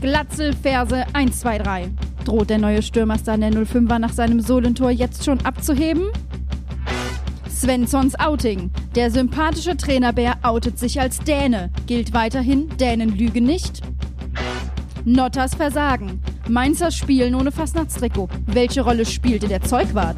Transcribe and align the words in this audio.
Glatzelferse 0.00 1.04
1, 1.14 1.40
2, 1.40 1.58
3. 1.58 1.90
Droht 2.24 2.50
der 2.50 2.58
neue 2.58 2.82
Stürmerstar 2.82 3.38
der 3.38 3.50
05er 3.50 3.98
nach 3.98 4.12
seinem 4.12 4.40
Solentor 4.40 4.90
jetzt 4.90 5.24
schon 5.24 5.40
abzuheben? 5.44 6.10
Svenssons 7.48 8.18
Outing. 8.18 8.70
Der 8.94 9.10
sympathische 9.10 9.76
Trainerbär 9.76 10.36
outet 10.42 10.78
sich 10.78 11.00
als 11.00 11.18
Däne. 11.20 11.70
Gilt 11.86 12.12
weiterhin, 12.12 12.68
Dänen 12.76 13.16
lügen 13.16 13.44
nicht? 13.44 13.80
Notters 15.04 15.54
Versagen. 15.54 16.20
Mainzer 16.48 16.90
spielen 16.90 17.34
ohne 17.34 17.50
Fastnachtstrikot. 17.50 18.28
Welche 18.46 18.82
Rolle 18.82 19.06
spielte 19.06 19.48
der 19.48 19.62
Zeugwart? 19.62 20.16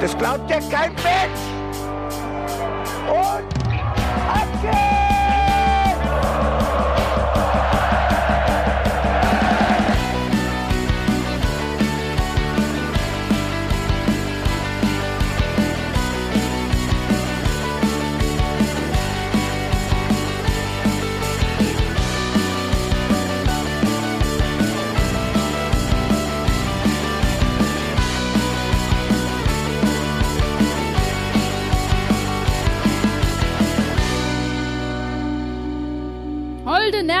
Das 0.00 0.18
glaubt 0.18 0.50
ja 0.50 0.58
kein 0.58 0.92
Mensch! 0.92 1.40
Und 3.08 3.53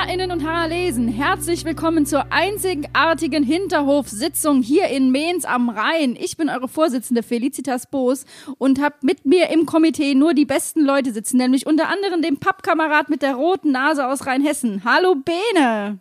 Holde 0.04 0.18
Närrinnen 0.18 0.32
und 0.32 0.46
Haralesen, 0.46 1.08
herzlich 1.08 1.64
willkommen 1.64 2.04
zur 2.04 2.30
einzigartigen 2.30 3.42
Hinterhofsitzung 3.42 4.60
hier 4.62 4.88
in 4.88 5.10
Mehns 5.10 5.46
am 5.46 5.70
Rhein. 5.70 6.14
Ich 6.16 6.36
bin 6.36 6.50
eure 6.50 6.68
Vorsitzende 6.68 7.22
Felicitas 7.22 7.86
Boos 7.90 8.26
und 8.58 8.82
habe 8.82 8.96
mit 9.00 9.24
mir 9.24 9.48
im 9.48 9.64
Komitee 9.64 10.14
nur 10.14 10.34
die 10.34 10.44
besten 10.44 10.84
Leute 10.84 11.12
sitzen, 11.12 11.38
nämlich 11.38 11.66
unter 11.66 11.88
anderem 11.88 12.20
den 12.20 12.38
Pappkamerad 12.38 13.08
mit 13.08 13.22
der 13.22 13.34
roten 13.34 13.72
Nase 13.72 14.06
aus 14.06 14.26
Rheinhessen. 14.26 14.82
Hallo 14.84 15.14
Bene! 15.14 15.98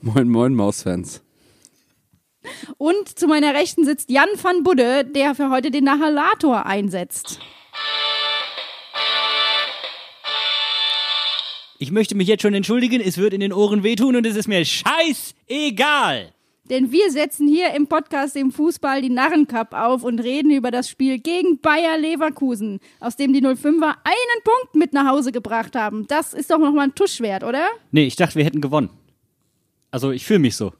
Moin, 0.00 0.28
moin, 0.28 0.54
Mausfans. 0.54 1.22
Und 2.76 3.08
zu 3.08 3.28
meiner 3.28 3.54
Rechten 3.54 3.84
sitzt 3.84 4.10
Jan 4.10 4.28
van 4.42 4.64
Budde, 4.64 5.04
der 5.04 5.36
für 5.36 5.50
heute 5.50 5.70
den 5.70 5.84
Nahalator 5.84 6.66
einsetzt. 6.66 7.38
Ich 11.78 11.90
möchte 11.90 12.14
mich 12.14 12.28
jetzt 12.28 12.42
schon 12.42 12.54
entschuldigen, 12.54 13.00
es 13.00 13.18
wird 13.18 13.34
in 13.34 13.40
den 13.40 13.52
Ohren 13.52 13.82
wehtun 13.82 14.14
und 14.14 14.24
es 14.24 14.36
ist 14.36 14.46
mir 14.46 14.64
scheißegal. 14.64 16.32
Denn 16.70 16.92
wir 16.92 17.10
setzen 17.10 17.48
hier 17.48 17.74
im 17.74 17.88
Podcast 17.88 18.36
im 18.36 18.52
Fußball 18.52 19.02
die 19.02 19.10
Narrencup 19.10 19.74
auf 19.74 20.02
und 20.02 20.20
reden 20.20 20.50
über 20.50 20.70
das 20.70 20.88
Spiel 20.88 21.18
gegen 21.18 21.58
Bayer 21.60 21.98
Leverkusen, 21.98 22.78
aus 23.00 23.16
dem 23.16 23.32
die 23.32 23.42
05er 23.42 23.66
einen 24.04 24.42
Punkt 24.44 24.74
mit 24.74 24.92
nach 24.92 25.06
Hause 25.06 25.32
gebracht 25.32 25.74
haben. 25.74 26.06
Das 26.06 26.32
ist 26.32 26.50
doch 26.50 26.58
nochmal 26.58 26.86
ein 26.86 26.94
Tusch 26.94 27.20
wert, 27.20 27.42
oder? 27.44 27.66
Nee, 27.90 28.06
ich 28.06 28.16
dachte, 28.16 28.36
wir 28.36 28.44
hätten 28.44 28.62
gewonnen. 28.62 28.88
Also, 29.90 30.10
ich 30.10 30.24
fühle 30.24 30.38
mich 30.38 30.56
so. 30.56 30.72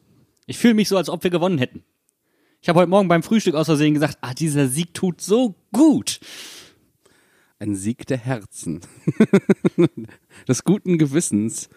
Ich 0.46 0.56
fühle 0.56 0.74
mich 0.74 0.88
so, 0.88 0.96
als 0.96 1.10
ob 1.10 1.22
wir 1.22 1.30
gewonnen 1.30 1.58
hätten. 1.58 1.84
Ich 2.62 2.68
habe 2.68 2.80
heute 2.80 2.88
Morgen 2.88 3.08
beim 3.08 3.22
Frühstück 3.22 3.54
aus 3.54 3.66
Versehen 3.66 3.92
gesagt, 3.92 4.16
ah, 4.22 4.32
dieser 4.32 4.68
Sieg 4.68 4.94
tut 4.94 5.20
so 5.20 5.54
gut. 5.70 6.18
Ein 7.64 7.76
Sieg 7.76 8.06
der 8.08 8.18
Herzen. 8.18 8.82
Des 10.48 10.64
guten 10.64 10.98
Gewissens. 10.98 11.70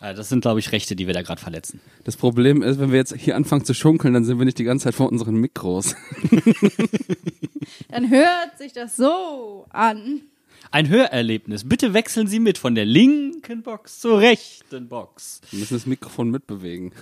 Ah, 0.00 0.14
das 0.14 0.30
sind, 0.30 0.40
glaube 0.40 0.58
ich, 0.58 0.72
Rechte, 0.72 0.96
die 0.96 1.06
wir 1.06 1.12
da 1.12 1.20
gerade 1.20 1.42
verletzen. 1.42 1.82
Das 2.04 2.16
Problem 2.16 2.62
ist, 2.62 2.80
wenn 2.80 2.90
wir 2.90 2.96
jetzt 2.96 3.14
hier 3.14 3.36
anfangen 3.36 3.66
zu 3.66 3.74
schunkeln, 3.74 4.14
dann 4.14 4.24
sind 4.24 4.38
wir 4.38 4.46
nicht 4.46 4.58
die 4.58 4.64
ganze 4.64 4.84
Zeit 4.84 4.94
vor 4.94 5.12
unseren 5.12 5.34
Mikros. 5.34 5.94
Dann 7.90 8.08
hört 8.08 8.56
sich 8.56 8.72
das 8.72 8.96
so 8.96 9.66
an. 9.68 10.22
Ein 10.70 10.88
Hörerlebnis. 10.88 11.68
Bitte 11.68 11.92
wechseln 11.92 12.28
Sie 12.28 12.40
mit 12.40 12.56
von 12.56 12.74
der 12.74 12.86
linken 12.86 13.62
Box 13.62 14.00
zur 14.00 14.20
rechten 14.20 14.88
Box. 14.88 15.42
Wir 15.50 15.58
müssen 15.58 15.74
das 15.74 15.84
Mikrofon 15.84 16.30
mitbewegen. 16.30 16.94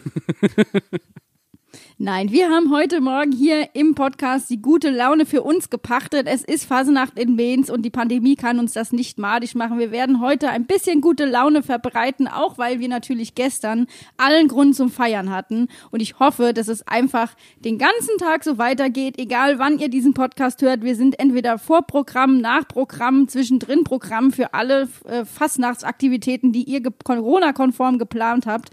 Nein, 2.02 2.32
wir 2.32 2.48
haben 2.48 2.70
heute 2.70 3.02
Morgen 3.02 3.30
hier 3.30 3.74
im 3.74 3.94
Podcast 3.94 4.48
die 4.48 4.62
gute 4.62 4.88
Laune 4.88 5.26
für 5.26 5.42
uns 5.42 5.68
gepachtet. 5.68 6.26
Es 6.26 6.42
ist 6.42 6.64
Phasenacht 6.64 7.18
in 7.18 7.36
Mainz 7.36 7.68
und 7.68 7.82
die 7.82 7.90
Pandemie 7.90 8.36
kann 8.36 8.58
uns 8.58 8.72
das 8.72 8.90
nicht 8.90 9.18
madig 9.18 9.54
machen. 9.54 9.78
Wir 9.78 9.90
werden 9.90 10.22
heute 10.22 10.48
ein 10.48 10.64
bisschen 10.64 11.02
gute 11.02 11.26
Laune 11.26 11.62
verbreiten, 11.62 12.26
auch 12.26 12.56
weil 12.56 12.80
wir 12.80 12.88
natürlich 12.88 13.34
gestern 13.34 13.86
allen 14.16 14.48
Grund 14.48 14.76
zum 14.76 14.88
Feiern 14.88 15.28
hatten. 15.28 15.68
Und 15.90 16.00
ich 16.00 16.18
hoffe, 16.18 16.54
dass 16.54 16.68
es 16.68 16.88
einfach 16.88 17.34
den 17.58 17.76
ganzen 17.76 18.16
Tag 18.18 18.44
so 18.44 18.56
weitergeht, 18.56 19.18
egal 19.18 19.58
wann 19.58 19.78
ihr 19.78 19.90
diesen 19.90 20.14
Podcast 20.14 20.62
hört. 20.62 20.82
Wir 20.82 20.96
sind 20.96 21.20
entweder 21.20 21.58
vor 21.58 21.82
Programm, 21.82 22.40
nach 22.40 22.66
Programm, 22.66 23.28
zwischendrin 23.28 23.84
Programm 23.84 24.32
für 24.32 24.54
alle 24.54 24.88
äh, 25.04 25.26
Fastnachtsaktivitäten, 25.26 26.50
die 26.50 26.62
ihr 26.62 26.80
Corona-konform 26.82 27.98
geplant 27.98 28.46
habt. 28.46 28.70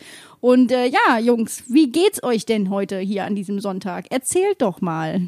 Und 0.48 0.72
äh, 0.72 0.88
ja, 0.88 1.20
Jungs, 1.20 1.64
wie 1.68 1.92
geht's 1.92 2.24
euch 2.24 2.46
denn 2.46 2.70
heute 2.70 3.00
hier 3.00 3.26
an 3.26 3.36
diesem 3.36 3.60
Sonntag? 3.60 4.06
Erzählt 4.12 4.62
doch 4.62 4.80
mal. 4.80 5.28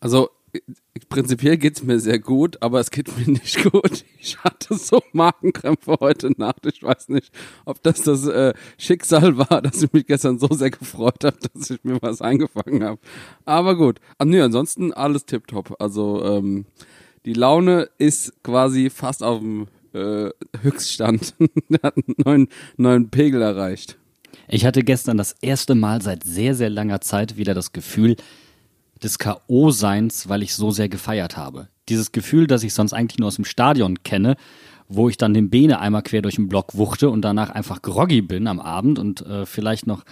Also, 0.00 0.28
prinzipiell 1.08 1.56
geht's 1.56 1.82
mir 1.82 1.98
sehr 1.98 2.18
gut, 2.18 2.60
aber 2.60 2.78
es 2.78 2.90
geht 2.90 3.08
mir 3.16 3.26
nicht 3.26 3.72
gut. 3.72 4.04
Ich 4.20 4.36
hatte 4.44 4.74
so 4.74 5.02
Magenkrämpfe 5.14 5.96
heute 5.98 6.30
Nacht. 6.38 6.66
Ich 6.66 6.82
weiß 6.82 7.08
nicht, 7.08 7.32
ob 7.64 7.82
das 7.82 8.02
das 8.02 8.26
äh, 8.26 8.52
Schicksal 8.76 9.38
war, 9.38 9.62
dass 9.62 9.82
ich 9.82 9.90
mich 9.94 10.06
gestern 10.06 10.38
so 10.38 10.48
sehr 10.48 10.72
gefreut 10.72 11.24
habe, 11.24 11.38
dass 11.54 11.70
ich 11.70 11.82
mir 11.82 11.96
was 12.02 12.20
eingefangen 12.20 12.84
habe. 12.84 13.00
Aber 13.46 13.76
gut. 13.76 14.00
Ah, 14.18 14.26
nee, 14.26 14.42
ansonsten 14.42 14.92
alles 14.92 15.24
tipptopp. 15.24 15.74
Also, 15.78 16.22
ähm, 16.22 16.66
die 17.24 17.32
Laune 17.32 17.88
ist 17.96 18.44
quasi 18.44 18.90
fast 18.90 19.22
auf 19.22 19.38
dem 19.38 19.68
äh, 19.96 20.30
Höchststand. 20.62 21.34
Der 21.68 21.80
hat 21.82 21.96
einen 21.96 22.16
neuen, 22.24 22.48
neuen 22.76 23.10
Pegel 23.10 23.42
erreicht. 23.42 23.96
Ich 24.48 24.64
hatte 24.64 24.84
gestern 24.84 25.16
das 25.16 25.32
erste 25.40 25.74
Mal 25.74 26.02
seit 26.02 26.22
sehr, 26.22 26.54
sehr 26.54 26.70
langer 26.70 27.00
Zeit 27.00 27.36
wieder 27.36 27.54
das 27.54 27.72
Gefühl 27.72 28.16
des 29.02 29.18
K.O.-Seins, 29.18 30.28
weil 30.28 30.42
ich 30.42 30.54
so 30.54 30.70
sehr 30.70 30.88
gefeiert 30.88 31.36
habe. 31.36 31.68
Dieses 31.88 32.12
Gefühl, 32.12 32.46
das 32.46 32.62
ich 32.62 32.72
sonst 32.72 32.92
eigentlich 32.92 33.18
nur 33.18 33.28
aus 33.28 33.36
dem 33.36 33.44
Stadion 33.44 34.02
kenne, 34.02 34.36
wo 34.88 35.08
ich 35.08 35.16
dann 35.16 35.34
den 35.34 35.50
Bene 35.50 35.80
einmal 35.80 36.02
quer 36.02 36.22
durch 36.22 36.36
den 36.36 36.48
Block 36.48 36.76
wuchte 36.76 37.10
und 37.10 37.22
danach 37.22 37.50
einfach 37.50 37.82
groggy 37.82 38.22
bin 38.22 38.46
am 38.46 38.60
Abend 38.60 38.98
und 38.98 39.26
äh, 39.26 39.46
vielleicht 39.46 39.86
noch 39.86 40.04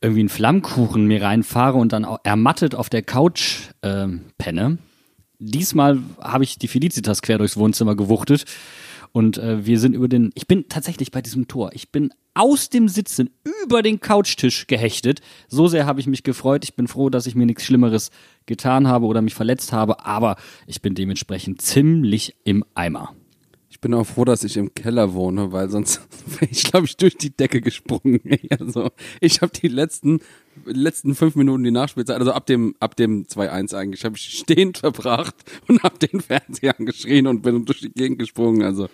irgendwie 0.00 0.20
einen 0.20 0.28
Flammkuchen 0.28 1.06
mir 1.06 1.22
reinfahre 1.22 1.78
und 1.78 1.92
dann 1.92 2.04
ermattet 2.24 2.74
auf 2.74 2.90
der 2.90 3.02
Couch 3.02 3.68
äh, 3.82 4.08
penne. 4.38 4.78
Diesmal 5.38 5.98
habe 6.20 6.44
ich 6.44 6.58
die 6.58 6.68
Felicitas 6.68 7.22
quer 7.22 7.38
durchs 7.38 7.56
Wohnzimmer 7.56 7.94
gewuchtet 7.94 8.44
und 9.12 9.38
äh, 9.38 9.64
wir 9.66 9.78
sind 9.78 9.94
über 9.94 10.08
den, 10.08 10.30
ich 10.34 10.46
bin 10.46 10.68
tatsächlich 10.68 11.10
bei 11.10 11.22
diesem 11.22 11.48
Tor, 11.48 11.70
ich 11.74 11.90
bin 11.90 12.12
aus 12.34 12.70
dem 12.70 12.88
Sitzen 12.88 13.30
über 13.62 13.82
den 13.82 14.00
Couchtisch 14.00 14.66
gehechtet. 14.66 15.20
So 15.48 15.68
sehr 15.68 15.84
habe 15.84 16.00
ich 16.00 16.06
mich 16.06 16.22
gefreut. 16.22 16.64
Ich 16.64 16.74
bin 16.74 16.88
froh, 16.88 17.10
dass 17.10 17.26
ich 17.26 17.34
mir 17.34 17.44
nichts 17.44 17.64
Schlimmeres 17.64 18.10
getan 18.46 18.88
habe 18.88 19.04
oder 19.04 19.20
mich 19.20 19.34
verletzt 19.34 19.72
habe, 19.72 20.06
aber 20.06 20.36
ich 20.66 20.80
bin 20.80 20.94
dementsprechend 20.94 21.60
ziemlich 21.60 22.34
im 22.44 22.64
Eimer. 22.74 23.14
Ich 23.82 23.88
bin 23.88 23.94
auch 23.94 24.06
froh, 24.06 24.24
dass 24.24 24.44
ich 24.44 24.56
im 24.56 24.72
Keller 24.74 25.12
wohne, 25.12 25.50
weil 25.50 25.68
sonst 25.68 26.02
wäre 26.38 26.48
ich, 26.48 26.62
glaube 26.62 26.86
ich, 26.86 26.96
durch 26.96 27.16
die 27.16 27.36
Decke 27.36 27.60
gesprungen. 27.60 28.20
Also 28.60 28.92
ich 29.20 29.42
habe 29.42 29.50
die 29.60 29.66
letzten 29.66 30.20
letzten 30.64 31.16
fünf 31.16 31.34
Minuten 31.34 31.64
die 31.64 31.72
Nachspielzeit, 31.72 32.20
also 32.20 32.30
ab 32.30 32.46
dem 32.46 32.76
ab 32.78 32.94
dem 32.94 33.24
2-1 33.24 33.74
eigentlich, 33.74 34.04
habe 34.04 34.16
ich 34.16 34.38
stehend 34.38 34.78
verbracht 34.78 35.34
und 35.66 35.82
habe 35.82 35.98
den 35.98 36.20
Fernseher 36.20 36.78
angeschrien 36.78 37.26
und 37.26 37.42
bin 37.42 37.64
durch 37.64 37.80
die 37.80 37.90
Gegend 37.90 38.20
gesprungen. 38.20 38.62
Also 38.62 38.88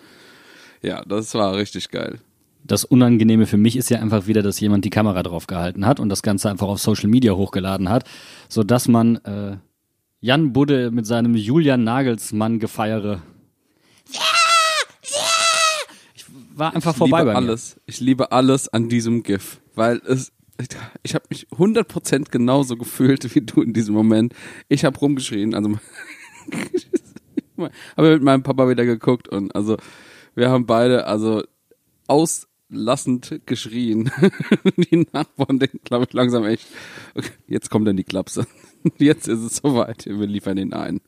ja, 0.81 1.03
das 1.05 1.35
war 1.35 1.55
richtig 1.55 1.91
geil. 1.91 2.17
Das 2.63 2.83
Unangenehme 2.83 3.45
für 3.45 3.57
mich 3.57 3.77
ist 3.77 3.91
ja 3.91 3.99
einfach 3.99 4.25
wieder, 4.25 4.41
dass 4.41 4.59
jemand 4.59 4.85
die 4.85 4.89
Kamera 4.89 5.21
drauf 5.21 5.45
gehalten 5.45 5.85
hat 5.85 5.99
und 5.99 6.09
das 6.09 6.23
Ganze 6.23 6.49
einfach 6.49 6.67
auf 6.67 6.79
Social 6.79 7.09
Media 7.09 7.33
hochgeladen 7.33 7.89
hat, 7.89 8.09
so 8.47 8.63
dass 8.63 8.87
man 8.87 9.17
äh, 9.17 9.57
Jan 10.19 10.51
Budde 10.51 10.89
mit 10.89 11.05
seinem 11.05 11.35
Julian 11.35 11.83
Nagelsmann 11.83 12.57
gefeiere. 12.57 13.21
Ich 14.11 14.38
war 16.59 16.75
einfach 16.75 16.91
Ich 16.91 16.97
vorbei 16.97 17.19
liebe 17.19 17.33
bei 17.33 17.41
mir. 17.41 17.47
alles. 17.47 17.79
Ich 17.85 17.99
liebe 17.99 18.31
alles 18.31 18.67
an 18.69 18.89
diesem 18.89 19.23
GIF, 19.23 19.61
weil 19.75 20.01
es 20.05 20.31
ich 21.03 21.15
habe 21.15 21.25
mich 21.29 21.47
100% 21.47 22.31
genauso 22.31 22.75
gefühlt 22.75 23.33
wie 23.33 23.41
du 23.41 23.61
in 23.61 23.71
diesem 23.71 23.95
Moment. 23.95 24.33
Ich 24.67 24.83
habe 24.83 24.99
rumgeschrien, 24.99 25.55
also 25.55 25.79
habe 27.97 28.09
mit 28.11 28.23
meinem 28.23 28.43
Papa 28.43 28.67
wieder 28.67 28.85
geguckt 28.85 29.29
und 29.29 29.55
also 29.55 29.77
wir 30.35 30.49
haben 30.49 30.65
beide 30.65 31.05
also 31.05 31.43
auslassend 32.07 33.41
geschrien. 33.45 34.11
die 34.77 35.07
Nachbarn 35.13 35.59
denken, 35.59 35.79
glaube 35.83 36.05
ich, 36.07 36.13
langsam 36.13 36.45
echt, 36.45 36.67
okay, 37.15 37.31
jetzt 37.47 37.69
kommt 37.69 37.87
dann 37.87 37.97
die 37.97 38.03
Klapse. 38.03 38.45
Jetzt 38.97 39.27
ist 39.27 39.39
es 39.39 39.57
soweit, 39.57 40.05
wir 40.05 40.25
liefern 40.25 40.57
ihn 40.57 40.71
ein. 40.71 41.01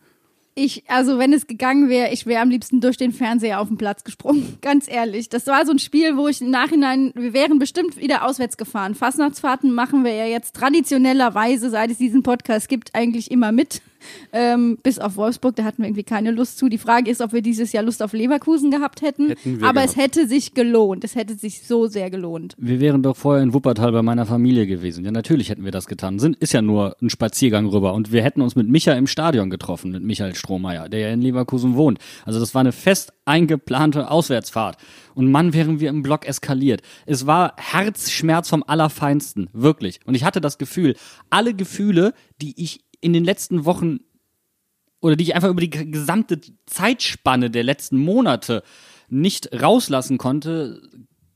Ich, 0.54 0.84
also 0.90 1.18
wenn 1.18 1.32
es 1.32 1.48
gegangen 1.48 1.88
wäre, 1.88 2.12
ich 2.12 2.26
wäre 2.26 2.42
am 2.42 2.50
liebsten 2.50 2.82
durch 2.82 2.98
den 2.98 3.14
Fernseher 3.14 3.62
auf 3.62 3.70
den 3.70 3.78
Platz 3.78 4.04
gesprungen. 4.04 4.58
Ganz 4.62 4.90
ehrlich. 4.90 5.30
Das 5.30 5.48
war 5.48 5.66
so 5.66 5.72
ein 5.72 5.80
Spiel, 5.80 6.18
wo 6.18 6.28
ich 6.28 6.42
im 6.42 6.50
Nachhinein, 6.50 7.14
wir 7.16 7.34
wären 7.34 7.58
bestimmt 7.58 7.96
wieder 7.98 8.26
auswärts 8.26 8.58
gefahren. 8.58 8.96
Fastnachtsfahrten 8.96 9.72
machen 9.72 10.04
wir 10.04 10.14
ja 10.14 10.26
jetzt 10.26 10.56
traditionellerweise, 10.56 11.70
seit 11.70 11.92
es 11.92 11.98
diesen 11.98 12.24
Podcast 12.24 12.68
gibt, 12.68 12.94
eigentlich 12.94 13.32
immer 13.32 13.52
mit. 13.52 13.82
Ähm, 14.34 14.78
bis 14.82 15.00
auf 15.00 15.16
Wolfsburg, 15.16 15.56
da 15.56 15.64
hatten 15.64 15.80
wir 15.80 15.88
irgendwie 15.88 16.04
keine 16.04 16.32
Lust 16.32 16.58
zu. 16.58 16.70
Die 16.70 16.78
Frage 16.78 17.10
ist, 17.10 17.22
ob 17.22 17.34
wir 17.34 17.42
dieses 17.42 17.72
Jahr 17.72 17.84
Lust 17.84 18.02
auf 18.02 18.14
Leverkusen 18.14 18.72
gehabt 18.72 19.02
hätten. 19.02 19.30
Hätten 19.30 19.60
wir 19.62 19.68
Aber 19.68 19.84
es 19.84 19.94
gehabt. 19.96 20.16
hätte 20.16 20.28
sich 20.28 20.54
gelohnt. 20.54 21.04
Es 21.04 21.16
hätte 21.16 21.36
sich 21.36 21.64
so 21.64 21.88
sehr 21.88 22.10
gelohnt. 22.10 22.56
Wir 22.58 22.80
wären 22.80 23.04
doch 23.04 23.16
vorher 23.16 23.44
in 23.44 23.54
Wuppertal 23.54 23.92
bei 23.92 24.02
meiner 24.02 24.26
Familie 24.26 24.68
gewesen. 24.68 25.06
Ja, 25.06 25.12
natürlich 25.12 25.50
hätten 25.50 25.64
wir 25.66 25.72
das 25.72 25.88
getan. 25.88 26.20
Sind, 26.20 26.36
ist 26.38 26.54
ja 26.54 26.62
nur 26.62 26.96
ein 27.02 27.10
Spaziergang 27.10 27.66
rüber. 27.68 27.94
Und 27.94 28.12
wir 28.12 28.24
hätten 28.24 28.42
uns 28.42 28.56
mit 28.56 28.68
Micha 28.68 28.94
im 28.94 29.08
Stadion 29.08 29.50
getroffen, 29.50 29.92
mit 29.92 30.04
Michael 30.04 30.36
Strohmeier, 30.36 30.90
der 30.90 31.00
ja 31.00 31.10
in 31.10 31.22
Leverkusen 31.22 31.76
wohnt. 31.76 32.00
Also 32.26 32.40
das 32.40 32.54
war 32.54 32.62
eine 32.62 32.72
fest 32.72 33.14
eingeplante 33.26 34.10
Auswärtsfahrt. 34.10 34.78
Und 35.14 35.32
Mann, 35.32 35.54
wären 35.54 35.80
wir 35.80 35.90
im 35.90 36.02
Block 36.04 36.26
eskaliert. 36.28 36.82
Es 37.06 37.28
war 37.28 37.54
Herzschmerz 37.58 38.50
vom 38.50 38.64
Allerfeinsten. 38.66 39.50
Wirklich. 39.54 40.00
Und 40.06 40.16
ich 40.16 40.24
hatte 40.24 40.42
das 40.42 40.58
Gefühl, 40.58 40.96
alle 41.30 41.54
Gefühle, 41.54 42.14
die 42.42 42.54
ich 42.62 42.82
in 43.02 43.14
den 43.14 43.26
letzten 43.26 43.66
Wochen 43.66 44.00
oder 45.02 45.16
die 45.16 45.24
ich 45.24 45.36
einfach 45.36 45.50
über 45.50 45.62
die 45.62 45.70
gesamte 45.70 46.40
Zeitspanne 46.68 47.50
der 47.50 47.64
letzten 47.64 47.98
Monate 47.98 48.64
nicht 49.10 49.62
rauslassen 49.62 50.18
konnte, 50.18 50.82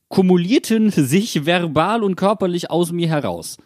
kumulierten 0.08 0.92
sich 0.92 1.46
verbal 1.46 2.04
und 2.04 2.16
körperlich 2.16 2.70
aus 2.70 2.92
mir 2.92 3.10
heraus. 3.10 3.58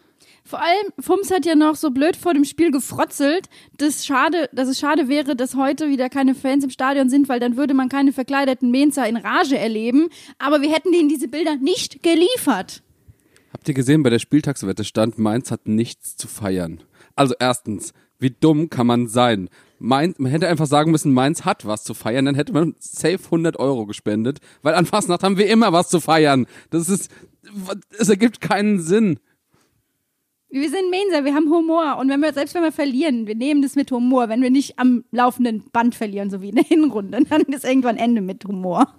Vor 0.42 0.60
allem, 0.60 0.92
Fums 0.98 1.30
hat 1.30 1.46
ja 1.46 1.54
noch 1.54 1.76
so 1.76 1.90
blöd 1.90 2.16
vor 2.16 2.34
dem 2.34 2.44
Spiel 2.44 2.72
gefrotzelt, 2.72 3.48
dass, 3.76 4.04
schade, 4.04 4.48
dass 4.52 4.68
es 4.68 4.80
schade 4.80 5.06
wäre, 5.08 5.36
dass 5.36 5.54
heute 5.54 5.88
wieder 5.90 6.08
keine 6.08 6.34
Fans 6.34 6.64
im 6.64 6.70
Stadion 6.70 7.08
sind, 7.08 7.28
weil 7.28 7.38
dann 7.38 7.56
würde 7.56 7.74
man 7.74 7.88
keine 7.88 8.12
verkleideten 8.12 8.70
Mainzer 8.72 9.06
in 9.06 9.16
Rage 9.16 9.56
erleben. 9.56 10.08
Aber 10.38 10.60
wir 10.60 10.72
hätten 10.72 10.90
denen 10.90 11.08
diese 11.08 11.28
Bilder 11.28 11.56
nicht 11.56 12.02
geliefert. 12.02 12.82
Habt 13.52 13.68
ihr 13.68 13.74
gesehen, 13.74 14.02
bei 14.02 14.10
der 14.10 14.18
Spieltagswette 14.18 14.82
stand, 14.82 15.18
Mainz 15.18 15.50
hat 15.50 15.68
nichts 15.68 16.16
zu 16.16 16.26
feiern. 16.26 16.82
Also 17.20 17.34
erstens, 17.38 17.92
wie 18.18 18.30
dumm 18.30 18.70
kann 18.70 18.86
man 18.86 19.06
sein? 19.06 19.50
Mainz, 19.78 20.18
man 20.18 20.30
hätte 20.30 20.48
einfach 20.48 20.64
sagen 20.64 20.90
müssen, 20.90 21.12
Mainz 21.12 21.44
hat 21.44 21.66
was 21.66 21.84
zu 21.84 21.92
feiern, 21.92 22.24
dann 22.24 22.34
hätte 22.34 22.54
man 22.54 22.74
safe 22.78 23.18
100 23.22 23.58
Euro 23.58 23.84
gespendet, 23.84 24.38
weil 24.62 24.72
an 24.72 24.86
Fastnacht 24.86 25.22
haben 25.22 25.36
wir 25.36 25.46
immer 25.48 25.70
was 25.70 25.90
zu 25.90 26.00
feiern. 26.00 26.46
Das 26.70 26.88
ist, 26.88 27.10
es 27.98 28.08
ergibt 28.08 28.40
keinen 28.40 28.80
Sinn. 28.80 29.20
Wir 30.48 30.70
sind 30.70 30.90
Mainzer, 30.90 31.26
wir 31.26 31.34
haben 31.34 31.50
Humor. 31.50 31.98
Und 31.98 32.08
wenn 32.08 32.20
wir, 32.20 32.32
selbst 32.32 32.54
wenn 32.54 32.62
wir 32.62 32.72
verlieren, 32.72 33.26
wir 33.26 33.34
nehmen 33.34 33.60
das 33.60 33.76
mit 33.76 33.92
Humor. 33.92 34.30
Wenn 34.30 34.40
wir 34.40 34.50
nicht 34.50 34.78
am 34.78 35.04
laufenden 35.10 35.64
Band 35.72 35.94
verlieren, 35.94 36.30
so 36.30 36.40
wie 36.40 36.48
in 36.48 36.54
der 36.54 36.64
Hinrunde, 36.64 37.22
dann 37.28 37.42
ist 37.42 37.66
irgendwann 37.66 37.98
Ende 37.98 38.22
mit 38.22 38.46
Humor. 38.46 38.94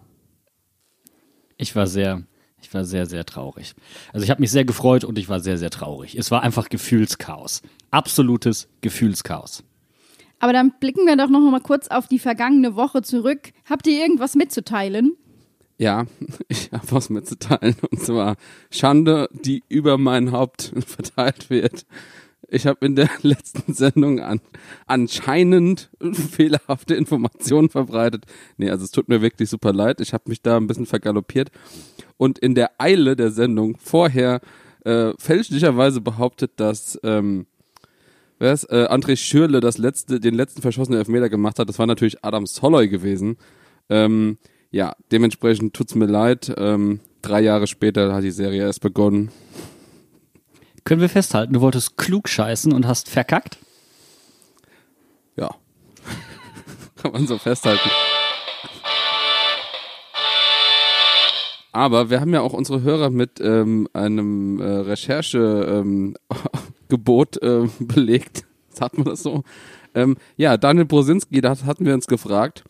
Ich 1.58 1.76
war 1.76 1.88
sehr, 1.88 2.22
ich 2.62 2.74
war 2.74 2.86
sehr, 2.86 3.06
sehr 3.06 3.26
traurig. 3.26 3.74
Also 4.14 4.24
ich 4.24 4.30
habe 4.30 4.42
mich 4.42 4.52
sehr 4.52 4.66
gefreut 4.66 5.04
und 5.04 5.18
ich 5.18 5.30
war 5.30 5.40
sehr, 5.40 5.58
sehr 5.58 5.70
traurig. 5.70 6.16
Es 6.16 6.32
war 6.32 6.44
einfach 6.44 6.70
Gefühlschaos. 6.70 7.62
Absolutes 7.90 8.68
Gefühlschaos. 8.82 9.64
Aber 10.40 10.54
dann 10.54 10.74
blicken 10.80 11.06
wir 11.06 11.16
doch 11.18 11.30
noch 11.30 11.40
mal 11.40 11.62
kurz 11.62 11.88
auf 11.88 12.08
die 12.08 12.20
vergangene 12.20 12.76
Woche 12.76 13.02
zurück. 13.04 13.52
Habt 13.70 13.86
ihr 13.88 14.00
irgendwas 14.02 14.36
mitzuteilen? 14.36 15.16
Ja, 15.78 16.06
ich 16.48 16.72
habe 16.72 16.92
was 16.92 17.10
mitzuteilen. 17.10 17.76
Und 17.90 18.02
zwar 18.02 18.38
Schande, 18.70 19.30
die 19.32 19.64
über 19.68 19.98
mein 19.98 20.32
Haupt 20.32 20.74
verteilt 20.86 21.50
wird. 21.50 21.86
Ich 22.54 22.68
habe 22.68 22.86
in 22.86 22.96
der 22.96 23.10
letzten 23.22 23.74
Sendung 23.74 24.20
an, 24.20 24.42
anscheinend 24.86 25.90
fehlerhafte 26.12 26.96
Informationen 26.96 27.70
verbreitet. 27.70 28.26
Nee, 28.58 28.70
also 28.70 28.84
es 28.84 28.92
tut 28.92 29.10
mir 29.10 29.22
wirklich 29.22 29.50
super 29.50 29.74
leid. 29.74 30.02
Ich 30.02 30.14
habe 30.14 30.24
mich 30.28 30.42
da 30.42 30.58
ein 30.58 30.68
bisschen 30.68 30.86
vergaloppiert. 30.86 31.50
Und 32.22 32.38
in 32.38 32.54
der 32.54 32.74
Eile 32.78 33.16
der 33.16 33.32
Sendung 33.32 33.78
vorher 33.80 34.42
äh, 34.86 35.12
fälschlicherweise 35.18 36.02
behauptet, 36.02 36.52
dass 36.58 37.00
ähm, 37.02 37.48
wer 38.38 38.54
ist, 38.54 38.66
äh, 38.66 38.86
André 38.92 39.18
Schürle 39.18 39.60
das 39.60 39.80
letzte, 39.80 40.20
den 40.20 40.36
letzten 40.36 40.62
verschossenen 40.62 41.00
Elfmeter 41.00 41.30
gemacht 41.30 41.58
hat. 41.58 41.68
Das 41.68 41.80
war 41.80 41.88
natürlich 41.88 42.24
Adam 42.24 42.46
Soloy 42.46 42.90
gewesen. 42.90 43.38
Ähm, 43.90 44.38
ja, 44.70 44.96
dementsprechend 45.12 45.74
tut's 45.74 45.96
mir 45.96 46.06
leid. 46.06 46.54
Ähm, 46.58 47.00
drei 47.24 47.42
Jahre 47.42 47.66
später 47.66 48.14
hat 48.14 48.24
die 48.24 48.30
Serie 48.30 48.66
erst 48.66 48.82
begonnen. 48.82 49.32
Können 50.84 51.02
wir 51.02 51.10
festhalten, 51.10 51.54
du 51.54 51.62
wolltest 51.62 51.98
klug 51.98 52.30
scheißen 52.30 52.72
und 52.72 52.86
hast 52.86 53.10
verkackt? 53.10 53.58
Ja. 55.36 55.56
Kann 57.02 57.14
man 57.14 57.26
so 57.26 57.40
festhalten. 57.40 57.90
Aber 61.72 62.10
wir 62.10 62.20
haben 62.20 62.34
ja 62.34 62.42
auch 62.42 62.54
unsere 62.54 62.82
Hörer 62.82 63.10
mit 63.10 63.40
ähm, 63.40 63.88
einem 63.94 64.60
äh, 64.60 64.64
Recherchegebot 64.64 65.70
ähm, 65.70 66.16
Gebot, 66.90 67.42
äh, 67.42 67.68
belegt. 67.80 68.44
Sagt 68.70 68.98
man 68.98 69.06
das 69.06 69.24
so? 69.24 69.44
Ähm, 69.94 70.18
ja, 70.38 70.58
Daniel 70.58 70.86
Brosinski, 70.86 71.42
da 71.42 71.56
hatten 71.66 71.86
wir 71.86 71.94
uns 71.94 72.08
gefragt, 72.08 72.64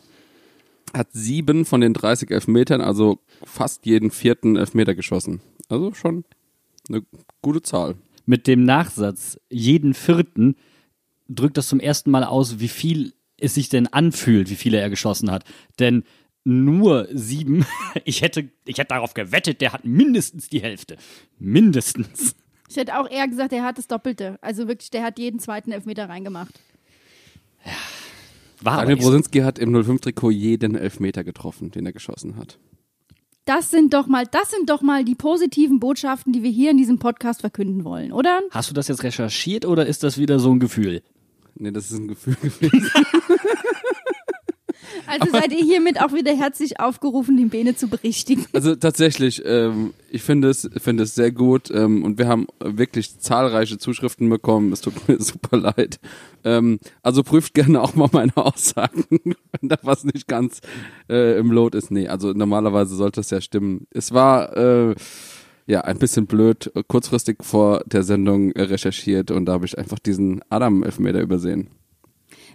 hat 0.94 1.09
sieben 1.12 1.65
von 1.65 1.81
den 1.81 1.94
30 1.94 2.31
Elfmetern, 2.31 2.81
also 2.81 3.19
fast 3.44 3.86
jeden 3.86 4.12
vierten 4.12 4.56
Elfmeter 4.56 4.95
geschossen. 4.95 5.42
Also 5.69 5.94
schon 5.94 6.25
eine 6.89 7.03
gute 7.42 7.62
Zahl. 7.62 7.95
Mit 8.25 8.48
dem 8.48 8.63
Nachsatz, 8.63 9.39
jeden 9.50 9.94
vierten, 9.94 10.56
drückt 11.27 11.57
das 11.57 11.68
zum 11.68 11.80
ersten 11.80 12.12
Mal 12.12 12.24
aus, 12.24 12.59
wie 12.59 12.68
viel 12.68 13.13
es 13.38 13.56
sich 13.56 13.69
denn 13.69 13.88
anfühlt, 13.88 14.50
wie 14.50 14.56
viele 14.56 14.80
er 14.80 14.89
geschossen 14.89 15.31
hat. 15.31 15.44
Denn 15.80 16.03
nur 16.44 17.08
sieben, 17.12 17.66
ich 18.06 18.22
hätte, 18.22 18.50
ich 18.66 18.78
hätte 18.78 18.90
darauf 18.90 19.14
gewettet, 19.14 19.62
der 19.62 19.74
hat 19.74 19.86
mindestens 19.86 20.50
die 20.50 20.62
Hälfte. 20.62 20.98
Mindestens. 21.40 22.36
Ich 22.70 22.78
hätte 22.78 22.98
auch 22.98 23.10
eher 23.10 23.28
gesagt, 23.28 23.52
er 23.54 23.64
hat 23.64 23.78
das 23.78 23.88
Doppelte. 23.88 24.40
Also 24.42 24.68
wirklich, 24.68 24.90
der 24.92 25.04
hat 25.04 25.20
jeden 25.20 25.40
zweiten 25.40 25.72
Elfmeter 25.72 26.08
reingemacht. 26.08 26.60
War 28.62 28.74
aber 28.74 28.88
Daniel. 28.88 29.04
Brosinski 29.04 29.40
hat 29.40 29.60
im 29.60 29.76
05-Trikot 29.76 30.32
jeden 30.32 30.76
Elfmeter 30.76 31.24
getroffen, 31.24 31.72
den 31.72 31.86
er 31.86 31.92
geschossen 31.92 32.38
hat. 32.38 32.60
Das 33.46 33.72
sind 33.72 33.94
doch 33.94 34.08
mal, 34.08 34.26
das 34.26 34.52
sind 34.52 34.70
doch 34.70 34.82
mal 34.82 35.04
die 35.04 35.16
positiven 35.16 35.80
Botschaften, 35.80 36.32
die 36.32 36.44
wir 36.44 36.52
hier 36.52 36.72
in 36.72 36.78
diesem 36.78 37.00
Podcast 37.00 37.42
verkünden 37.42 37.84
wollen, 37.84 38.12
oder? 38.12 38.40
Hast 38.52 38.70
du 38.70 38.74
das 38.74 38.88
jetzt 38.88 39.04
recherchiert 39.04 39.66
oder 39.66 39.88
ist 39.88 40.04
das 40.04 40.18
wieder 40.18 40.40
so 40.40 40.54
ein 40.54 40.60
Gefühl? 40.60 41.02
Nee, 41.56 41.72
das 41.72 41.92
ist 41.92 41.98
ein 41.98 42.08
Gefühl 42.08 42.36
gewesen. 42.42 42.92
Also 45.12 45.30
seid 45.30 45.52
ihr 45.52 45.63
hiermit 45.63 46.02
auch 46.02 46.13
wieder 46.13 46.34
herzlich 46.36 46.80
aufgerufen, 46.80 47.36
den 47.36 47.50
Bene 47.50 47.75
zu 47.75 47.88
berichtigen. 47.89 48.46
Also 48.53 48.75
tatsächlich, 48.75 49.44
ähm, 49.46 49.94
ich 50.10 50.24
finde 50.24 50.50
es, 50.50 50.70
finde 50.77 51.03
es 51.03 51.15
sehr 51.15 51.32
gut 51.32 51.70
ähm, 51.70 52.03
und 52.03 52.18
wir 52.18 52.27
haben 52.27 52.48
wirklich 52.60 53.20
zahlreiche 53.20 53.77
Zuschriften 53.77 54.30
bekommen. 54.30 54.72
Es 54.72 54.80
tut 54.80 55.08
mir 55.10 55.20
super 55.20 55.58
leid. 55.58 56.00
Ähm, 56.46 56.80
also 57.03 57.24
prüft 57.24 57.53
gerne 57.53 57.82
auch 57.82 57.94
mal 57.94 58.10
meine 58.13 58.36
Aussagen, 58.38 59.06
wenn 59.10 59.70
da 59.70 59.77
was 59.82 60.06
nicht 60.06 60.27
ganz 60.27 60.62
äh, 61.10 61.38
im 61.38 61.51
Load 61.51 61.77
ist. 61.77 61.91
Nee, 61.91 62.08
also 62.08 62.32
normalerweise 62.32 62.96
sollte 62.96 63.20
es 63.20 63.30
ja 63.30 63.41
stimmen. 63.41 63.88
Es 63.91 64.13
war 64.13 64.56
äh, 64.56 64.96
ja 65.68 65.82
ein 65.82 66.00
bisschen 66.00 66.25
blöd, 66.25 66.72
kurzfristig 66.88 67.38
vor 67.41 67.84
der 67.86 68.03
Sendung 68.03 68.51
recherchiert 68.53 69.30
und 69.30 69.46
da 69.46 69.53
habe 69.53 69.65
ich 69.65 69.77
einfach 69.77 70.00
diesen 70.00 70.41
Adam-Elfmeter 70.50 71.20
übersehen. 71.20 71.70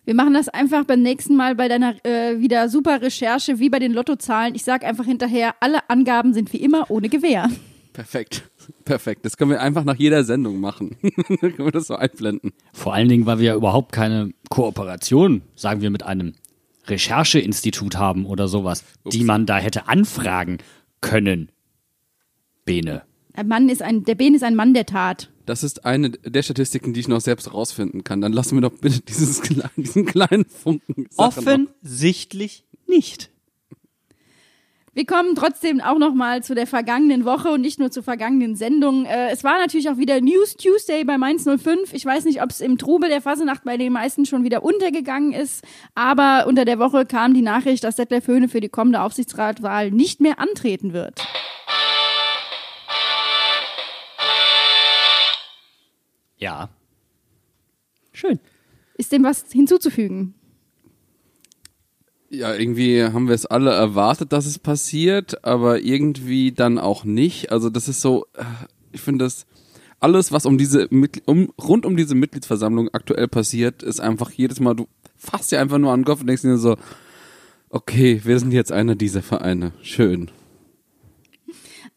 Wir 0.07 0.15
machen 0.15 0.35
das 0.35 0.49
einfach 0.49 0.85
beim 0.85 1.03
nächsten 1.03 1.35
Mal 1.35 1.57
bei 1.57 1.67
deiner 1.67 1.97
äh, 2.07 2.39
wieder 2.39 2.69
super 2.69 3.03
Recherche, 3.03 3.59
wie 3.59 3.69
bei 3.69 3.81
den 3.81 3.93
Lottozahlen. 3.93 4.55
Ich 4.55 4.63
sag 4.63 4.85
einfach 4.85 5.05
hinterher, 5.05 5.57
alle 5.59 5.91
Angaben 5.91 6.33
sind 6.33 6.53
wie 6.53 6.59
immer 6.59 6.89
ohne 6.93 7.09
Gewähr. 7.09 7.51
Perfekt. 7.93 8.49
Perfekt. 8.85 9.25
Das 9.25 9.37
können 9.37 9.51
wir 9.51 9.61
einfach 9.61 9.83
nach 9.83 9.97
jeder 9.97 10.23
Sendung 10.23 10.61
machen. 10.61 10.97
Dann 11.03 11.39
können 11.39 11.59
wir 11.59 11.73
das 11.73 11.89
so 11.89 11.97
einblenden. 11.97 12.53
Vor 12.73 12.95
allen 12.95 13.09
Dingen, 13.09 13.27
weil 13.27 13.41
wir 13.41 13.47
ja 13.47 13.55
überhaupt 13.57 13.91
keine 13.91 14.31
Kooperation, 14.49 15.43
sagen 15.57 15.81
wir, 15.81 15.91
mit 15.91 16.05
einem 16.05 16.35
Rechercheinstitut 16.87 17.97
haben 17.97 18.27
oder 18.27 18.47
sowas, 18.47 18.85
die 19.13 19.25
man 19.25 19.45
da 19.45 19.59
hätte 19.59 19.89
anfragen 19.89 20.59
können. 21.01 21.51
Bene. 22.65 23.03
Ein 23.35 23.49
Mann 23.49 23.69
ist 23.69 23.83
ein, 23.83 24.05
der 24.05 24.15
Bene 24.15 24.37
ist 24.37 24.45
ein 24.45 24.55
Mann 24.55 24.73
der 24.73 24.87
Tat. 24.87 25.31
Das 25.47 25.63
ist 25.63 25.85
eine 25.85 26.11
der 26.11 26.43
Statistiken, 26.43 26.93
die 26.93 27.01
ich 27.01 27.09
noch 27.09 27.21
selbst 27.21 27.55
rausfinden 27.55 28.05
kann. 28.05 28.21
Dann 28.21 28.33
lassen 28.33 28.57
wir 28.57 28.63
doch 28.63 28.77
bitte 28.79 29.01
dieses 29.01 29.41
diesen 29.77 30.05
kleinen 30.05 30.45
Funken. 30.45 31.07
Sache 31.11 31.41
noch. 31.41 31.47
Offensichtlich 31.47 32.65
nicht. 32.87 33.31
Wir 34.97 35.05
kommen 35.05 35.35
trotzdem 35.35 35.83
auch 35.83 35.99
noch 35.99 36.15
mal 36.15 36.43
zu 36.43 36.55
der 36.55 36.67
vergangenen 36.67 37.27
Woche 37.27 37.51
und 37.51 37.61
nicht 37.61 37.79
nur 37.79 37.91
zur 37.91 38.03
vergangenen 38.03 38.57
Sendung. 38.57 39.05
Äh, 39.05 39.29
es 39.31 39.45
war 39.45 39.59
natürlich 39.59 39.91
auch 39.91 39.99
wieder 39.99 40.23
News 40.23 40.57
Tuesday 40.57 41.05
bei 41.05 41.19
Mainz 41.19 41.45
05. 41.45 41.93
Ich 41.93 42.07
weiß 42.07 42.25
nicht, 42.25 42.43
ob 42.43 42.49
es 42.49 42.63
im 42.63 42.79
Trubel 42.79 43.11
der 43.11 43.21
Fasenacht 43.21 43.65
bei 43.65 43.77
den 43.77 43.93
meisten 43.93 44.25
schon 44.25 44.43
wieder 44.43 44.63
untergegangen 44.63 45.35
ist, 45.35 45.63
aber 45.95 46.47
unter 46.49 46.65
der 46.65 46.79
Woche 46.79 47.05
kam 47.05 47.35
die 47.35 47.43
Nachricht, 47.43 47.85
dass 47.85 47.97
Detlef 47.97 48.27
Höhne 48.27 48.49
für 48.49 48.61
die 48.61 48.71
kommende 48.71 49.03
Aufsichtsratwahl 49.03 49.91
nicht 49.91 50.23
mehr 50.23 50.39
antreten 50.39 50.95
wird. 50.95 51.21
Ja. 56.39 56.71
Schön. 58.13 58.39
Ist 58.97 59.13
dem 59.13 59.25
was 59.25 59.45
hinzuzufügen? 59.53 60.35
Ja, 62.29 62.55
irgendwie 62.55 63.05
haben 63.05 63.29
wir 63.29 63.35
es 63.35 63.47
alle 63.47 63.71
erwartet, 63.71 64.33
dass 64.33 64.47
es 64.47 64.59
passiert, 64.59 65.45
aber 65.45 65.81
irgendwie 65.81 66.53
dann 66.53 66.79
auch 66.79 67.05
nicht. 67.05 67.53
Also 67.53 67.71
das 67.71 67.89
ist 67.89 68.01
so, 68.01 68.27
äh, 68.35 68.45
ich 68.93 69.01
finde 69.01 69.25
das 69.25 69.47
alles, 70.01 70.33
was 70.33 70.45
um 70.45 70.59
diese 70.59 70.89
um, 71.27 71.53
rund 71.61 71.87
um 71.87 71.97
diese 71.97 72.15
Mitgliedsversammlung 72.15 72.89
aktuell 72.93 73.29
passiert, 73.29 73.83
ist 73.83 74.01
einfach 74.01 74.31
jedes 74.31 74.61
Mal, 74.61 74.75
du 74.75 74.89
fasst 75.17 75.53
ja 75.53 75.61
einfach 75.61 75.79
nur 75.79 75.93
an 75.93 76.01
den 76.01 76.05
Kopf 76.05 76.21
und 76.21 76.27
denkst 76.27 76.43
dir 76.43 76.59
so, 76.59 76.77
okay, 77.71 78.21
wir 78.25 78.39
sind 78.39 78.53
jetzt 78.53 78.73
einer 78.73 78.97
dieser 78.97 79.23
Vereine. 79.23 79.73
Schön. 79.83 80.31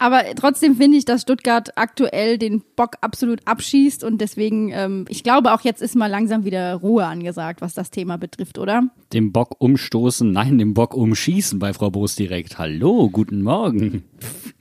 Aber 0.01 0.23
trotzdem 0.35 0.77
finde 0.77 0.97
ich, 0.97 1.03
dass 1.03 1.23
Stuttgart 1.23 1.77
aktuell 1.77 2.37
den 2.37 2.63
Bock 2.77 2.95
absolut 3.01 3.41
abschießt 3.45 4.05
und 4.05 4.21
deswegen, 4.21 4.71
ähm, 4.71 5.05
ich 5.09 5.23
glaube 5.23 5.53
auch 5.53 5.61
jetzt 5.61 5.81
ist 5.81 5.95
mal 5.95 6.07
langsam 6.07 6.45
wieder 6.45 6.75
Ruhe 6.75 7.05
angesagt, 7.05 7.59
was 7.59 7.73
das 7.73 7.91
Thema 7.91 8.17
betrifft, 8.17 8.57
oder? 8.57 8.87
Den 9.11 9.33
Bock 9.33 9.57
umstoßen, 9.59 10.31
nein, 10.31 10.57
den 10.57 10.73
Bock 10.73 10.93
umschießen 10.93 11.59
bei 11.59 11.73
Frau 11.73 11.91
Boos 11.91 12.15
direkt. 12.15 12.57
Hallo, 12.57 13.09
guten 13.09 13.41
Morgen. 13.41 14.03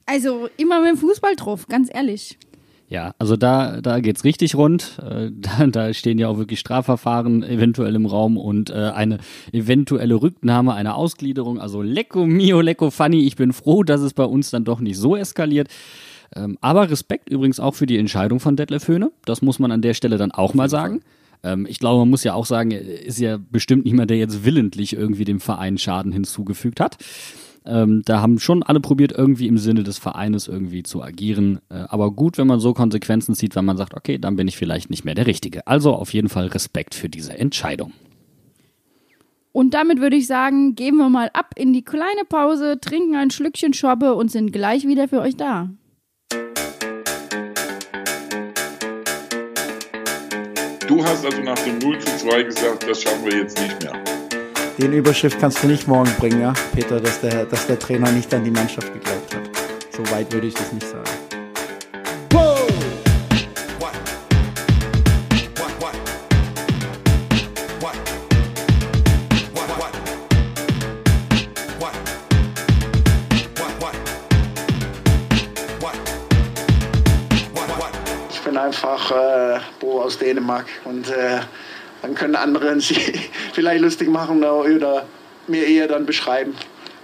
Also 0.07 0.49
immer 0.57 0.80
mit 0.80 0.90
dem 0.90 0.97
Fußball 0.97 1.37
drauf, 1.37 1.66
ganz 1.68 1.88
ehrlich. 1.92 2.38
Ja, 2.90 3.12
also 3.18 3.37
da, 3.37 3.83
da 3.83 4.00
geht's 4.00 4.25
richtig 4.25 4.54
rund. 4.54 4.99
Äh, 5.02 5.30
da, 5.59 5.66
da 5.66 5.95
stehen 5.95 6.18
ja 6.18 6.28
auch 6.28 6.38
wirklich 6.38 6.59
Strafverfahren 6.61 7.42
eventuell 7.42 7.95
im 7.95 8.07
Raum 8.07 8.37
und 8.37 8.71
äh, 8.71 8.92
eine 8.95 9.18
eventuelle 9.52 10.14
Rücknahme, 10.14 10.75
eine 10.75 10.95
Ausgliederung. 10.95 11.61
Also 11.61 11.83
lecko 11.83 12.26
mio, 12.26 12.61
lecko 12.61 12.90
funny. 12.90 13.26
Ich 13.26 13.37
bin 13.37 13.52
froh, 13.52 13.83
dass 13.83 14.00
es 14.00 14.14
bei 14.14 14.25
uns 14.25 14.50
dann 14.50 14.64
doch 14.64 14.80
nicht 14.80 14.97
so 14.97 15.16
eskaliert. 15.16 15.68
Ähm, 16.35 16.59
aber 16.61 16.90
Respekt 16.90 17.28
übrigens 17.30 17.61
auch 17.61 17.75
für 17.75 17.87
die 17.87 17.99
Entscheidung 17.99 18.40
von 18.40 18.57
Detlef 18.57 18.88
Höhne. 18.88 19.12
Das 19.25 19.42
muss 19.42 19.59
man 19.59 19.71
an 19.71 19.83
der 19.83 19.95
Stelle 19.95 20.16
dann 20.16 20.33
auch 20.33 20.54
mal 20.54 20.68
sagen. 20.68 21.00
Ähm, 21.42 21.66
ich 21.68 21.78
glaube, 21.78 22.00
man 22.00 22.11
muss 22.11 22.25
ja 22.25 22.35
auch 22.35 22.47
sagen, 22.47 22.71
er 22.71 22.80
ist 22.80 23.18
ja 23.18 23.38
bestimmt 23.38 23.85
niemand, 23.85 24.11
der 24.11 24.18
jetzt 24.18 24.45
willentlich 24.45 24.95
irgendwie 24.95 25.25
dem 25.25 25.40
Verein 25.40 25.78
Schaden 25.78 26.12
hinzugefügt 26.12 26.80
hat. 26.80 26.97
Ähm, 27.69 28.03
da 28.05 28.23
haben 28.23 28.39
schon 28.39 28.63
alle 28.63 28.81
probiert, 28.81 29.13
irgendwie 29.13 29.47
im 29.47 29.59
Sinne 29.59 29.83
des 29.83 29.99
Vereines 29.99 30.49
irgendwie 30.49 30.83
zu 30.83 31.03
agieren. 31.03 31.61
Äh, 31.69 31.85
aber 31.89 32.11
gut, 32.11 32.39
wenn 32.39 32.47
man 32.47 32.61
so 32.61 32.73
Konsequenzen 32.73 33.35
zieht, 33.35 33.55
wenn 33.55 33.67
man 33.67 33.77
sagt, 33.77 33.95
okay, 33.95 34.19
dann 34.19 34.37
bin 34.37 34.49
ich 34.49 34.57
vielleicht 34.57 34.89
nicht 34.89 35.05
mehr 35.05 35.15
der 35.15 35.27
Richtige. 35.27 35.67
Also 35.67 35.93
auf 35.93 36.15
jeden 36.15 36.31
Fall 36.31 36.47
Respekt 36.47 36.95
für 36.95 37.09
diese 37.09 37.39
Entscheidung. 37.39 37.93
Und 39.53 39.75
damit 39.75 40.01
würde 40.01 40.17
ich 40.17 40.27
sagen, 40.27 40.75
gehen 40.75 40.97
wir 40.97 41.11
mal 41.11 41.31
ab 41.33 41.53
in 41.57 41.73
die 41.73 41.85
kleine 41.85 42.25
Pause, 42.29 42.79
trinken 42.81 43.17
ein 43.17 43.31
Schlückchen 43.31 43.75
Schobbe 43.75 44.15
und 44.15 44.31
sind 44.31 44.53
gleich 44.53 44.87
wieder 44.87 45.09
für 45.09 45.21
euch 45.21 45.37
da. 45.37 45.69
Du 50.87 51.05
hast 51.05 51.25
also 51.25 51.43
nach 51.43 51.59
dem 51.59 51.79
0 51.81 51.99
zu 51.99 52.17
2 52.17 52.43
gesagt, 52.45 52.89
das 52.89 53.03
schaffen 53.03 53.27
wir 53.27 53.37
jetzt 53.37 53.61
nicht 53.61 53.83
mehr. 53.83 54.18
Den 54.78 54.92
Überschrift 54.92 55.40
kannst 55.40 55.61
du 55.64 55.66
nicht 55.66 55.88
morgen 55.88 56.11
bringen, 56.20 56.40
ja, 56.40 56.52
Peter, 56.73 57.00
dass 57.00 57.20
der, 57.20 57.47
dass 57.47 57.66
der 57.66 57.80
Trainer 57.80 58.12
nicht 58.12 58.32
an 58.32 58.44
die 58.44 58.52
Mannschaft 58.52 58.92
geglaubt 58.92 59.35
hat. 59.35 59.50
So 59.90 60.08
weit 60.12 60.32
würde 60.32 60.47
ich 60.47 60.54
das 60.54 60.73
nicht 60.73 60.87
sagen. 60.87 61.02
Ich 78.30 78.40
bin 78.44 78.56
einfach 78.56 79.11
äh, 79.11 79.58
Bo 79.80 80.02
aus 80.02 80.16
Dänemark 80.18 80.66
und 80.85 81.11
äh, 81.11 81.40
dann 82.02 82.14
können 82.14 82.37
andere 82.37 82.81
sich 82.81 83.31
vielleicht 83.52 83.83
lustig 83.83 84.09
machen 84.09 84.43
oder 84.45 85.07
mir 85.47 85.67
eher 85.67 85.88
dann 85.88 86.07
beschreiben. 86.07 86.55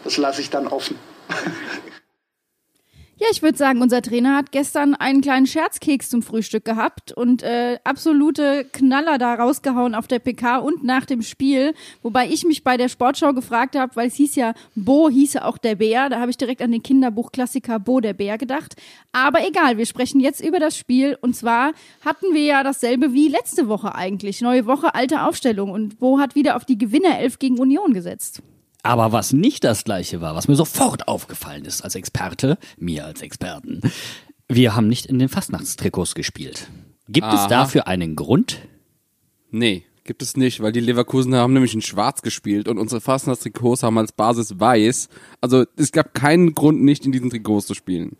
Das 0.05 0.17
lasse 0.17 0.41
ich 0.41 0.51
dann 0.51 0.67
offen. 0.67 0.99
Ja, 3.17 3.29
ich 3.31 3.43
würde 3.43 3.57
sagen, 3.57 3.81
unser 3.81 4.03
Trainer 4.03 4.35
hat 4.37 4.51
gestern 4.51 4.97
einen 4.97 5.21
kleinen 5.21 5.47
Scherzkeks 5.47 6.11
zum 6.11 6.21
Frühstück 6.21 6.65
gehabt 6.65 7.13
und 7.13 7.45
äh, 7.45 7.79
absolute 7.85 8.65
Knaller 8.73 9.19
da 9.19 9.35
rausgehauen 9.35 9.95
auf 9.95 10.09
der 10.09 10.19
PK 10.19 10.59
und 10.59 10.83
nach 10.83 11.07
dem 11.07 11.23
Spiel. 11.23 11.75
Wobei 12.03 12.27
ich 12.27 12.45
mich 12.45 12.65
bei 12.65 12.77
der 12.77 12.89
Sportschau 12.89 13.33
gefragt 13.33 13.77
habe, 13.79 13.95
weil 13.95 14.09
es 14.09 14.17
hieß 14.17 14.35
ja, 14.35 14.53
Bo 14.75 15.09
hieße 15.09 15.45
auch 15.45 15.59
der 15.59 15.77
Bär. 15.77 16.09
Da 16.09 16.19
habe 16.19 16.33
ich 16.33 16.39
direkt 16.39 16.61
an 16.61 16.73
den 16.73 16.83
Kinderbuchklassiker 16.83 17.79
Bo 17.79 18.01
der 18.01 18.15
Bär 18.15 18.37
gedacht. 18.37 18.75
Aber 19.13 19.47
egal, 19.47 19.79
wir 19.79 19.87
sprechen 19.87 20.19
jetzt 20.19 20.45
über 20.45 20.59
das 20.59 20.77
Spiel. 20.77 21.17
Und 21.21 21.37
zwar 21.37 21.71
hatten 22.05 22.35
wir 22.35 22.43
ja 22.43 22.65
dasselbe 22.65 23.13
wie 23.13 23.29
letzte 23.29 23.69
Woche 23.69 23.95
eigentlich. 23.95 24.41
Neue 24.41 24.67
Woche, 24.67 24.93
alte 24.93 25.23
Aufstellung. 25.23 25.71
Und 25.71 26.01
Bo 26.01 26.19
hat 26.19 26.35
wieder 26.35 26.57
auf 26.57 26.65
die 26.65 26.79
Gewinnerelf 26.79 27.39
gegen 27.39 27.61
Union 27.61 27.93
gesetzt. 27.95 28.43
Aber 28.85 29.13
was 29.13 29.33
nicht 29.33 29.65
das 29.65 29.83
gleiche 29.83 30.21
war, 30.21 30.37
was 30.37 30.47
mir 30.47 30.57
sofort 30.57 31.09
aufgefallen 31.09 31.65
ist 31.65 31.83
als 31.83 31.95
Experte, 31.95 32.59
mir 32.77 33.07
als 33.07 33.23
Experten, 33.23 33.81
wir 34.47 34.77
haben 34.77 34.89
nicht 34.89 35.07
in 35.07 35.19
den 35.19 35.31
Fastnachtstrikots 35.31 36.15
gespielt. 36.15 36.69
Gibt 37.09 37.27
Aha. 37.27 37.43
es 37.43 37.49
dafür 37.49 37.89
einen 37.89 38.15
Grund? 38.15 38.59
Nee, 39.51 39.85
gibt 40.05 40.21
es 40.21 40.37
nicht, 40.37 40.61
weil 40.61 40.73
die 40.73 40.81
Leverkusener 40.81 41.39
haben 41.39 41.55
nämlich 41.55 41.73
in 41.73 41.81
schwarz 41.81 42.21
gespielt 42.21 42.69
und 42.69 42.77
unsere 42.77 43.01
Fastnachtstrikots 43.01 43.83
haben 43.83 43.97
als 43.97 44.13
Basis 44.13 44.61
weiß. 44.61 45.09
Also 45.41 45.65
es 45.79 45.91
gab 45.91 46.13
keinen 46.13 46.55
Grund, 46.55 46.83
nicht 46.83 47.07
in 47.07 47.13
diesen 47.13 47.31
Trikots 47.31 47.67
zu 47.67 47.73
spielen. 47.73 48.19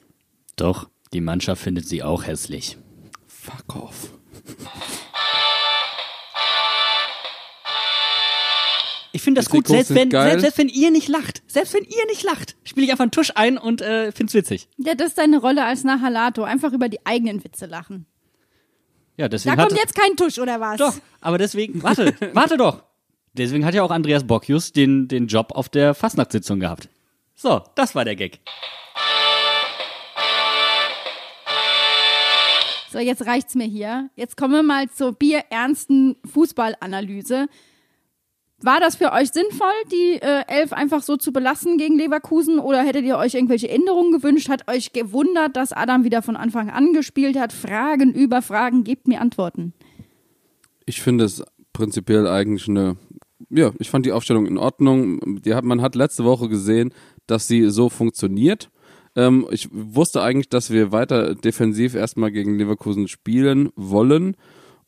Doch, 0.57 0.89
die 1.13 1.21
Mannschaft 1.21 1.63
findet 1.63 1.87
sie 1.87 2.03
auch 2.03 2.25
hässlich. 2.25 2.79
Fuck 3.27 3.77
off. 3.77 4.15
Ich 9.15 9.23
finde 9.23 9.41
das 9.41 9.49
gut, 9.49 9.69
selbst 9.69 9.95
wenn, 9.95 10.11
selbst, 10.11 10.41
selbst 10.41 10.59
wenn 10.59 10.69
ihr 10.69 10.91
nicht 10.91 11.07
lacht. 11.07 11.45
Selbst 11.47 11.73
wenn 11.73 11.85
ihr 11.85 12.05
nicht 12.09 12.25
lacht, 12.25 12.57
spiele 12.65 12.87
ich 12.87 12.91
einfach 12.91 13.05
einen 13.05 13.13
Tusch 13.13 13.31
ein 13.37 13.59
und 13.59 13.81
äh, 13.81 14.11
find's 14.11 14.35
witzig. 14.35 14.67
Ja, 14.77 14.97
das 14.97 15.11
ist 15.11 15.19
deine 15.19 15.39
Rolle 15.39 15.65
als 15.65 15.85
Nahalato. 15.85 16.43
Einfach 16.43 16.73
über 16.73 16.89
die 16.89 16.99
eigenen 17.07 17.45
Witze 17.45 17.67
lachen. 17.67 18.07
Ja, 19.17 19.27
Da 19.27 19.29
deswegen 19.29 19.55
kommt 19.57 19.71
hat, 19.71 19.79
jetzt 19.79 19.95
kein 19.95 20.17
Tusch, 20.17 20.41
oder 20.41 20.59
was? 20.59 20.79
Doch, 20.79 20.95
aber 21.21 21.39
deswegen, 21.39 21.81
warte, 21.85 22.13
warte 22.33 22.57
doch. 22.57 22.83
Deswegen 23.35 23.65
hat 23.65 23.75
ja 23.75 23.85
auch 23.85 23.93
Andreas 23.93 24.25
Bocchius 24.27 24.73
den, 24.73 25.07
den 25.07 25.29
Job 25.29 25.53
auf 25.55 25.69
der 25.69 25.95
Fastnachtssitzung 25.95 26.59
gehabt. 26.59 26.89
So, 27.37 27.63
das 27.77 27.95
war 27.95 28.05
der 28.05 28.17
Gag. 28.17 28.41
So, 32.91 32.99
jetzt 32.99 33.25
reicht's 33.27 33.55
mir 33.55 33.67
hier. 33.67 34.11
Jetzt 34.17 34.37
kommen 34.37 34.55
wir 34.55 34.63
mal 34.65 34.91
zur 34.91 35.13
bierernsten 35.13 36.17
Fußballanalyse. 36.33 37.47
War 38.65 38.81
das 38.81 38.97
für 38.97 39.13
euch 39.13 39.31
sinnvoll, 39.31 39.75
die 39.93 40.23
äh, 40.23 40.45
Elf 40.49 40.73
einfach 40.73 41.03
so 41.03 41.19
zu 41.19 41.35
belassen 41.35 41.77
gegen 41.77 41.99
Leverkusen? 41.99 42.59
Oder 42.59 42.83
hättet 42.83 43.05
ihr 43.05 43.19
euch 43.19 43.35
irgendwelche 43.35 43.69
Änderungen 43.69 44.11
gewünscht? 44.11 44.49
Hat 44.49 44.71
euch 44.71 44.95
gewundert, 44.95 45.55
dass 45.55 45.73
Adam 45.75 46.05
wieder 46.05 46.23
von 46.23 46.35
Anfang 46.35 46.71
an 46.71 46.95
gespielt 46.95 47.39
hat? 47.39 47.53
Fragen 47.53 48.15
über 48.15 48.41
Fragen, 48.41 48.83
gebt 48.83 49.07
mir 49.07 49.21
Antworten. 49.21 49.75
Ich 50.87 51.03
finde 51.03 51.25
es 51.25 51.43
prinzipiell 51.75 52.27
eigentlich 52.27 52.67
eine, 52.67 52.97
ja, 53.51 53.73
ich 53.79 53.91
fand 53.91 54.07
die 54.07 54.13
Aufstellung 54.13 54.47
in 54.47 54.57
Ordnung. 54.57 55.43
Die 55.43 55.55
hat, 55.55 55.65
man 55.65 55.83
hat 55.83 55.95
letzte 55.95 56.25
Woche 56.25 56.49
gesehen, 56.49 56.95
dass 57.27 57.47
sie 57.47 57.69
so 57.69 57.91
funktioniert. 57.91 58.71
Ähm, 59.15 59.47
ich 59.51 59.69
wusste 59.73 60.23
eigentlich, 60.23 60.49
dass 60.49 60.71
wir 60.71 60.91
weiter 60.91 61.35
defensiv 61.35 61.95
erstmal 61.95 62.33
gegen 62.33 62.57
Leverkusen 62.57 63.09
spielen 63.09 63.69
wollen. 63.77 64.39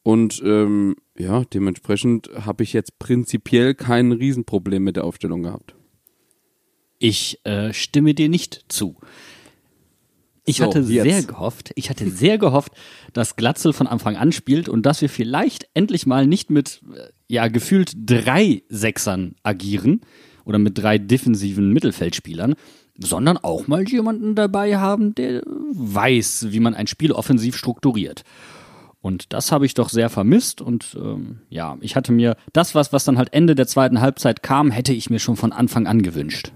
Und 0.06 0.40
ähm, 0.44 0.94
ja, 1.18 1.42
dementsprechend 1.52 2.30
habe 2.32 2.62
ich 2.62 2.72
jetzt 2.72 3.00
prinzipiell 3.00 3.74
kein 3.74 4.12
Riesenproblem 4.12 4.84
mit 4.84 4.94
der 4.94 5.02
Aufstellung 5.02 5.42
gehabt. 5.42 5.74
Ich 7.00 7.40
äh, 7.42 7.72
stimme 7.72 8.14
dir 8.14 8.28
nicht 8.28 8.66
zu. 8.68 9.00
Ich 10.44 10.58
So, 10.58 10.66
hatte 10.66 10.78
jetzt. 10.78 11.10
sehr 11.10 11.22
gehofft, 11.24 11.72
ich 11.74 11.90
hatte 11.90 12.08
sehr 12.08 12.38
gehofft, 12.38 12.70
dass 13.14 13.34
Glatzel 13.34 13.72
von 13.72 13.88
Anfang 13.88 14.14
an 14.14 14.30
spielt 14.30 14.68
und 14.68 14.86
dass 14.86 15.02
wir 15.02 15.08
vielleicht 15.08 15.66
endlich 15.74 16.06
mal 16.06 16.24
nicht 16.24 16.50
mit, 16.50 16.82
äh, 16.94 17.08
ja, 17.26 17.48
gefühlt 17.48 17.90
drei 17.96 18.62
Sechsern 18.68 19.34
agieren 19.42 20.02
oder 20.44 20.60
mit 20.60 20.78
drei 20.78 20.98
defensiven 20.98 21.72
Mittelfeldspielern, 21.72 22.54
sondern 22.96 23.38
auch 23.38 23.66
mal 23.66 23.82
jemanden 23.82 24.36
dabei 24.36 24.76
haben, 24.76 25.16
der 25.16 25.42
weiß, 25.44 26.46
wie 26.50 26.60
man 26.60 26.74
ein 26.74 26.86
Spiel 26.86 27.10
offensiv 27.10 27.56
strukturiert. 27.56 28.22
Und 29.06 29.32
das 29.32 29.52
habe 29.52 29.66
ich 29.66 29.74
doch 29.74 29.88
sehr 29.88 30.10
vermisst. 30.10 30.60
Und 30.60 30.96
ähm, 31.00 31.38
ja, 31.48 31.78
ich 31.80 31.94
hatte 31.94 32.10
mir 32.10 32.36
das, 32.52 32.74
was, 32.74 32.92
was 32.92 33.04
dann 33.04 33.18
halt 33.18 33.32
Ende 33.32 33.54
der 33.54 33.68
zweiten 33.68 34.00
Halbzeit 34.00 34.42
kam, 34.42 34.72
hätte 34.72 34.92
ich 34.92 35.10
mir 35.10 35.20
schon 35.20 35.36
von 35.36 35.52
Anfang 35.52 35.86
an 35.86 36.02
gewünscht. 36.02 36.50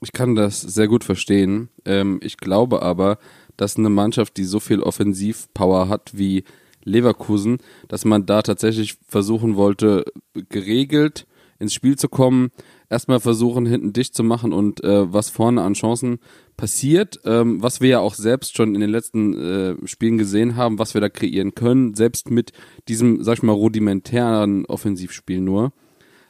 Ich 0.00 0.12
kann 0.12 0.36
das 0.36 0.60
sehr 0.60 0.86
gut 0.86 1.02
verstehen. 1.02 1.68
Ähm, 1.84 2.20
ich 2.22 2.36
glaube 2.36 2.82
aber, 2.82 3.18
dass 3.56 3.76
eine 3.76 3.90
Mannschaft, 3.90 4.36
die 4.36 4.44
so 4.44 4.60
viel 4.60 4.84
Offensivpower 4.84 5.88
hat 5.88 6.12
wie 6.14 6.44
Leverkusen, 6.84 7.58
dass 7.88 8.04
man 8.04 8.24
da 8.24 8.42
tatsächlich 8.42 8.94
versuchen 9.08 9.56
wollte, 9.56 10.04
geregelt 10.48 11.26
ins 11.58 11.74
Spiel 11.74 11.96
zu 11.96 12.08
kommen, 12.08 12.52
erstmal 12.90 13.20
versuchen, 13.20 13.64
hinten 13.64 13.92
dicht 13.92 14.14
zu 14.14 14.22
machen 14.22 14.52
und 14.52 14.84
äh, 14.84 15.10
was 15.12 15.30
vorne 15.30 15.62
an 15.62 15.74
Chancen 15.74 16.18
passiert, 16.56 17.20
ähm, 17.24 17.62
was 17.62 17.80
wir 17.80 17.88
ja 17.88 18.00
auch 18.00 18.14
selbst 18.14 18.56
schon 18.56 18.74
in 18.74 18.80
den 18.80 18.90
letzten 18.90 19.34
äh, 19.34 19.86
Spielen 19.86 20.18
gesehen 20.18 20.56
haben, 20.56 20.78
was 20.78 20.92
wir 20.92 21.00
da 21.00 21.08
kreieren 21.08 21.54
können, 21.54 21.94
selbst 21.94 22.30
mit 22.30 22.52
diesem, 22.88 23.22
sag 23.22 23.34
ich 23.38 23.42
mal, 23.42 23.52
rudimentären 23.52 24.66
Offensivspiel 24.66 25.40
nur. 25.40 25.72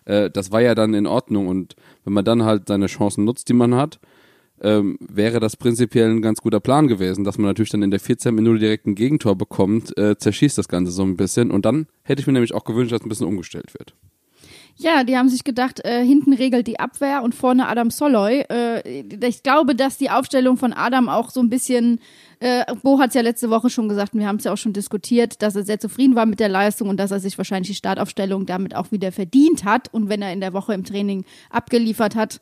äh, 0.05 0.31
das 0.31 0.53
war 0.53 0.61
ja 0.61 0.75
dann 0.75 0.95
in 0.95 1.07
Ordnung. 1.07 1.49
Und 1.49 1.75
wenn 2.05 2.13
man 2.13 2.25
dann 2.25 2.45
halt 2.45 2.69
seine 2.69 2.87
Chancen 2.87 3.25
nutzt, 3.25 3.49
die 3.49 3.55
man 3.55 3.75
hat, 3.75 3.99
ähm, 4.63 4.99
wäre 5.01 5.41
das 5.41 5.57
prinzipiell 5.57 6.11
ein 6.11 6.23
ganz 6.23 6.43
guter 6.43 6.61
Plan 6.61 6.87
gewesen, 6.87 7.25
dass 7.25 7.39
man 7.39 7.47
natürlich 7.47 7.71
dann 7.71 7.83
in 7.83 7.91
der 7.91 8.01
14 8.01 8.35
Minute 8.35 8.59
direkt 8.59 8.87
ein 8.87 8.95
Gegentor 8.95 9.37
bekommt, 9.37 9.97
äh, 9.97 10.17
zerschießt 10.19 10.59
das 10.59 10.69
Ganze 10.69 10.93
so 10.93 11.03
ein 11.03 11.17
bisschen. 11.17 11.51
Und 11.51 11.65
dann 11.65 11.87
hätte 12.03 12.21
ich 12.21 12.27
mir 12.27 12.35
nämlich 12.35 12.55
auch 12.55 12.65
gewünscht, 12.65 12.93
dass 12.93 13.03
ein 13.03 13.09
bisschen 13.09 13.27
umgestellt 13.27 13.73
wird. 13.79 13.95
Ja, 14.83 15.05
die 15.05 15.19
haben 15.19 15.29
sich 15.29 15.45
gedacht, 15.45 15.85
äh, 15.85 16.03
hinten 16.03 16.33
regelt 16.33 16.67
die 16.67 16.81
Abwehr 16.81 17.23
und 17.23 17.35
vorne 17.35 17.69
Adam 17.69 17.91
Soloy. 17.91 18.47
Äh, 18.49 19.03
ich 19.27 19.43
glaube, 19.43 19.75
dass 19.75 19.99
die 19.99 20.09
Aufstellung 20.09 20.57
von 20.57 20.73
Adam 20.73 21.11
auch 21.11 21.29
so 21.29 21.41
ein 21.41 21.51
bisschen, 21.51 22.01
äh, 22.39 22.65
Bo 22.83 22.99
hat 22.99 23.09
es 23.09 23.15
ja 23.15 23.21
letzte 23.21 23.51
Woche 23.51 23.69
schon 23.69 23.91
gesagt, 23.91 24.15
und 24.15 24.21
wir 24.21 24.27
haben 24.27 24.37
es 24.37 24.45
ja 24.45 24.55
auch 24.55 24.57
schon 24.57 24.73
diskutiert, 24.73 25.43
dass 25.43 25.55
er 25.55 25.65
sehr 25.65 25.81
zufrieden 25.81 26.17
war 26.17 26.25
mit 26.25 26.41
der 26.41 26.49
Leistung 26.49 26.89
und 26.89 26.97
dass 26.99 27.11
er 27.11 27.21
sich 27.21 27.37
wahrscheinlich 27.37 27.69
die 27.69 27.75
Startaufstellung 27.75 28.47
damit 28.47 28.75
auch 28.75 28.91
wieder 28.91 29.13
verdient 29.13 29.65
hat. 29.65 29.93
Und 29.93 30.09
wenn 30.09 30.23
er 30.23 30.33
in 30.33 30.41
der 30.41 30.55
Woche 30.55 30.73
im 30.73 30.85
Training 30.85 31.27
abgeliefert 31.51 32.15
hat, 32.17 32.41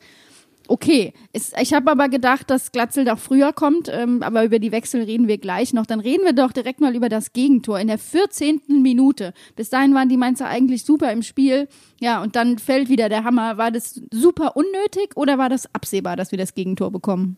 okay. 0.69 1.13
Es, 1.33 1.51
ich 1.59 1.73
habe 1.73 1.91
aber 1.91 2.09
gedacht, 2.09 2.49
dass 2.49 2.71
Glatzel 2.71 3.05
doch 3.05 3.19
früher 3.19 3.53
kommt, 3.53 3.89
ähm, 3.91 4.23
aber 4.23 4.45
über 4.45 4.59
die 4.59 4.71
Wechsel 4.71 5.03
reden 5.03 5.27
wir 5.27 5.37
gleich 5.37 5.73
noch. 5.73 5.85
Dann 5.85 5.99
reden 5.99 6.23
wir 6.23 6.33
doch 6.33 6.51
direkt 6.51 6.79
mal 6.79 6.95
über 6.95 7.09
das 7.09 7.33
Gegentor 7.33 7.79
in 7.79 7.87
der 7.87 7.97
14. 7.97 8.61
Minute. 8.81 9.33
Bis 9.55 9.69
dahin 9.69 9.93
waren 9.93 10.09
die 10.09 10.17
Mainzer 10.17 10.47
eigentlich 10.47 10.85
super 10.85 11.11
im 11.11 11.23
Spiel. 11.23 11.67
Ja, 11.99 12.21
und 12.21 12.35
dann 12.35 12.59
fällt 12.59 12.89
wieder 12.89 13.09
der 13.09 13.23
Hammer. 13.23 13.57
War 13.57 13.71
das 13.71 14.01
super 14.11 14.55
unnötig 14.55 15.15
oder 15.15 15.37
war 15.37 15.49
das 15.49 15.73
absehbar, 15.73 16.15
dass 16.15 16.31
wir 16.31 16.37
das 16.37 16.53
Gegentor 16.53 16.91
bekommen? 16.91 17.37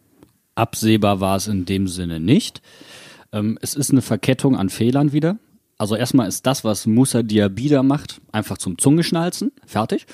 Absehbar 0.55 1.19
war 1.19 1.37
es 1.37 1.47
in 1.47 1.65
dem 1.65 1.87
Sinne 1.87 2.19
nicht. 2.19 2.61
Ähm, 3.31 3.57
es 3.61 3.73
ist 3.73 3.91
eine 3.91 4.01
Verkettung 4.01 4.55
an 4.55 4.69
Fehlern 4.69 5.13
wieder. 5.13 5.37
Also 5.77 5.95
erstmal 5.95 6.27
ist 6.27 6.45
das, 6.45 6.63
was 6.63 6.85
Musa 6.85 7.23
Diabida 7.23 7.81
macht, 7.81 8.21
einfach 8.31 8.59
zum 8.59 8.77
Zungeschnalzen. 8.77 9.51
Fertig. 9.65 10.05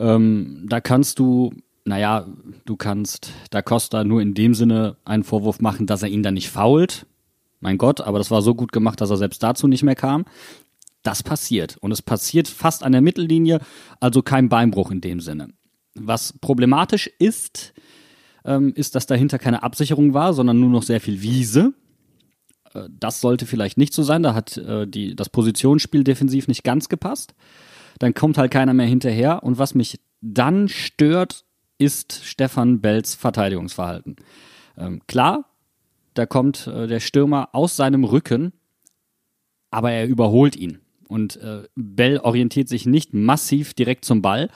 Ähm, 0.00 0.66
da 0.68 0.80
kannst 0.80 1.20
du 1.20 1.52
naja, 1.84 2.26
du 2.64 2.76
kannst 2.76 3.32
Da 3.50 3.62
Costa 3.62 4.04
nur 4.04 4.20
in 4.20 4.34
dem 4.34 4.54
Sinne 4.54 4.96
einen 5.04 5.24
Vorwurf 5.24 5.60
machen, 5.60 5.86
dass 5.86 6.02
er 6.02 6.08
ihn 6.08 6.22
dann 6.22 6.34
nicht 6.34 6.50
fault. 6.50 7.06
Mein 7.60 7.78
Gott, 7.78 8.00
aber 8.00 8.18
das 8.18 8.30
war 8.30 8.42
so 8.42 8.54
gut 8.54 8.72
gemacht, 8.72 9.00
dass 9.00 9.10
er 9.10 9.16
selbst 9.16 9.42
dazu 9.42 9.68
nicht 9.68 9.82
mehr 9.82 9.94
kam. 9.94 10.24
Das 11.02 11.22
passiert. 11.22 11.76
Und 11.80 11.92
es 11.92 12.02
passiert 12.02 12.48
fast 12.48 12.84
an 12.84 12.92
der 12.92 13.00
Mittellinie, 13.00 13.60
also 14.00 14.22
kein 14.22 14.48
Beinbruch 14.48 14.90
in 14.90 15.00
dem 15.00 15.20
Sinne. 15.20 15.48
Was 15.94 16.32
problematisch 16.40 17.10
ist, 17.18 17.72
ähm, 18.44 18.72
ist, 18.74 18.94
dass 18.94 19.06
dahinter 19.06 19.38
keine 19.38 19.62
Absicherung 19.62 20.14
war, 20.14 20.32
sondern 20.32 20.60
nur 20.60 20.70
noch 20.70 20.82
sehr 20.82 21.00
viel 21.00 21.22
Wiese. 21.22 21.74
Äh, 22.74 22.88
das 22.98 23.20
sollte 23.20 23.46
vielleicht 23.46 23.78
nicht 23.78 23.92
so 23.92 24.02
sein. 24.02 24.22
Da 24.22 24.34
hat 24.34 24.56
äh, 24.56 24.86
die, 24.86 25.14
das 25.16 25.28
Positionsspiel 25.28 26.04
defensiv 26.04 26.48
nicht 26.48 26.64
ganz 26.64 26.88
gepasst. 26.88 27.34
Dann 27.98 28.14
kommt 28.14 28.38
halt 28.38 28.50
keiner 28.50 28.74
mehr 28.74 28.86
hinterher. 28.86 29.42
Und 29.42 29.58
was 29.58 29.74
mich 29.74 30.00
dann 30.20 30.68
stört, 30.68 31.44
ist 31.78 32.24
Stefan 32.24 32.80
Bells 32.80 33.14
Verteidigungsverhalten. 33.14 34.16
Ähm, 34.76 35.00
klar, 35.06 35.44
da 36.14 36.26
kommt 36.26 36.66
äh, 36.66 36.86
der 36.86 37.00
Stürmer 37.00 37.50
aus 37.52 37.76
seinem 37.76 38.04
Rücken, 38.04 38.52
aber 39.70 39.92
er 39.92 40.06
überholt 40.06 40.56
ihn. 40.56 40.78
Und 41.08 41.36
äh, 41.36 41.64
Bell 41.74 42.18
orientiert 42.18 42.68
sich 42.68 42.86
nicht 42.86 43.12
massiv 43.12 43.74
direkt 43.74 44.04
zum 44.04 44.22
Ball. 44.22 44.48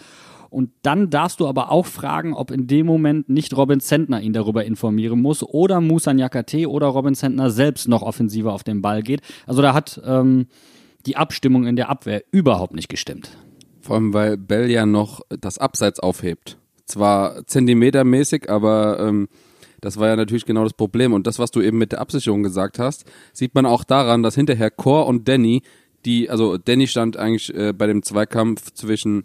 Und 0.49 0.71
dann 0.83 1.11
darfst 1.11 1.41
du 1.41 1.49
aber 1.49 1.71
auch 1.71 1.87
fragen, 1.87 2.33
ob 2.33 2.51
in 2.51 2.67
dem 2.67 2.87
Moment 2.87 3.29
nicht 3.29 3.55
Robin 3.57 3.81
Zentner 3.81 4.21
ihn 4.23 4.33
darüber 4.33 4.65
informieren 4.65 5.21
muss 5.21 5.43
oder 5.43 5.81
Musa 5.81 6.15
Nyakate 6.15 6.71
oder 6.71 6.87
Robin 6.87 7.15
Zentner 7.15 7.51
selbst 7.51 7.89
noch 7.89 8.03
offensiver 8.03 8.53
auf 8.53 8.65
den 8.65 8.81
Ball 8.81 9.03
geht. 9.03 9.21
Also 9.47 9.61
da 9.61 9.75
hat 9.75 10.01
ähm, 10.05 10.47
die 11.05 11.17
Abstimmung 11.17 11.67
in 11.67 11.77
der 11.77 11.89
Abwehr 11.89 12.23
überhaupt 12.31 12.75
nicht 12.75 12.89
gestimmt. 12.89 13.37
Vor 13.81 13.97
allem, 13.97 14.15
weil 14.15 14.37
Bell 14.37 14.71
ja 14.71 14.87
noch 14.87 15.21
das 15.29 15.59
Abseits 15.59 16.01
aufhebt 16.01 16.59
zwar 16.87 17.47
zentimetermäßig, 17.47 18.49
aber 18.49 18.99
ähm, 19.01 19.29
das 19.81 19.99
war 19.99 20.09
ja 20.09 20.17
natürlich 20.17 20.47
genau 20.47 20.65
das 20.65 20.73
Problem. 20.73 21.13
Und 21.13 21.27
das, 21.27 21.39
was 21.39 21.51
du 21.51 21.61
eben 21.61 21.79
mit 21.79 21.93
der 21.93 22.01
Absicherung 22.01 22.43
gesagt 22.43 22.79
hast, 22.79 23.05
sieht 23.33 23.55
man 23.55 23.67
auch 23.67 23.85
daran, 23.85 24.23
dass 24.23 24.35
hinterher 24.35 24.71
Core 24.71 25.05
und 25.05 25.29
Danny, 25.29 25.63
die, 26.05 26.31
also 26.31 26.57
Danny 26.57 26.87
stand 26.87 27.17
eigentlich 27.17 27.55
äh, 27.55 27.73
bei 27.73 27.87
dem 27.87 28.03
Zweikampf 28.03 28.73
zwischen 28.73 29.25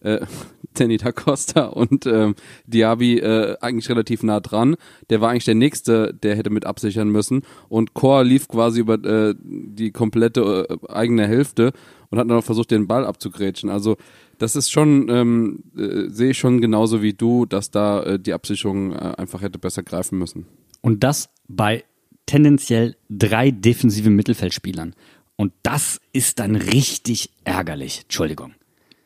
äh, 0.00 0.20
Danny 0.74 0.96
da 0.96 1.12
Costa 1.12 1.66
und 1.66 2.06
ähm, 2.06 2.34
Diaby 2.66 3.18
äh, 3.18 3.56
eigentlich 3.60 3.90
relativ 3.90 4.22
nah 4.22 4.40
dran. 4.40 4.76
Der 5.10 5.20
war 5.20 5.30
eigentlich 5.30 5.44
der 5.44 5.54
Nächste, 5.54 6.14
der 6.14 6.34
hätte 6.34 6.50
mit 6.50 6.64
absichern 6.64 7.10
müssen. 7.10 7.42
Und 7.68 7.92
Core 7.92 8.24
lief 8.24 8.48
quasi 8.48 8.80
über 8.80 8.94
äh, 8.94 9.34
die 9.38 9.90
komplette 9.90 10.66
äh, 10.68 10.92
eigene 10.92 11.26
Hälfte 11.26 11.72
und 12.12 12.18
hat 12.18 12.28
dann 12.28 12.36
noch 12.36 12.44
versucht, 12.44 12.70
den 12.70 12.86
Ball 12.86 13.06
abzugrätschen. 13.06 13.70
Also 13.70 13.96
das 14.38 14.54
ist 14.54 14.70
schon, 14.70 15.08
ähm, 15.08 15.64
äh, 15.76 16.10
sehe 16.10 16.30
ich 16.30 16.38
schon 16.38 16.60
genauso 16.60 17.02
wie 17.02 17.14
du, 17.14 17.46
dass 17.46 17.70
da 17.70 18.02
äh, 18.02 18.18
die 18.18 18.34
Absicherung 18.34 18.92
äh, 18.92 19.14
einfach 19.16 19.40
hätte 19.40 19.58
besser 19.58 19.82
greifen 19.82 20.18
müssen. 20.18 20.46
Und 20.82 21.02
das 21.02 21.30
bei 21.48 21.84
tendenziell 22.26 22.96
drei 23.08 23.50
defensiven 23.50 24.14
Mittelfeldspielern. 24.14 24.94
Und 25.36 25.54
das 25.62 26.00
ist 26.12 26.38
dann 26.38 26.54
richtig 26.54 27.30
ärgerlich. 27.44 28.02
Entschuldigung. 28.02 28.52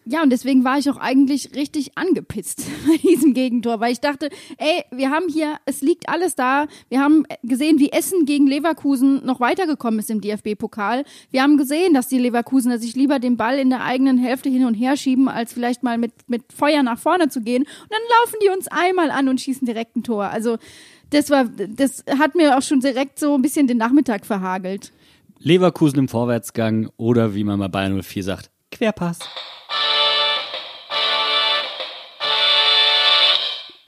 Ja, 0.09 0.23
und 0.23 0.31
deswegen 0.31 0.63
war 0.63 0.79
ich 0.79 0.89
auch 0.89 0.99
eigentlich 0.99 1.57
richtig 1.57 1.99
angepisst 1.99 2.65
bei 2.87 2.97
diesem 2.99 3.35
Gegentor, 3.35 3.81
weil 3.81 3.91
ich 3.91 4.01
dachte, 4.01 4.31
ey, 4.57 4.85
wir 4.93 5.11
haben 5.11 5.29
hier, 5.29 5.57
es 5.67 5.81
liegt 5.81 6.09
alles 6.09 6.37
da. 6.37 6.67
Wir 6.89 7.01
haben 7.01 7.25
gesehen, 7.43 7.81
wie 7.81 7.91
Essen 7.91 8.25
gegen 8.25 8.47
Leverkusen 8.47 9.27
noch 9.27 9.41
weitergekommen 9.41 9.99
ist 9.99 10.09
im 10.09 10.21
DFB-Pokal. 10.21 11.05
Wir 11.33 11.43
haben 11.43 11.57
gesehen, 11.57 11.93
dass 11.93 12.07
die 12.07 12.19
Leverkusener 12.19 12.79
sich 12.79 12.95
lieber 12.95 13.19
den 13.19 13.37
Ball 13.37 13.59
in 13.59 13.69
der 13.69 13.83
eigenen 13.83 14.17
Hälfte 14.17 14.49
hin 14.49 14.65
und 14.65 14.75
her 14.75 14.97
schieben, 14.97 15.29
als 15.29 15.53
vielleicht 15.53 15.83
mal 15.83 15.99
mit, 15.99 16.13
mit 16.29 16.53
Feuer 16.53 16.85
nach 16.85 17.01
vorne 17.01 17.29
zu 17.29 17.41
gehen. 17.41 17.63
Und 17.63 17.91
dann 17.91 18.03
laufen 18.21 18.39
die 18.45 18.51
uns 18.51 18.69
einmal 18.69 19.11
an 19.11 19.29
und 19.29 19.41
schießen 19.41 19.67
direkt 19.67 19.97
ein 19.97 20.05
Tor. 20.05 20.27
Also, 20.27 20.59
das 21.11 21.31
war, 21.31 21.47
das 21.47 22.05
hat 22.17 22.37
mir 22.37 22.57
auch 22.57 22.63
schon 22.63 22.79
direkt 22.79 23.19
so 23.19 23.35
ein 23.35 23.43
bisschen 23.43 23.67
den 23.67 23.79
Nachmittag 23.79 24.25
verhagelt. 24.25 24.93
Leverkusen 25.41 25.99
im 25.99 26.09
Vorwärtsgang 26.09 26.91
oder 26.97 27.35
wie 27.35 27.43
man 27.43 27.59
mal 27.59 27.69
bei 27.69 27.89
04 27.89 28.23
sagt, 28.23 28.51
Querpass. 28.71 29.19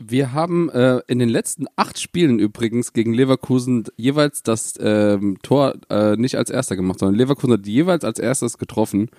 Wir 0.01 0.33
haben 0.33 0.71
äh, 0.71 1.01
in 1.09 1.19
den 1.19 1.29
letzten 1.29 1.67
acht 1.75 1.99
Spielen 1.99 2.39
übrigens 2.39 2.93
gegen 2.93 3.13
Leverkusen 3.13 3.85
jeweils 3.97 4.45
das 4.45 4.75
ähm, 4.79 5.39
Tor 5.43 5.75
äh, 5.91 6.17
nicht 6.17 6.37
als 6.37 6.51
erster 6.51 6.77
gemacht, 6.77 7.01
sondern 7.01 7.17
Leverkusen 7.17 7.53
hat 7.55 7.67
jeweils 7.67 8.05
als 8.05 8.21
erstes 8.21 8.59
getroffen. 8.59 9.11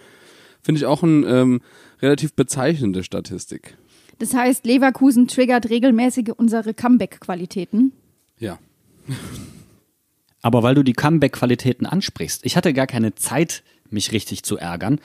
Finde 0.61 0.79
ich 0.79 0.85
auch 0.85 1.03
eine 1.03 1.27
ähm, 1.27 1.61
relativ 2.01 2.33
bezeichnende 2.33 3.03
Statistik. 3.03 3.77
Das 4.19 4.33
heißt, 4.33 4.65
Leverkusen 4.65 5.27
triggert 5.27 5.69
regelmäßig 5.69 6.31
unsere 6.37 6.73
Comeback-Qualitäten. 6.73 7.91
Ja. 8.37 8.57
Aber 10.41 10.63
weil 10.63 10.75
du 10.75 10.83
die 10.83 10.93
Comeback-Qualitäten 10.93 11.85
ansprichst, 11.85 12.45
ich 12.45 12.55
hatte 12.55 12.71
gar 12.71 12.87
keine 12.87 13.15
Zeit, 13.15 13.63
mich 13.89 14.13
richtig 14.13 14.43
zu 14.43 14.57
ärgern 14.57 14.99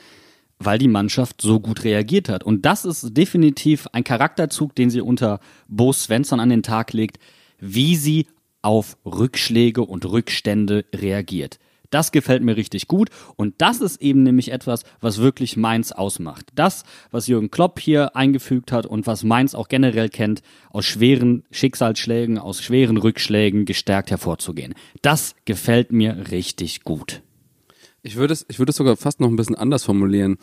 weil 0.59 0.77
die 0.77 0.87
Mannschaft 0.87 1.41
so 1.41 1.59
gut 1.59 1.83
reagiert 1.83 2.29
hat. 2.29 2.43
Und 2.43 2.65
das 2.65 2.85
ist 2.85 3.15
definitiv 3.17 3.87
ein 3.91 4.03
Charakterzug, 4.03 4.75
den 4.75 4.89
sie 4.89 5.01
unter 5.01 5.39
Bo 5.67 5.91
Svensson 5.91 6.39
an 6.39 6.49
den 6.49 6.63
Tag 6.63 6.93
legt, 6.93 7.19
wie 7.59 7.95
sie 7.95 8.27
auf 8.61 8.97
Rückschläge 9.05 9.81
und 9.81 10.05
Rückstände 10.05 10.85
reagiert. 10.93 11.59
Das 11.91 12.11
gefällt 12.11 12.43
mir 12.43 12.57
richtig 12.57 12.87
gut 12.87 13.09
und 13.35 13.53
das 13.59 13.79
ist 13.79 14.01
eben 14.01 14.23
nämlich 14.23 14.51
etwas, 14.51 14.83
was 15.01 15.19
wirklich 15.19 15.55
Mainz 15.55 15.91
ausmacht. 15.91 16.47
Das, 16.55 16.83
was 17.11 17.27
Jürgen 17.27 17.51
Klopp 17.51 17.79
hier 17.79 18.15
eingefügt 18.15 18.71
hat 18.71 18.85
und 18.85 19.07
was 19.07 19.23
Mainz 19.23 19.55
auch 19.55 19.67
generell 19.67 20.09
kennt, 20.09 20.41
aus 20.71 20.85
schweren 20.85 21.43
Schicksalsschlägen, 21.51 22.37
aus 22.37 22.61
schweren 22.61 22.97
Rückschlägen 22.97 23.65
gestärkt 23.65 24.11
hervorzugehen. 24.11 24.73
Das 25.01 25.35
gefällt 25.45 25.91
mir 25.91 26.31
richtig 26.31 26.83
gut. 26.83 27.21
Ich 28.05 28.17
würde 28.17 28.33
es, 28.33 28.45
ich 28.49 28.59
würde 28.59 28.69
es 28.69 28.75
sogar 28.75 28.97
fast 28.97 29.19
noch 29.19 29.29
ein 29.29 29.35
bisschen 29.35 29.55
anders 29.55 29.83
formulieren. 29.83 30.37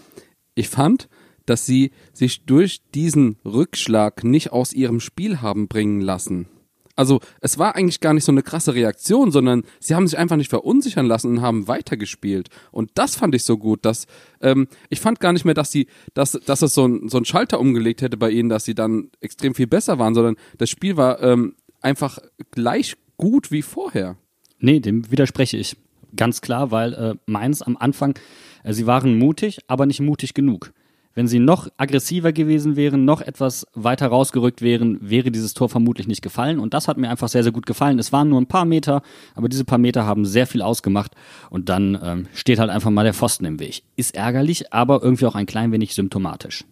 Ich 0.57 0.69
fand, 0.69 1.09
dass 1.47 1.65
sie 1.65 1.93
sich 2.13 2.45
durch 2.45 2.81
diesen 2.93 3.37
Rückschlag 3.45 4.25
nicht 4.25 4.51
aus 4.51 4.73
ihrem 4.73 4.99
Spiel 4.99 5.43
haben 5.43 5.69
bringen 5.69 6.01
lassen. 6.01 6.49
Also 6.97 7.21
es 7.41 7.59
war 7.59 7.77
eigentlich 7.77 8.01
gar 8.01 8.15
nicht 8.15 8.25
so 8.25 8.33
eine 8.33 8.43
krasse 8.43 8.75
Reaktion, 8.75 9.31
sondern 9.31 9.63
sie 9.79 9.95
haben 9.95 10.09
sich 10.09 10.19
einfach 10.19 10.37
nicht 10.37 10.51
verunsichern 10.51 11.07
lassen 11.07 11.31
und 11.31 11.41
haben 11.41 11.69
weitergespielt. 11.69 12.49
Und 12.73 12.91
das 12.95 13.15
fand 13.15 13.33
ich 13.37 13.45
so 13.45 13.57
gut, 13.57 13.85
dass 13.85 14.09
ähm, 14.41 14.67
ich 14.91 15.01
fand 15.01 15.21
gar 15.21 15.33
nicht 15.33 15.45
mehr, 15.45 15.55
dass 15.55 15.71
sie, 15.71 15.87
dass, 16.15 16.33
dass 16.33 16.63
es 16.63 16.75
so 16.75 16.89
ein, 16.89 17.09
so 17.09 17.17
ein 17.17 17.25
Schalter 17.25 17.61
umgelegt 17.61 18.03
hätte 18.03 18.17
bei 18.17 18.31
ihnen, 18.31 18.49
dass 18.49 18.65
sie 18.65 18.75
dann 18.75 19.11
extrem 19.21 19.55
viel 19.55 19.69
besser 19.69 20.01
waren, 20.01 20.17
sondern 20.17 20.35
das 20.59 20.69
Spiel 20.69 20.97
war 20.97 21.23
ähm, 21.23 21.55
einfach 21.81 22.19
gleich 22.51 22.97
gut 23.19 23.53
wie 23.53 23.63
vorher. 23.63 24.17
Nee, 24.59 24.81
dem 24.81 25.09
widerspreche 25.13 25.59
ich. 25.59 25.77
Ganz 26.17 26.41
klar, 26.41 26.71
weil 26.71 26.93
äh, 26.95 27.15
Mainz 27.27 27.63
am 27.63 27.77
Anfang, 27.77 28.19
äh, 28.65 28.73
sie 28.73 28.87
waren 28.87 29.19
mutig, 29.19 29.61
aber 29.67 29.87
nicht 29.87 30.01
mutig 30.01 30.35
genug. 30.35 30.73
Wenn 31.15 31.29
sie 31.29 31.39
noch 31.39 31.69
aggressiver 31.77 32.33
gewesen 32.33 32.75
wären, 32.75 33.05
noch 33.05 33.21
etwas 33.21 33.67
weiter 33.75 34.07
rausgerückt 34.07 34.63
wären, 34.63 34.99
wäre 35.03 35.31
dieses 35.31 35.53
Tor 35.53 35.69
vermutlich 35.69 36.07
nicht 36.07 36.23
gefallen. 36.23 36.59
Und 36.59 36.73
das 36.73 36.89
hat 36.89 36.97
mir 36.97 37.11
einfach 37.11 37.29
sehr, 37.29 37.43
sehr 37.43 37.53
gut 37.53 37.67
gefallen. 37.67 37.99
Es 37.99 38.13
waren 38.13 38.31
nur 38.31 38.41
ein 38.41 38.47
paar 38.47 38.65
Meter, 38.65 39.03
aber 39.35 39.51
diese 39.51 39.65
paar 39.65 39.79
Meter 39.79 40.07
haben 40.07 40.25
sehr 40.25 40.47
viel 40.47 40.63
ausgemacht. 40.63 41.13
Und 41.51 41.69
dann 41.69 41.99
ähm, 42.03 42.27
steht 42.33 42.59
halt 42.59 42.71
einfach 42.71 42.91
mal 42.91 43.05
der 43.05 43.13
Pfosten 43.13 43.45
im 43.45 43.61
Weg. 43.61 43.83
Ist 43.97 44.15
ärgerlich, 44.15 44.73
aber 44.73 45.03
irgendwie 45.03 45.27
auch 45.27 45.35
ein 45.35 45.47
klein 45.47 45.71
wenig 45.71 45.95
symptomatisch. 45.95 46.65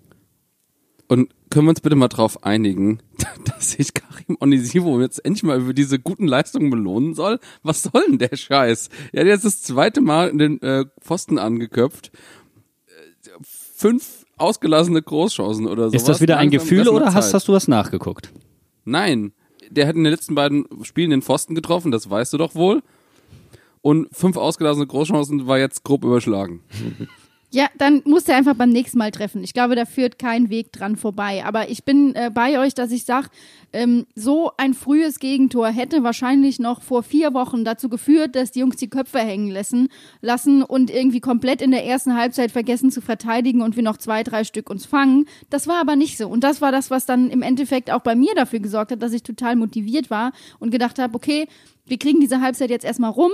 Und 1.11 1.29
können 1.51 1.67
wir 1.67 1.71
uns 1.71 1.81
bitte 1.81 1.97
mal 1.97 2.07
drauf 2.07 2.45
einigen, 2.45 3.01
dass 3.45 3.73
sich 3.73 3.95
Karim 3.95 4.37
Onisivo 4.39 5.01
jetzt 5.01 5.25
endlich 5.25 5.43
mal 5.43 5.59
über 5.59 5.75
diese 5.75 5.99
guten 5.99 6.29
Leistungen 6.29 6.71
belohnen 6.71 7.15
soll? 7.15 7.41
Was 7.65 7.83
soll 7.83 8.05
denn 8.09 8.19
der 8.19 8.37
Scheiß? 8.37 8.91
Er 9.13 9.23
hat 9.23 9.27
jetzt 9.27 9.45
das 9.45 9.61
zweite 9.61 10.01
Mal 10.03 10.29
in 10.29 10.39
den 10.39 10.63
äh, 10.63 10.85
Pfosten 11.01 11.39
angeköpft. 11.41 12.13
Äh, 12.87 13.31
Fünf 13.43 14.25
ausgelassene 14.37 15.03
Großchancen 15.03 15.67
oder 15.67 15.91
so. 15.91 15.97
Ist 15.97 16.09
das 16.09 16.21
wieder 16.21 16.37
ein 16.37 16.51
Gefühl 16.51 16.89
oder 16.89 17.13
hast, 17.13 17.35
hast 17.35 17.49
du 17.49 17.55
was 17.55 17.67
nachgeguckt? 17.67 18.33
Nein, 18.85 19.33
der 19.69 19.89
hat 19.89 19.97
in 19.97 20.05
den 20.05 20.13
letzten 20.13 20.37
beiden 20.37 20.65
Spielen 20.85 21.11
den 21.11 21.23
Pfosten 21.23 21.57
getroffen, 21.57 21.91
das 21.91 22.09
weißt 22.09 22.33
du 22.35 22.39
doch 22.39 22.55
wohl. 22.55 22.85
Und 23.83 24.07
fünf 24.13 24.37
ausgelassene 24.37 24.87
Großchancen 24.87 25.49
war 25.49 25.59
jetzt 25.59 25.83
grob 25.83 26.05
überschlagen. 26.05 26.61
Ja, 27.53 27.67
dann 27.77 28.03
muss 28.05 28.29
er 28.29 28.37
einfach 28.37 28.55
beim 28.55 28.71
nächsten 28.71 28.99
Mal 28.99 29.11
treffen. 29.11 29.43
Ich 29.43 29.53
glaube, 29.53 29.75
da 29.75 29.85
führt 29.85 30.21
kein 30.21 30.51
Weg 30.51 30.71
dran 30.71 30.95
vorbei. 30.95 31.45
Aber 31.45 31.69
ich 31.69 31.85
bin 31.85 32.15
äh, 32.15 32.31
bei 32.33 32.61
euch, 32.61 32.75
dass 32.75 32.93
ich 32.93 33.05
sage, 33.05 33.27
ähm, 33.73 34.07
so 34.15 34.53
ein 34.57 34.73
frühes 34.73 35.19
Gegentor 35.19 35.67
hätte 35.67 36.05
wahrscheinlich 36.05 36.61
noch 36.61 36.81
vor 36.81 37.03
vier 37.03 37.35
Wochen 37.35 37.65
dazu 37.65 37.89
geführt, 37.89 38.37
dass 38.37 38.53
die 38.53 38.61
Jungs 38.61 38.77
die 38.77 38.89
Köpfe 38.89 39.19
hängen 39.19 39.51
lassen, 39.51 39.89
lassen 40.21 40.63
und 40.63 40.91
irgendwie 40.91 41.19
komplett 41.19 41.61
in 41.61 41.73
der 41.73 41.85
ersten 41.85 42.17
Halbzeit 42.17 42.53
vergessen 42.53 42.93
zu 42.93 43.01
verteidigen 43.01 43.63
und 43.63 43.75
wir 43.75 43.83
noch 43.83 43.97
zwei, 43.97 44.23
drei 44.23 44.45
Stück 44.45 44.71
uns 44.71 44.87
fangen. 44.87 45.27
Das 45.51 45.67
war 45.67 45.81
aber 45.81 45.97
nicht 45.97 46.19
so. 46.19 46.29
Und 46.29 46.45
das 46.45 46.61
war 46.61 46.71
das, 46.71 46.89
was 46.93 47.05
dann 47.05 47.31
im 47.31 47.43
Endeffekt 47.43 47.91
auch 47.91 48.03
bei 48.03 48.15
mir 48.15 48.33
dafür 48.37 48.61
gesorgt 48.61 48.93
hat, 48.93 49.03
dass 49.03 49.13
ich 49.13 49.25
total 49.25 49.57
motiviert 49.57 50.09
war 50.09 50.31
und 50.61 50.71
gedacht 50.71 51.01
habe, 51.01 51.17
okay, 51.17 51.49
wir 51.85 51.99
kriegen 51.99 52.21
diese 52.21 52.41
Halbzeit 52.41 52.71
jetzt 52.71 52.85
erstmal 52.85 53.11
rum 53.11 53.33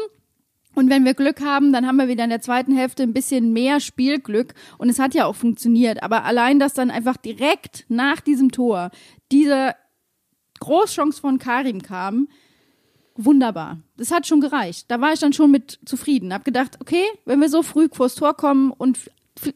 und 0.77 0.91
wenn 0.91 1.07
wir 1.07 1.15
Glück 1.15 1.41
haben, 1.41 1.73
dann 1.73 1.87
haben 1.87 1.97
wir 1.97 2.07
wieder 2.07 2.25
in 2.25 2.31
der 2.31 2.43
zweiten 2.43 2.77
Hälfte 2.77 3.03
ein 3.03 3.15
bisschen 3.15 3.55
mehr 3.55 3.81
Spielglück. 3.81 4.53
Und 4.77 4.91
es 4.91 4.99
hat 4.99 5.15
ja 5.15 5.25
auch 5.25 5.35
funktioniert. 5.35 6.03
Aber 6.03 6.25
allein, 6.25 6.59
dass 6.59 6.75
dann 6.75 6.91
einfach 6.91 7.17
direkt 7.17 7.87
nach 7.89 8.21
diesem 8.21 8.53
Tor 8.53 8.91
diese 9.33 9.75
Großchance 10.61 11.19
von 11.19 11.39
Karim 11.39 11.81
kam, 11.81 12.29
wunderbar. 13.15 13.81
Das 13.97 14.11
hat 14.11 14.27
schon 14.27 14.43
gereicht. 14.43 14.85
Da 14.89 15.01
war 15.01 15.15
ich 15.15 15.21
dann 15.21 15.33
schon 15.33 15.51
mit 15.51 15.81
zufrieden. 15.87 16.35
Hab 16.35 16.45
gedacht, 16.45 16.77
okay, 16.79 17.05
wenn 17.25 17.41
wir 17.41 17.49
so 17.49 17.63
früh 17.63 17.89
vors 17.91 18.15
Tor 18.15 18.37
kommen 18.37 18.71
und 18.71 19.11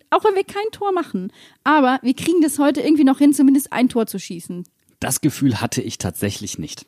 auch 0.08 0.24
wenn 0.24 0.34
wir 0.34 0.44
kein 0.44 0.70
Tor 0.72 0.92
machen, 0.92 1.34
aber 1.64 1.98
wir 2.02 2.14
kriegen 2.14 2.40
das 2.40 2.58
heute 2.58 2.80
irgendwie 2.80 3.04
noch 3.04 3.18
hin, 3.18 3.34
zumindest 3.34 3.74
ein 3.74 3.90
Tor 3.90 4.06
zu 4.06 4.18
schießen. 4.18 4.64
Das 5.00 5.20
Gefühl 5.20 5.60
hatte 5.60 5.82
ich 5.82 5.98
tatsächlich 5.98 6.58
nicht. 6.58 6.86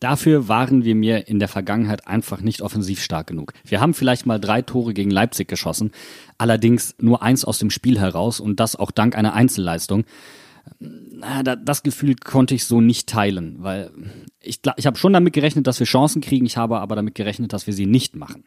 Dafür 0.00 0.48
waren 0.48 0.82
wir 0.82 0.94
mir 0.94 1.28
in 1.28 1.38
der 1.38 1.48
Vergangenheit 1.48 2.06
einfach 2.06 2.40
nicht 2.40 2.62
offensiv 2.62 3.02
stark 3.02 3.26
genug. 3.26 3.52
Wir 3.64 3.80
haben 3.82 3.92
vielleicht 3.92 4.24
mal 4.24 4.40
drei 4.40 4.62
Tore 4.62 4.94
gegen 4.94 5.10
Leipzig 5.10 5.46
geschossen, 5.46 5.92
allerdings 6.38 6.94
nur 6.98 7.22
eins 7.22 7.44
aus 7.44 7.58
dem 7.58 7.70
Spiel 7.70 8.00
heraus 8.00 8.40
und 8.40 8.60
das 8.60 8.76
auch 8.76 8.90
dank 8.90 9.14
einer 9.14 9.34
Einzelleistung. 9.34 10.04
Das 11.64 11.82
Gefühl 11.82 12.16
konnte 12.16 12.54
ich 12.54 12.64
so 12.64 12.80
nicht 12.80 13.08
teilen, 13.08 13.56
weil 13.58 13.90
ich, 14.40 14.60
ich 14.76 14.86
habe 14.86 14.96
schon 14.96 15.12
damit 15.12 15.34
gerechnet, 15.34 15.66
dass 15.66 15.80
wir 15.80 15.86
Chancen 15.86 16.22
kriegen, 16.22 16.46
ich 16.46 16.56
habe 16.56 16.80
aber 16.80 16.96
damit 16.96 17.14
gerechnet, 17.14 17.52
dass 17.52 17.66
wir 17.66 17.74
sie 17.74 17.86
nicht 17.86 18.16
machen. 18.16 18.44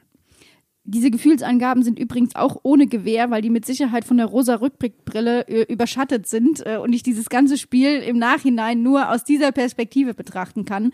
Diese 0.86 1.12
Gefühlsangaben 1.12 1.82
sind 1.84 1.98
übrigens 1.98 2.36
auch 2.36 2.58
ohne 2.64 2.88
Gewehr, 2.88 3.32
weil 3.32 3.42
die 3.42 3.50
mit 3.50 3.66
Sicherheit 3.66 4.04
von 4.04 4.18
der 4.18 4.26
rosa 4.26 4.56
Rückblickbrille 4.56 5.48
äh, 5.48 5.72
überschattet 5.72 6.28
sind 6.28 6.66
äh, 6.66 6.78
und 6.78 6.92
ich 6.92 7.04
dieses 7.04 7.30
ganze 7.30 7.58
Spiel 7.58 8.00
im 8.00 8.18
Nachhinein 8.18 8.84
nur 8.84 9.10
aus 9.10 9.24
dieser 9.24 9.54
Perspektive 9.54 10.14
betrachten 10.14 10.66
kann. 10.66 10.92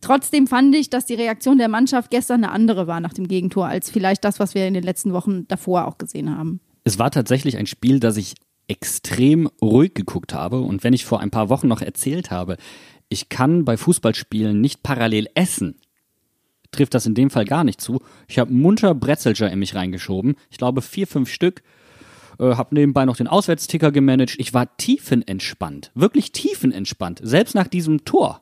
Trotzdem 0.00 0.46
fand 0.46 0.74
ich, 0.76 0.90
dass 0.90 1.06
die 1.06 1.14
Reaktion 1.14 1.58
der 1.58 1.68
Mannschaft 1.68 2.10
gestern 2.10 2.44
eine 2.44 2.52
andere 2.52 2.86
war 2.86 3.00
nach 3.00 3.14
dem 3.14 3.26
Gegentor, 3.26 3.66
als 3.66 3.90
vielleicht 3.90 4.24
das, 4.24 4.38
was 4.38 4.54
wir 4.54 4.66
in 4.66 4.74
den 4.74 4.84
letzten 4.84 5.12
Wochen 5.12 5.46
davor 5.48 5.86
auch 5.88 5.98
gesehen 5.98 6.36
haben. 6.36 6.60
Es 6.84 6.98
war 6.98 7.10
tatsächlich 7.10 7.56
ein 7.56 7.66
Spiel, 7.66 7.98
das 7.98 8.16
ich 8.16 8.34
extrem 8.68 9.48
ruhig 9.60 9.94
geguckt 9.94 10.34
habe. 10.34 10.60
Und 10.60 10.84
wenn 10.84 10.92
ich 10.92 11.04
vor 11.04 11.20
ein 11.20 11.30
paar 11.30 11.48
Wochen 11.48 11.68
noch 11.68 11.82
erzählt 11.82 12.30
habe, 12.30 12.56
ich 13.08 13.28
kann 13.28 13.64
bei 13.64 13.76
Fußballspielen 13.76 14.60
nicht 14.60 14.82
parallel 14.82 15.28
essen, 15.34 15.76
trifft 16.72 16.94
das 16.94 17.06
in 17.06 17.14
dem 17.14 17.30
Fall 17.30 17.44
gar 17.44 17.64
nicht 17.64 17.80
zu. 17.80 18.02
Ich 18.26 18.38
habe 18.38 18.52
munter 18.52 18.94
Brezelger 18.94 19.50
in 19.50 19.58
mich 19.58 19.74
reingeschoben. 19.74 20.34
Ich 20.50 20.58
glaube 20.58 20.82
vier, 20.82 21.06
fünf 21.06 21.30
Stück. 21.30 21.62
Äh, 22.38 22.56
habe 22.56 22.74
nebenbei 22.74 23.04
noch 23.04 23.16
den 23.16 23.28
Auswärtsticker 23.28 23.92
gemanagt. 23.92 24.34
Ich 24.38 24.52
war 24.54 24.76
tiefenentspannt. 24.76 25.90
Wirklich 25.94 26.32
tiefenentspannt. 26.32 27.20
Selbst 27.22 27.54
nach 27.54 27.68
diesem 27.68 28.04
Tor. 28.04 28.40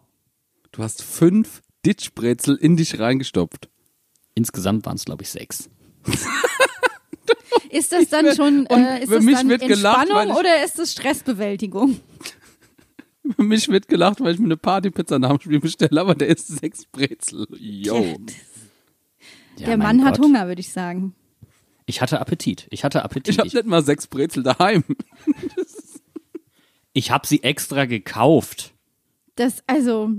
Du 0.72 0.82
hast 0.82 1.02
fünf 1.02 1.62
Ditchbrezel 1.84 2.56
in 2.56 2.76
dich 2.76 2.98
reingestopft. 2.98 3.68
Insgesamt 4.34 4.86
waren 4.86 4.96
es, 4.96 5.04
glaube 5.04 5.22
ich, 5.22 5.30
sechs. 5.30 5.68
ist 7.70 7.92
das 7.92 8.08
dann 8.08 8.34
schon 8.34 8.66
äh, 8.66 9.02
ist 9.02 9.10
das 9.10 9.24
dann 9.24 9.50
Entspannung 9.50 9.68
gelacht, 9.68 10.38
oder 10.38 10.64
ist 10.64 10.78
das 10.78 10.92
Stressbewältigung? 10.92 12.00
Für 13.36 13.42
mich 13.42 13.68
wird 13.68 13.88
gelacht, 13.88 14.20
weil 14.20 14.34
ich 14.34 14.40
mir 14.40 14.46
eine 14.46 14.56
Partypizza 14.56 15.18
nach 15.18 15.30
dem 15.30 15.40
Spiel 15.40 15.60
bestelle, 15.60 16.00
aber 16.00 16.14
der 16.14 16.28
ist 16.28 16.48
sechs 16.48 16.86
Brezel. 16.86 17.46
Yo. 17.58 18.16
Ja, 19.56 19.66
der 19.66 19.76
Mann 19.76 20.04
hat 20.04 20.18
Hunger, 20.18 20.48
würde 20.48 20.60
ich 20.60 20.72
sagen. 20.72 21.14
Ich 21.86 22.00
hatte 22.00 22.20
Appetit. 22.20 22.66
Ich 22.70 22.84
hatte 22.84 23.02
Appetit. 23.04 23.34
Ich 23.34 23.38
habe 23.38 23.48
nicht 23.48 23.66
mal 23.66 23.84
sechs 23.84 24.06
Brezel 24.06 24.42
daheim. 24.42 24.84
ich 26.92 27.10
habe 27.10 27.26
sie 27.26 27.42
extra 27.42 27.84
gekauft. 27.84 28.72
Das, 29.34 29.62
also, 29.66 30.10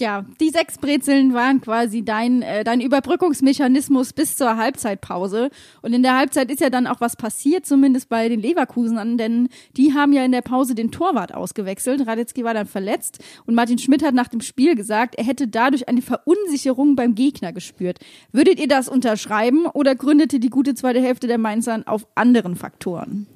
ja, 0.00 0.24
die 0.40 0.50
sechs 0.50 0.78
Brezeln 0.78 1.34
waren 1.34 1.60
quasi 1.60 2.02
dein, 2.02 2.42
äh, 2.42 2.64
dein 2.64 2.80
Überbrückungsmechanismus 2.80 4.12
bis 4.12 4.36
zur 4.36 4.56
Halbzeitpause. 4.56 5.50
Und 5.82 5.92
in 5.92 6.02
der 6.02 6.16
Halbzeit 6.16 6.50
ist 6.50 6.60
ja 6.60 6.70
dann 6.70 6.86
auch 6.86 7.00
was 7.00 7.16
passiert, 7.16 7.66
zumindest 7.66 8.08
bei 8.08 8.28
den 8.28 8.40
Leverkusenern, 8.40 9.18
denn 9.18 9.48
die 9.76 9.94
haben 9.94 10.12
ja 10.12 10.24
in 10.24 10.32
der 10.32 10.42
Pause 10.42 10.74
den 10.74 10.90
Torwart 10.90 11.32
ausgewechselt. 11.34 12.06
Radetzky 12.06 12.42
war 12.42 12.54
dann 12.54 12.66
verletzt 12.66 13.22
und 13.46 13.54
Martin 13.54 13.78
Schmidt 13.78 14.02
hat 14.02 14.14
nach 14.14 14.28
dem 14.28 14.40
Spiel 14.40 14.74
gesagt, 14.74 15.14
er 15.14 15.24
hätte 15.24 15.46
dadurch 15.46 15.88
eine 15.88 16.02
Verunsicherung 16.02 16.96
beim 16.96 17.14
Gegner 17.14 17.52
gespürt. 17.52 17.98
Würdet 18.32 18.58
ihr 18.58 18.68
das 18.68 18.88
unterschreiben 18.88 19.66
oder 19.66 19.94
gründete 19.94 20.40
die 20.40 20.50
gute 20.50 20.74
zweite 20.74 21.00
Hälfte 21.00 21.26
der 21.26 21.38
Mainzern 21.38 21.86
auf 21.86 22.06
anderen 22.14 22.56
Faktoren? 22.56 23.26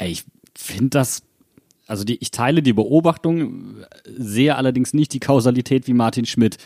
Ich 0.00 0.24
finde 0.56 0.90
das 0.90 1.22
also 1.86 2.04
die, 2.04 2.16
ich 2.20 2.30
teile 2.30 2.62
die 2.62 2.72
Beobachtung, 2.72 3.84
sehe 4.06 4.56
allerdings 4.56 4.94
nicht 4.94 5.12
die 5.12 5.20
Kausalität 5.20 5.86
wie 5.86 5.94
Martin 5.94 6.26
Schmidt. 6.26 6.58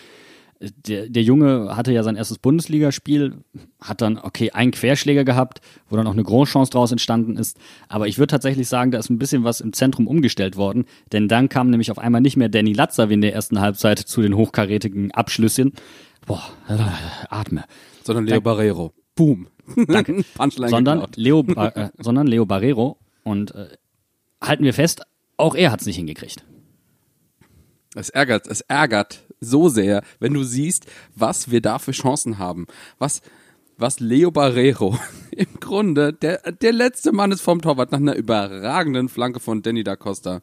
Der, 0.61 1.09
der 1.09 1.23
Junge 1.23 1.77
hatte 1.77 1.93
ja 1.93 2.03
sein 2.03 2.17
erstes 2.17 2.39
Bundesligaspiel, 2.39 3.37
hat 3.81 4.01
dann, 4.01 4.19
okay, 4.19 4.51
einen 4.51 4.73
Querschläger 4.73 5.23
gehabt, 5.25 5.61
wo 5.89 5.97
dann 5.97 6.09
auch 6.09 6.13
eine 6.13 6.25
Großchance 6.25 6.73
draus 6.73 6.91
entstanden 6.91 7.37
ist. 7.37 7.57
Aber 7.89 8.09
ich 8.09 8.19
würde 8.19 8.33
tatsächlich 8.33 8.67
sagen, 8.67 8.91
da 8.91 8.99
ist 8.99 9.09
ein 9.09 9.21
bisschen 9.21 9.45
was 9.45 9.61
im 9.61 9.73
Zentrum 9.73 10.09
umgestellt 10.09 10.57
worden, 10.57 10.85
denn 11.13 11.29
dann 11.29 11.49
kam 11.49 11.71
nämlich 11.71 11.93
auf 11.93 11.99
einmal 11.99 12.21
nicht 12.21 12.37
mehr 12.37 12.49
Danny 12.49 12.73
Latzer 12.73 13.09
wie 13.09 13.15
in 13.15 13.21
der 13.21 13.35
ersten 13.35 13.61
Halbzeit 13.61 14.01
zu 14.01 14.21
den 14.21 14.35
hochkarätigen 14.35 15.13
Abschlüssen. 15.13 15.75
Boah, 16.27 16.43
äh, 16.69 16.77
atme. 17.31 17.65
Sondern 18.03 18.27
Leo 18.27 18.35
da, 18.35 18.41
Barrero. 18.41 18.93
Boom. 19.15 19.47
Danke. 19.87 20.25
sondern 20.67 21.07
Leo, 21.15 21.45
äh, 21.55 21.91
sondern 21.99 22.27
Leo 22.27 22.47
Barrero 22.47 22.99
und 23.23 23.55
äh, 23.55 23.69
halten 24.41 24.65
wir 24.65 24.75
fest, 24.75 25.03
auch 25.37 25.55
er 25.55 25.71
hat 25.71 25.81
es 25.81 25.87
nicht 25.87 25.97
hingekriegt. 25.97 26.45
Es 27.95 28.11
ärgert, 28.11 28.47
es 28.47 28.61
ärgert 28.63 29.25
so 29.41 29.69
sehr, 29.69 30.03
wenn 30.21 30.35
du 30.35 30.43
siehst, 30.43 30.87
was 31.15 31.51
wir 31.51 31.61
da 31.61 31.79
für 31.79 31.93
Chancen 31.93 32.39
haben. 32.39 32.67
Was, 32.99 33.23
was 33.77 34.01
Leo 34.01 34.31
Barrero 34.31 34.99
im 35.31 35.61
Grunde, 35.61 36.13
der, 36.13 36.53
der 36.53 36.73
letzte 36.73 37.13
Mann 37.13 37.33
ist 37.33 37.41
vom 37.41 37.63
Torwart 37.63 37.93
nach 37.93 37.99
einer 37.99 38.17
überragenden 38.17 39.09
Flanke 39.09 39.41
von 39.41 39.63
Danny 39.63 39.85
da 39.85 39.97
Costa, 39.97 40.43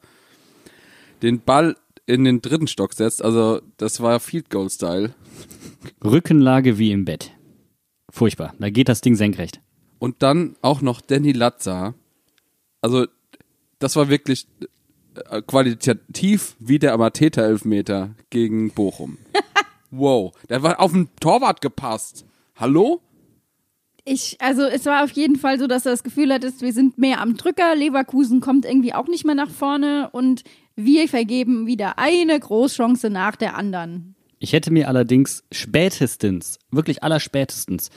den 1.21 1.41
Ball 1.41 1.75
in 2.05 2.23
den 2.23 2.41
dritten 2.41 2.67
Stock 2.67 2.93
setzt. 2.93 3.23
Also, 3.23 3.62
das 3.77 3.99
war 3.99 4.19
Field 4.19 4.49
Goal 4.49 4.69
Style. 4.69 5.13
Rückenlage 6.03 6.77
wie 6.77 6.91
im 6.91 7.05
Bett. 7.05 7.31
Furchtbar. 8.10 8.53
Da 8.60 8.69
geht 8.69 8.89
das 8.89 9.01
Ding 9.01 9.15
senkrecht. 9.15 9.60
Und 9.99 10.21
dann 10.21 10.55
auch 10.62 10.81
noch 10.81 11.01
Danny 11.01 11.31
Latza. 11.31 11.95
Also, 12.81 13.08
das 13.86 13.95
war 13.95 14.10
wirklich 14.10 14.48
äh, 15.30 15.43
qualitativ 15.43 16.56
wie 16.58 16.80
der 16.80 16.93
Amateta-Elfmeter 16.93 18.15
gegen 18.32 18.71
Bochum. 18.71 19.19
wow, 19.91 20.34
der 20.50 20.63
war 20.63 20.80
auf 20.80 20.91
den 20.91 21.10
Torwart 21.19 21.62
gepasst. 21.62 22.26
Hallo? 22.56 23.02
Ich, 24.04 24.38
also 24.41 24.63
es 24.63 24.88
war 24.88 25.04
auf 25.04 25.12
jeden 25.12 25.36
Fall 25.36 25.60
so, 25.60 25.67
dass 25.67 25.84
du 25.84 25.89
das 25.89 26.02
Gefühl 26.02 26.34
hattest, 26.34 26.63
wir 26.63 26.74
sind 26.74 26.98
mehr 26.98 27.21
am 27.21 27.38
Drücker, 27.38 27.76
Leverkusen 27.76 28.41
kommt 28.41 28.65
irgendwie 28.65 28.95
auch 28.95 29.08
nicht 29.08 29.24
mehr 29.24 29.36
nach 29.36 29.52
vorne 29.52 30.10
und 30.12 30.43
wir 30.76 31.08
vergeben 31.08 31.67
wieder 31.67 32.00
eine 32.00 32.39
Großchance 32.39 33.12
nach 33.12 33.36
der 33.36 33.56
anderen. 33.56 34.15
Ich 34.39 34.54
hätte 34.54 34.71
mir 34.71 34.88
allerdings 34.88 35.43
spätestens, 35.52 36.58
wirklich 36.71 37.04
allerspätestens, 37.04 37.91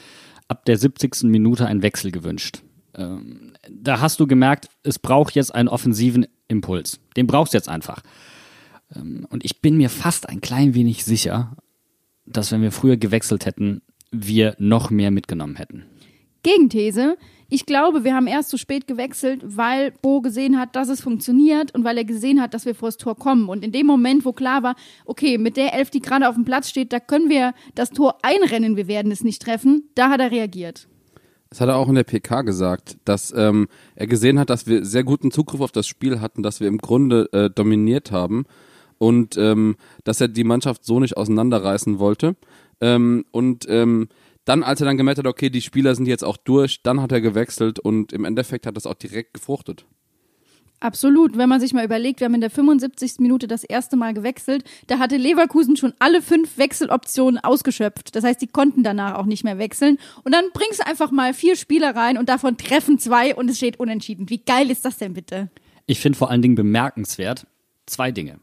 ab 0.48 0.66
der 0.66 0.76
70. 0.76 1.22
Minute 1.22 1.64
einen 1.64 1.80
Wechsel 1.80 2.10
gewünscht. 2.10 2.62
Ähm, 2.98 3.52
da 3.70 4.00
hast 4.00 4.18
du 4.20 4.26
gemerkt, 4.26 4.68
es 4.82 4.98
braucht 4.98 5.34
jetzt 5.34 5.54
einen 5.54 5.68
offensiven 5.68 6.26
Impuls. 6.48 7.00
Den 7.16 7.26
brauchst 7.26 7.54
du 7.54 7.58
jetzt 7.58 7.68
einfach. 7.68 8.02
Ähm, 8.94 9.26
und 9.30 9.44
ich 9.44 9.60
bin 9.60 9.76
mir 9.76 9.88
fast 9.88 10.28
ein 10.28 10.40
klein 10.40 10.74
wenig 10.74 11.04
sicher, 11.04 11.56
dass 12.26 12.52
wenn 12.52 12.62
wir 12.62 12.72
früher 12.72 12.96
gewechselt 12.96 13.46
hätten, 13.46 13.82
wir 14.10 14.56
noch 14.58 14.90
mehr 14.90 15.10
mitgenommen 15.10 15.56
hätten. 15.56 15.84
Gegenthese. 16.42 17.16
Ich 17.50 17.66
glaube, 17.66 18.04
wir 18.04 18.14
haben 18.14 18.26
erst 18.26 18.50
zu 18.50 18.58
spät 18.58 18.86
gewechselt, 18.86 19.42
weil 19.44 19.92
Bo 20.02 20.20
gesehen 20.20 20.58
hat, 20.58 20.76
dass 20.76 20.88
es 20.88 21.00
funktioniert 21.00 21.74
und 21.74 21.82
weil 21.82 21.96
er 21.96 22.04
gesehen 22.04 22.42
hat, 22.42 22.52
dass 22.52 22.66
wir 22.66 22.74
vor 22.74 22.88
das 22.88 22.98
Tor 22.98 23.16
kommen. 23.16 23.48
Und 23.48 23.64
in 23.64 23.72
dem 23.72 23.86
Moment, 23.86 24.24
wo 24.24 24.32
klar 24.32 24.62
war, 24.62 24.76
okay, 25.06 25.38
mit 25.38 25.56
der 25.56 25.72
Elf, 25.72 25.90
die 25.90 26.00
gerade 26.00 26.28
auf 26.28 26.34
dem 26.34 26.44
Platz 26.44 26.68
steht, 26.68 26.92
da 26.92 27.00
können 27.00 27.30
wir 27.30 27.54
das 27.74 27.90
Tor 27.90 28.18
einrennen, 28.22 28.76
wir 28.76 28.86
werden 28.86 29.10
es 29.10 29.24
nicht 29.24 29.40
treffen, 29.40 29.88
da 29.94 30.10
hat 30.10 30.20
er 30.20 30.30
reagiert. 30.30 30.88
Das 31.50 31.60
hat 31.60 31.68
er 31.68 31.76
auch 31.76 31.88
in 31.88 31.94
der 31.94 32.04
PK 32.04 32.42
gesagt, 32.42 32.98
dass 33.04 33.32
ähm, 33.34 33.68
er 33.94 34.06
gesehen 34.06 34.38
hat, 34.38 34.50
dass 34.50 34.66
wir 34.66 34.84
sehr 34.84 35.04
guten 35.04 35.30
Zugriff 35.30 35.60
auf 35.60 35.72
das 35.72 35.86
Spiel 35.86 36.20
hatten, 36.20 36.42
dass 36.42 36.60
wir 36.60 36.68
im 36.68 36.78
Grunde 36.78 37.28
äh, 37.32 37.48
dominiert 37.48 38.12
haben 38.12 38.44
und 38.98 39.36
ähm, 39.38 39.76
dass 40.04 40.20
er 40.20 40.28
die 40.28 40.44
Mannschaft 40.44 40.84
so 40.84 41.00
nicht 41.00 41.16
auseinanderreißen 41.16 41.98
wollte. 41.98 42.36
Ähm, 42.80 43.24
und 43.30 43.66
ähm, 43.68 44.08
dann, 44.44 44.62
als 44.62 44.80
er 44.80 44.86
dann 44.86 44.96
gemerkt 44.96 45.18
hat, 45.18 45.26
okay, 45.26 45.50
die 45.50 45.60
Spieler 45.60 45.94
sind 45.94 46.06
jetzt 46.06 46.24
auch 46.24 46.36
durch, 46.36 46.82
dann 46.82 47.00
hat 47.00 47.12
er 47.12 47.20
gewechselt 47.20 47.78
und 47.78 48.12
im 48.12 48.24
Endeffekt 48.24 48.66
hat 48.66 48.76
das 48.76 48.86
auch 48.86 48.94
direkt 48.94 49.34
gefruchtet. 49.34 49.86
Absolut. 50.80 51.36
Wenn 51.36 51.48
man 51.48 51.60
sich 51.60 51.72
mal 51.72 51.84
überlegt, 51.84 52.20
wir 52.20 52.26
haben 52.26 52.34
in 52.34 52.40
der 52.40 52.50
75. 52.50 53.18
Minute 53.18 53.48
das 53.48 53.64
erste 53.64 53.96
Mal 53.96 54.14
gewechselt. 54.14 54.64
Da 54.86 54.98
hatte 54.98 55.16
Leverkusen 55.16 55.76
schon 55.76 55.92
alle 55.98 56.22
fünf 56.22 56.56
Wechseloptionen 56.56 57.42
ausgeschöpft. 57.42 58.14
Das 58.14 58.22
heißt, 58.22 58.40
die 58.40 58.46
konnten 58.46 58.84
danach 58.84 59.14
auch 59.14 59.26
nicht 59.26 59.42
mehr 59.42 59.58
wechseln. 59.58 59.98
Und 60.22 60.32
dann 60.32 60.44
bringst 60.52 60.80
du 60.80 60.86
einfach 60.86 61.10
mal 61.10 61.34
vier 61.34 61.56
Spieler 61.56 61.96
rein 61.96 62.16
und 62.16 62.28
davon 62.28 62.56
treffen 62.56 62.98
zwei 62.98 63.34
und 63.34 63.50
es 63.50 63.56
steht 63.56 63.80
unentschieden. 63.80 64.30
Wie 64.30 64.38
geil 64.38 64.70
ist 64.70 64.84
das 64.84 64.98
denn 64.98 65.14
bitte? 65.14 65.50
Ich 65.86 66.00
finde 66.00 66.18
vor 66.18 66.30
allen 66.30 66.42
Dingen 66.42 66.54
bemerkenswert 66.54 67.46
zwei 67.86 68.12
Dinge. 68.12 68.38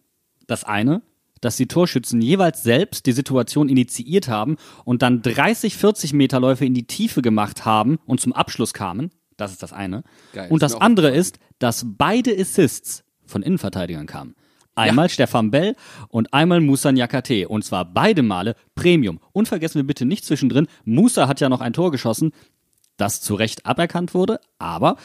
Das 0.47 0.63
eine, 0.63 1.03
dass 1.41 1.57
die 1.57 1.67
Torschützen 1.67 2.21
jeweils 2.21 2.63
selbst 2.63 3.05
die 3.05 3.11
Situation 3.11 3.69
initiiert 3.69 4.27
haben 4.27 4.57
und 4.83 5.03
dann 5.03 5.21
30, 5.21 5.77
40 5.77 6.13
Meter 6.13 6.39
Läufe 6.39 6.65
in 6.65 6.73
die 6.73 6.87
Tiefe 6.87 7.21
gemacht 7.21 7.65
haben 7.65 7.99
und 8.05 8.19
zum 8.19 8.33
Abschluss 8.33 8.73
kamen. 8.73 9.11
Das 9.37 9.51
ist 9.51 9.61
das 9.61 9.73
eine. 9.73 10.03
Geil, 10.33 10.49
und 10.49 10.63
das 10.63 10.75
andere 10.75 11.09
ist, 11.09 11.39
dass 11.59 11.85
beide 11.97 12.35
Assists 12.37 13.03
von 13.25 13.41
Innenverteidigern 13.41 14.07
kamen. 14.07 14.35
Einmal 14.75 15.09
Stefan 15.09 15.51
Bell 15.51 15.75
und 16.09 16.33
einmal 16.33 16.59
Musa 16.59 16.91
Nyakate. 16.91 17.47
Und 17.47 17.63
zwar 17.63 17.85
beide 17.85 18.23
Male 18.23 18.55
Premium. 18.75 19.19
Und 19.31 19.47
vergessen 19.47 19.75
wir 19.75 19.87
bitte 19.87 20.05
nicht 20.05 20.25
zwischendrin, 20.25 20.67
Musa 20.83 21.27
hat 21.27 21.39
ja 21.39 21.47
noch 21.47 21.61
ein 21.61 21.73
Tor 21.73 21.91
geschossen, 21.91 22.33
das 22.97 23.21
zu 23.21 23.35
Recht 23.35 23.65
aberkannt 23.65 24.13
wurde, 24.13 24.39
aber 24.59 24.97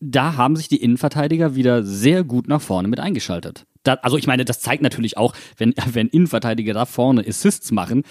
da 0.00 0.36
haben 0.36 0.56
sich 0.56 0.68
die 0.68 0.82
Innenverteidiger 0.82 1.54
wieder 1.54 1.82
sehr 1.84 2.24
gut 2.24 2.48
nach 2.48 2.62
vorne 2.62 2.88
mit 2.88 3.00
eingeschaltet. 3.00 3.66
Da, 3.82 3.94
also 3.94 4.16
ich 4.16 4.26
meine, 4.26 4.44
das 4.44 4.60
zeigt 4.60 4.82
natürlich 4.82 5.16
auch, 5.16 5.34
wenn, 5.56 5.74
wenn 5.92 6.08
Innenverteidiger 6.08 6.72
da 6.72 6.86
vorne 6.86 7.26
Assists 7.26 7.70
machen, 7.72 8.04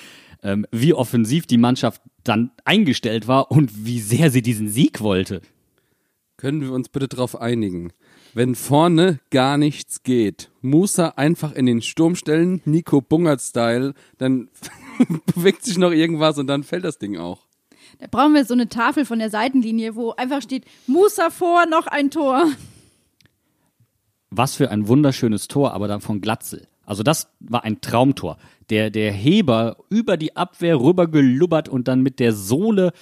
ähm, 0.43 0.65
wie 0.71 0.93
offensiv 0.93 1.47
die 1.47 1.57
Mannschaft 1.57 2.01
dann 2.23 2.51
eingestellt 2.63 3.27
war 3.27 3.51
und 3.51 3.85
wie 3.85 3.99
sehr 3.99 4.31
sie 4.31 4.41
diesen 4.41 4.69
Sieg 4.69 5.01
wollte. 5.01 5.41
Können 6.39 6.61
wir 6.61 6.71
uns 6.71 6.87
bitte 6.87 7.09
darauf 7.09 7.41
einigen? 7.41 7.91
Wenn 8.33 8.55
vorne 8.55 9.19
gar 9.29 9.57
nichts 9.57 10.03
geht, 10.03 10.49
Musa 10.61 11.09
einfach 11.17 11.51
in 11.51 11.65
den 11.65 11.81
Sturm 11.81 12.15
stellen, 12.15 12.61
Nico 12.63 13.01
Bungert-Style, 13.01 13.93
dann 14.19 14.47
bewegt 15.35 15.65
sich 15.65 15.77
noch 15.77 15.91
irgendwas 15.91 16.37
und 16.37 16.47
dann 16.47 16.63
fällt 16.63 16.85
das 16.85 16.97
Ding 16.97 17.17
auch. 17.17 17.45
Da 17.97 18.07
brauchen 18.09 18.35
wir 18.35 18.45
so 18.45 18.53
eine 18.53 18.69
Tafel 18.69 19.03
von 19.03 19.19
der 19.19 19.29
Seitenlinie, 19.29 19.97
wo 19.97 20.11
einfach 20.11 20.41
steht, 20.41 20.63
Musa 20.87 21.29
vor, 21.29 21.65
noch 21.65 21.87
ein 21.87 22.09
Tor. 22.09 22.47
Was 24.29 24.55
für 24.55 24.71
ein 24.71 24.87
wunderschönes 24.87 25.49
Tor, 25.49 25.73
aber 25.73 25.89
dann 25.89 25.99
von 25.99 26.21
Glatzel. 26.21 26.69
Also 26.85 27.03
das 27.03 27.27
war 27.41 27.65
ein 27.65 27.81
Traumtor. 27.81 28.37
Der, 28.69 28.91
der 28.91 29.11
Heber 29.11 29.75
über 29.89 30.15
die 30.15 30.37
Abwehr 30.37 30.79
rüber 30.79 31.07
gelubbert 31.07 31.67
und 31.67 31.89
dann 31.89 31.99
mit 31.99 32.21
der 32.21 32.31
Sohle 32.31 32.93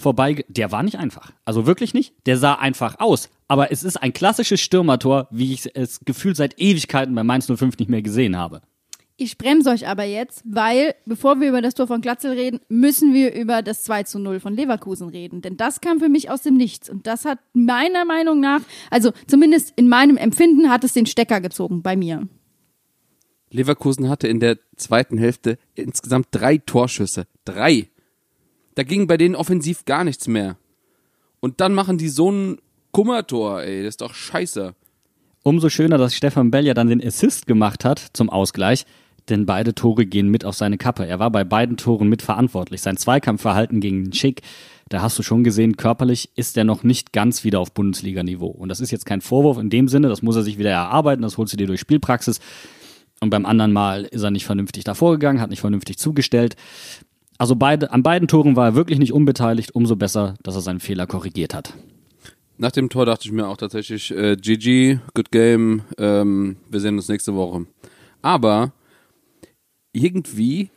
vorbei. 0.00 0.44
Der 0.48 0.72
war 0.72 0.82
nicht 0.82 0.98
einfach. 0.98 1.32
Also 1.44 1.66
wirklich 1.66 1.94
nicht. 1.94 2.14
Der 2.26 2.36
sah 2.36 2.54
einfach 2.54 2.98
aus. 2.98 3.28
Aber 3.48 3.72
es 3.72 3.82
ist 3.82 3.96
ein 3.96 4.12
klassisches 4.12 4.60
Stürmertor, 4.60 5.28
wie 5.30 5.52
ich 5.52 5.74
es 5.74 6.00
gefühlt 6.04 6.36
seit 6.36 6.58
Ewigkeiten 6.60 7.14
bei 7.14 7.24
Mainz 7.24 7.46
05 7.46 7.78
nicht 7.78 7.90
mehr 7.90 8.02
gesehen 8.02 8.36
habe. 8.36 8.62
Ich 9.22 9.36
bremse 9.36 9.68
euch 9.68 9.86
aber 9.86 10.04
jetzt, 10.04 10.42
weil, 10.46 10.94
bevor 11.04 11.40
wir 11.42 11.50
über 11.50 11.60
das 11.60 11.74
Tor 11.74 11.86
von 11.86 12.00
Glatzel 12.00 12.32
reden, 12.32 12.60
müssen 12.70 13.12
wir 13.12 13.34
über 13.34 13.60
das 13.60 13.82
2 13.82 14.04
zu 14.04 14.18
0 14.18 14.40
von 14.40 14.54
Leverkusen 14.54 15.10
reden. 15.10 15.42
Denn 15.42 15.58
das 15.58 15.82
kam 15.82 16.00
für 16.00 16.08
mich 16.08 16.30
aus 16.30 16.40
dem 16.40 16.56
Nichts. 16.56 16.88
Und 16.88 17.06
das 17.06 17.26
hat 17.26 17.38
meiner 17.52 18.06
Meinung 18.06 18.40
nach, 18.40 18.62
also 18.88 19.12
zumindest 19.26 19.74
in 19.76 19.90
meinem 19.90 20.16
Empfinden, 20.16 20.70
hat 20.70 20.84
es 20.84 20.94
den 20.94 21.04
Stecker 21.04 21.42
gezogen 21.42 21.82
bei 21.82 21.96
mir. 21.96 22.26
Leverkusen 23.50 24.08
hatte 24.08 24.26
in 24.26 24.40
der 24.40 24.58
zweiten 24.76 25.18
Hälfte 25.18 25.58
insgesamt 25.74 26.28
drei 26.30 26.56
Torschüsse. 26.56 27.26
Drei. 27.44 27.90
Da 28.80 28.84
ging 28.84 29.06
bei 29.06 29.18
denen 29.18 29.34
offensiv 29.34 29.84
gar 29.84 30.04
nichts 30.04 30.26
mehr. 30.26 30.56
Und 31.40 31.60
dann 31.60 31.74
machen 31.74 31.98
die 31.98 32.08
so 32.08 32.32
ein 32.32 32.56
Kummertor, 32.92 33.60
ey. 33.60 33.82
Das 33.82 33.90
ist 33.90 34.00
doch 34.00 34.14
scheiße. 34.14 34.74
Umso 35.42 35.68
schöner, 35.68 35.98
dass 35.98 36.14
Stefan 36.14 36.50
Bell 36.50 36.64
ja 36.64 36.72
dann 36.72 36.88
den 36.88 37.06
Assist 37.06 37.46
gemacht 37.46 37.84
hat 37.84 38.02
zum 38.14 38.30
Ausgleich, 38.30 38.86
denn 39.28 39.44
beide 39.44 39.74
Tore 39.74 40.06
gehen 40.06 40.28
mit 40.28 40.46
auf 40.46 40.54
seine 40.54 40.78
Kappe. 40.78 41.06
Er 41.06 41.18
war 41.18 41.30
bei 41.30 41.44
beiden 41.44 41.76
Toren 41.76 42.08
mitverantwortlich. 42.08 42.80
Sein 42.80 42.96
Zweikampfverhalten 42.96 43.82
gegen 43.82 44.14
Schick, 44.14 44.40
da 44.88 45.02
hast 45.02 45.18
du 45.18 45.22
schon 45.22 45.44
gesehen, 45.44 45.76
körperlich 45.76 46.30
ist 46.36 46.56
er 46.56 46.64
noch 46.64 46.82
nicht 46.82 47.12
ganz 47.12 47.44
wieder 47.44 47.60
auf 47.60 47.74
Bundesliga-Niveau. 47.74 48.48
Und 48.48 48.70
das 48.70 48.80
ist 48.80 48.92
jetzt 48.92 49.04
kein 49.04 49.20
Vorwurf 49.20 49.58
in 49.58 49.68
dem 49.68 49.88
Sinne, 49.88 50.08
das 50.08 50.22
muss 50.22 50.36
er 50.36 50.42
sich 50.42 50.56
wieder 50.56 50.70
erarbeiten, 50.70 51.20
das 51.20 51.36
holst 51.36 51.52
du 51.52 51.58
dir 51.58 51.66
durch 51.66 51.80
Spielpraxis. 51.80 52.40
Und 53.20 53.28
beim 53.28 53.44
anderen 53.44 53.74
Mal 53.74 54.04
ist 54.04 54.22
er 54.22 54.30
nicht 54.30 54.46
vernünftig 54.46 54.84
davor 54.84 55.12
gegangen, 55.12 55.42
hat 55.42 55.50
nicht 55.50 55.60
vernünftig 55.60 55.98
zugestellt. 55.98 56.56
Also 57.40 57.56
beide, 57.56 57.90
an 57.90 58.02
beiden 58.02 58.28
Toren 58.28 58.54
war 58.54 58.66
er 58.66 58.74
wirklich 58.74 58.98
nicht 58.98 59.14
unbeteiligt, 59.14 59.74
umso 59.74 59.96
besser, 59.96 60.34
dass 60.42 60.56
er 60.56 60.60
seinen 60.60 60.78
Fehler 60.78 61.06
korrigiert 61.06 61.54
hat. 61.54 61.72
Nach 62.58 62.70
dem 62.70 62.90
Tor 62.90 63.06
dachte 63.06 63.26
ich 63.26 63.32
mir 63.32 63.48
auch 63.48 63.56
tatsächlich, 63.56 64.10
äh, 64.10 64.36
GG, 64.36 64.98
good 65.14 65.30
game, 65.30 65.80
ähm, 65.96 66.58
wir 66.68 66.80
sehen 66.80 66.96
uns 66.96 67.08
nächste 67.08 67.34
Woche. 67.34 67.64
Aber 68.20 68.74
irgendwie, 69.92 70.68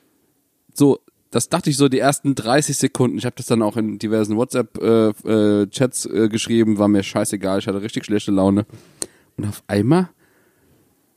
so, 0.73 0.99
das 1.31 1.49
dachte 1.49 1.69
ich 1.69 1.75
so 1.75 1.89
die 1.89 1.99
ersten 1.99 2.33
30 2.33 2.77
Sekunden, 2.77 3.17
ich 3.17 3.25
habe 3.25 3.35
das 3.35 3.47
dann 3.47 3.61
auch 3.61 3.75
in 3.75 3.99
diversen 3.99 4.37
WhatsApp-Chats 4.37 6.05
äh, 6.05 6.17
äh, 6.17 6.29
geschrieben, 6.29 6.77
war 6.77 6.87
mir 6.87 7.03
scheißegal, 7.03 7.59
ich 7.59 7.67
hatte 7.67 7.81
richtig 7.81 8.05
schlechte 8.05 8.31
Laune. 8.31 8.65
Und 9.35 9.49
auf 9.49 9.63
einmal 9.67 10.11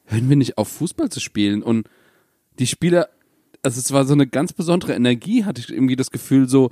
hören 0.07 0.29
wir 0.29 0.35
nicht 0.35 0.59
auf, 0.59 0.67
Fußball 0.67 1.09
zu 1.09 1.21
spielen. 1.21 1.63
Und 1.63 1.89
die 2.59 2.67
Spieler, 2.67 3.11
also 3.67 3.81
es 3.81 3.91
war 3.91 4.05
so 4.05 4.13
eine 4.13 4.29
ganz 4.29 4.53
besondere 4.53 4.95
Energie, 4.95 5.45
hatte 5.45 5.61
ich 5.61 5.71
irgendwie 5.71 5.97
das 5.97 6.13
Gefühl, 6.13 6.49
so, 6.49 6.71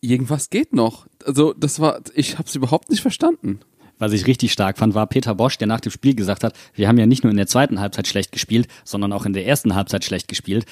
irgendwas 0.00 0.48
geht 0.48 0.72
noch. 0.72 1.08
Also 1.26 1.52
das 1.54 1.80
war, 1.80 2.00
ich 2.14 2.38
habe 2.38 2.48
es 2.48 2.54
überhaupt 2.54 2.88
nicht 2.88 3.02
verstanden. 3.02 3.58
Was 3.98 4.12
ich 4.12 4.28
richtig 4.28 4.52
stark 4.52 4.78
fand, 4.78 4.94
war 4.94 5.08
Peter 5.08 5.34
Bosch, 5.34 5.58
der 5.58 5.66
nach 5.66 5.80
dem 5.80 5.90
Spiel 5.90 6.14
gesagt 6.14 6.44
hat, 6.44 6.54
wir 6.74 6.86
haben 6.86 6.98
ja 6.98 7.06
nicht 7.06 7.24
nur 7.24 7.32
in 7.32 7.36
der 7.36 7.48
zweiten 7.48 7.80
Halbzeit 7.80 8.06
schlecht 8.06 8.30
gespielt, 8.30 8.68
sondern 8.84 9.12
auch 9.12 9.26
in 9.26 9.32
der 9.32 9.44
ersten 9.44 9.74
Halbzeit 9.74 10.04
schlecht 10.04 10.28
gespielt. 10.28 10.66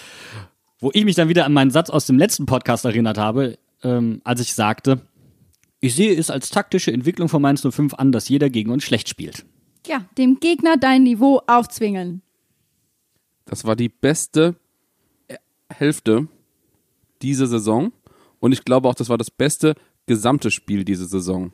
Wo 0.78 0.92
ich 0.94 1.04
mich 1.04 1.16
dann 1.16 1.28
wieder 1.28 1.44
an 1.44 1.52
meinen 1.52 1.72
Satz 1.72 1.90
aus 1.90 2.06
dem 2.06 2.16
letzten 2.16 2.46
Podcast 2.46 2.84
erinnert 2.84 3.18
habe, 3.18 3.58
ähm, 3.82 4.20
als 4.22 4.40
ich 4.40 4.54
sagte, 4.54 5.00
ich 5.80 5.96
sehe 5.96 6.16
es 6.16 6.30
als 6.30 6.50
taktische 6.50 6.92
Entwicklung 6.92 7.28
von 7.28 7.42
Mainz 7.42 7.66
05 7.68 7.94
an, 7.94 8.12
dass 8.12 8.28
jeder 8.28 8.48
gegen 8.48 8.70
uns 8.70 8.84
schlecht 8.84 9.08
spielt. 9.08 9.44
Ja, 9.88 10.04
dem 10.16 10.38
Gegner 10.38 10.76
dein 10.76 11.02
Niveau 11.02 11.42
aufzwingen. 11.48 12.22
Das 13.44 13.64
war 13.64 13.74
die 13.74 13.88
beste 13.88 14.54
Hälfte 15.68 16.28
dieser 17.22 17.46
Saison. 17.46 17.92
Und 18.40 18.52
ich 18.52 18.64
glaube 18.64 18.88
auch, 18.88 18.94
das 18.94 19.09
war 19.09 19.18
das 19.18 19.31
beste 19.31 19.74
gesamte 20.07 20.50
Spiel 20.50 20.85
diese 20.85 21.07
Saison. 21.07 21.52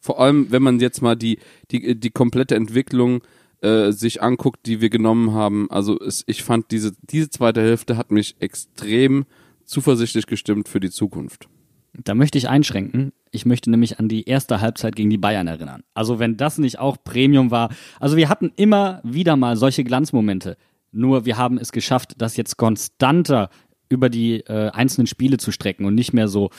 Vor 0.00 0.20
allem, 0.20 0.50
wenn 0.50 0.62
man 0.62 0.80
jetzt 0.80 1.00
mal 1.00 1.16
die, 1.16 1.38
die, 1.70 1.98
die 1.98 2.10
komplette 2.10 2.56
Entwicklung 2.56 3.22
äh, 3.64 3.92
sich 3.92 4.22
anguckt, 4.22 4.66
die 4.66 4.82
wir 4.82 4.90
genommen 4.90 5.32
haben. 5.32 5.70
Also 5.70 5.98
es, 5.98 6.22
ich 6.26 6.42
fand, 6.42 6.70
diese, 6.70 6.92
diese 7.00 7.30
zweite 7.30 7.62
Hälfte 7.62 7.96
hat 7.96 8.10
mich 8.10 8.36
extrem 8.40 9.24
zuversichtlich 9.64 10.26
gestimmt 10.26 10.68
für 10.68 10.80
die 10.80 10.90
Zukunft. 10.90 11.48
Da 11.94 12.14
möchte 12.14 12.36
ich 12.36 12.48
einschränken. 12.48 13.12
Ich 13.30 13.46
möchte 13.46 13.70
nämlich 13.70 13.98
an 13.98 14.08
die 14.08 14.28
erste 14.28 14.60
Halbzeit 14.60 14.96
gegen 14.96 15.08
die 15.08 15.16
Bayern 15.16 15.46
erinnern. 15.46 15.82
Also 15.94 16.18
wenn 16.18 16.36
das 16.36 16.58
nicht 16.58 16.78
auch 16.78 16.98
Premium 17.02 17.50
war. 17.50 17.70
Also 18.00 18.16
wir 18.16 18.28
hatten 18.28 18.52
immer 18.56 19.00
wieder 19.02 19.36
mal 19.36 19.56
solche 19.56 19.84
Glanzmomente. 19.84 20.58
Nur 20.94 21.24
wir 21.24 21.36
haben 21.36 21.58
es 21.58 21.72
geschafft, 21.72 22.14
das 22.18 22.36
jetzt 22.36 22.56
konstanter 22.56 23.50
über 23.88 24.08
die 24.08 24.40
äh, 24.40 24.70
einzelnen 24.70 25.06
Spiele 25.06 25.36
zu 25.36 25.52
strecken 25.52 25.84
und 25.84 25.94
nicht 25.94 26.12
mehr 26.12 26.28
so, 26.28 26.50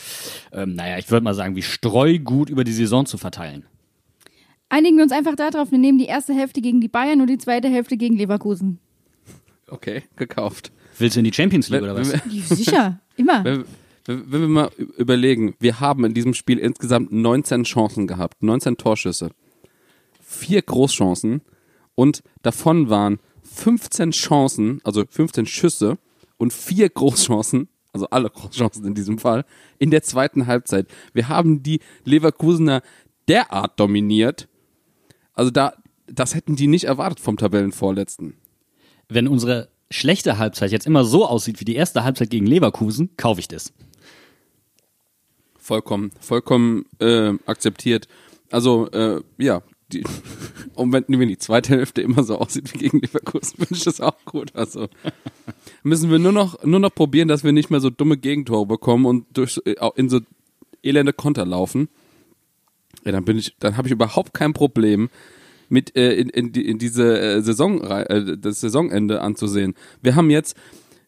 ähm, 0.52 0.76
naja, 0.76 0.98
ich 0.98 1.10
würde 1.10 1.24
mal 1.24 1.34
sagen, 1.34 1.56
wie 1.56 1.62
Streugut 1.62 2.50
über 2.50 2.64
die 2.64 2.72
Saison 2.72 3.06
zu 3.06 3.18
verteilen. 3.18 3.66
Einigen 4.70 4.98
wir 4.98 5.04
uns 5.04 5.12
einfach 5.12 5.36
darauf, 5.36 5.72
wir 5.72 5.78
nehmen 5.78 5.98
die 5.98 6.06
erste 6.06 6.34
Hälfte 6.34 6.62
gegen 6.62 6.82
die 6.82 6.88
Bayern 6.88 7.22
und 7.22 7.28
die 7.28 7.38
zweite 7.38 7.68
Hälfte 7.70 7.98
gegen 7.98 8.16
Leverkusen. 8.18 8.80
Okay, 9.68 10.04
gekauft. 10.16 10.72
Willst 10.98 11.16
du 11.16 11.20
in 11.20 11.26
die 11.26 11.34
Champions 11.34 11.70
League 11.70 11.82
Wenn- 11.82 11.92
oder 11.92 12.00
was? 12.00 12.14
Sicher, 12.50 13.00
immer. 13.16 13.44
Wenn, 13.44 13.66
wenn 14.06 14.42
wir 14.42 14.48
mal 14.48 14.72
überlegen, 14.98 15.56
wir 15.60 15.80
haben 15.80 16.06
in 16.06 16.14
diesem 16.14 16.34
Spiel 16.34 16.60
insgesamt 16.60 17.12
19 17.12 17.64
Chancen 17.64 18.08
gehabt, 18.08 18.44
19 18.44 18.78
Torschüsse, 18.78 19.32
vier 20.22 20.62
Großchancen 20.62 21.42
und 21.96 22.22
davon 22.44 22.90
waren 22.90 23.20
15 23.56 24.12
Chancen, 24.12 24.82
also 24.84 25.04
15 25.08 25.46
Schüsse 25.46 25.98
und 26.38 26.54
vier 26.54 26.90
Großchancen 26.90 27.70
also 27.96 28.10
alle 28.10 28.30
Großchancen 28.30 28.86
in 28.86 28.94
diesem 28.94 29.18
Fall, 29.18 29.46
in 29.80 29.90
der 29.90 30.04
zweiten 30.04 30.48
Halbzeit. 30.48 30.88
Wir 31.14 31.30
haben 31.30 31.64
die 31.64 31.80
Leverkusener 32.04 32.82
derart 33.30 33.80
dominiert. 33.80 34.50
Also 35.34 35.50
da, 35.50 35.74
das 36.06 36.36
hätten 36.36 36.56
die 36.58 36.68
nicht 36.68 36.84
erwartet 36.84 37.22
vom 37.22 37.38
Tabellenvorletzten. 37.38 38.36
Wenn 39.08 39.28
unsere 39.28 39.70
schlechte 39.90 40.38
Halbzeit 40.38 40.72
jetzt 40.72 40.86
immer 40.86 41.06
so 41.06 41.26
aussieht 41.26 41.62
wie 41.62 41.66
die 41.66 41.76
erste 41.76 42.04
Halbzeit 42.04 42.30
gegen 42.30 42.46
Leverkusen, 42.46 43.16
kaufe 43.16 43.40
ich 43.40 43.48
das. 43.48 43.72
Vollkommen, 45.58 46.12
vollkommen 46.20 46.86
äh, 47.00 47.34
akzeptiert. 47.46 48.08
Also, 48.52 48.90
äh, 48.92 49.22
ja, 49.38 49.62
die, 49.92 50.04
und 50.74 50.92
wenn, 50.92 51.06
wenn 51.08 51.28
die 51.28 51.38
zweite 51.38 51.76
Hälfte 51.76 52.02
immer 52.02 52.24
so 52.24 52.38
aussieht 52.38 52.74
wie 52.74 52.80
gegen 52.80 53.00
Leverkusen, 53.00 53.58
finde 53.58 53.76
ich 53.76 53.84
das 53.84 54.02
auch 54.02 54.18
gut. 54.26 54.56
Also 54.56 54.88
müssen 55.84 56.10
wir 56.10 56.20
nur 56.20 56.32
noch, 56.32 56.64
nur 56.64 56.80
noch 56.80 56.94
probieren, 56.94 57.28
dass 57.28 57.44
wir 57.44 57.52
nicht 57.52 57.70
mehr 57.70 57.80
so 57.80 57.90
dumme 57.90 58.18
Gegentore 58.18 58.66
bekommen 58.66 59.06
und 59.06 59.26
durch 59.34 59.62
äh, 59.66 59.76
in 59.96 60.10
so 60.10 60.22
elende 60.84 61.14
Konter 61.14 61.46
laufen. 61.46 61.90
Ja, 63.04 63.12
dann 63.12 63.26
bin 63.26 63.38
ich, 63.38 63.56
dann 63.60 63.78
habe 63.78 63.88
ich 63.88 63.92
überhaupt 63.92 64.34
kein 64.34 64.54
Problem 64.54 65.10
mit 65.70 65.96
äh, 65.96 66.14
in, 66.14 66.30
in, 66.30 66.54
in 66.54 66.80
diese 66.80 67.20
äh, 67.20 67.42
Saison 67.42 67.82
äh, 67.84 68.38
das 68.38 68.62
Saisonende 68.62 69.22
anzusehen. 69.22 69.76
Wir 70.02 70.16
haben 70.16 70.30
jetzt, 70.30 70.56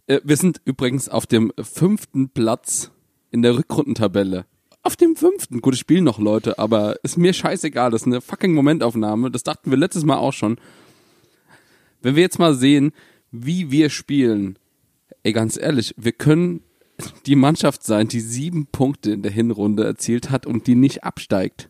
äh, 0.08 0.20
wir 0.24 0.38
sind 0.38 0.62
übrigens 0.66 1.10
auf 1.10 1.26
dem 1.26 1.52
fünften 1.62 2.30
Platz 2.30 2.92
in 3.32 3.42
der 3.42 3.58
Rückrundentabelle. 3.58 4.46
Auf 4.88 4.96
dem 4.96 5.18
fünften. 5.18 5.60
Gut, 5.60 5.74
es 5.74 5.82
spielen 5.82 6.06
noch 6.06 6.18
Leute, 6.18 6.60
aber 6.60 6.96
ist 7.04 7.18
mir 7.18 7.34
scheißegal. 7.34 7.92
Das 7.92 8.04
ist 8.04 8.08
eine 8.08 8.22
fucking 8.22 8.54
Momentaufnahme. 8.54 9.30
Das 9.30 9.44
dachten 9.44 9.70
wir 9.70 9.78
letztes 9.78 10.06
Mal 10.06 10.16
auch 10.16 10.32
schon. 10.32 10.58
Wenn 12.02 12.16
wir 12.16 12.24
jetzt 12.24 12.40
mal 12.40 12.54
sehen, 12.54 12.94
wie 13.30 13.70
wir 13.70 13.90
spielen, 13.90 14.58
ey, 15.24 15.34
ganz 15.34 15.58
ehrlich, 15.58 15.94
wir 15.98 16.14
können 16.14 16.62
die 17.26 17.36
Mannschaft 17.36 17.84
sein, 17.84 18.08
die 18.08 18.22
sieben 18.22 18.68
Punkte 18.68 19.12
in 19.12 19.24
der 19.24 19.32
Hinrunde 19.34 19.84
erzielt 19.84 20.30
hat 20.30 20.46
und 20.46 20.68
die 20.68 20.76
nicht 20.76 21.04
absteigt. 21.04 21.70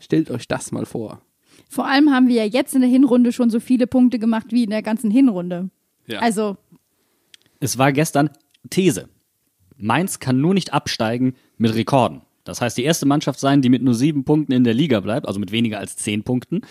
Stellt 0.00 0.28
euch 0.28 0.48
das 0.48 0.72
mal 0.72 0.84
vor. 0.84 1.22
Vor 1.68 1.86
allem 1.86 2.10
haben 2.10 2.26
wir 2.26 2.44
ja 2.44 2.44
jetzt 2.44 2.74
in 2.74 2.80
der 2.80 2.90
Hinrunde 2.90 3.30
schon 3.30 3.50
so 3.50 3.60
viele 3.60 3.86
Punkte 3.86 4.18
gemacht 4.18 4.46
wie 4.50 4.64
in 4.64 4.70
der 4.70 4.82
ganzen 4.82 5.12
Hinrunde. 5.12 5.70
Ja. 6.08 6.18
Also, 6.18 6.56
Es 7.60 7.78
war 7.78 7.92
gestern 7.92 8.30
These. 8.68 9.08
Mainz 9.76 10.18
kann 10.18 10.40
nur 10.40 10.54
nicht 10.54 10.72
absteigen 10.72 11.36
mit 11.56 11.76
Rekorden. 11.76 12.22
Das 12.48 12.60
heißt, 12.60 12.76
die 12.78 12.84
erste 12.84 13.06
Mannschaft 13.06 13.38
sein, 13.38 13.62
die 13.62 13.68
mit 13.68 13.82
nur 13.82 13.94
sieben 13.94 14.24
Punkten 14.24 14.52
in 14.52 14.64
der 14.64 14.74
Liga 14.74 15.00
bleibt, 15.00 15.28
also 15.28 15.38
mit 15.38 15.52
weniger 15.52 15.78
als 15.78 15.96
zehn 15.96 16.24
Punkten. 16.24 16.62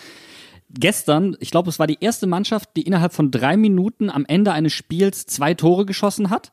Gestern, 0.70 1.36
ich 1.40 1.50
glaube, 1.50 1.70
es 1.70 1.78
war 1.78 1.86
die 1.86 1.98
erste 2.00 2.26
Mannschaft, 2.26 2.70
die 2.76 2.82
innerhalb 2.82 3.14
von 3.14 3.30
drei 3.30 3.56
Minuten 3.56 4.10
am 4.10 4.26
Ende 4.26 4.52
eines 4.52 4.72
Spiels 4.72 5.24
zwei 5.26 5.54
Tore 5.54 5.86
geschossen 5.86 6.30
hat, 6.30 6.50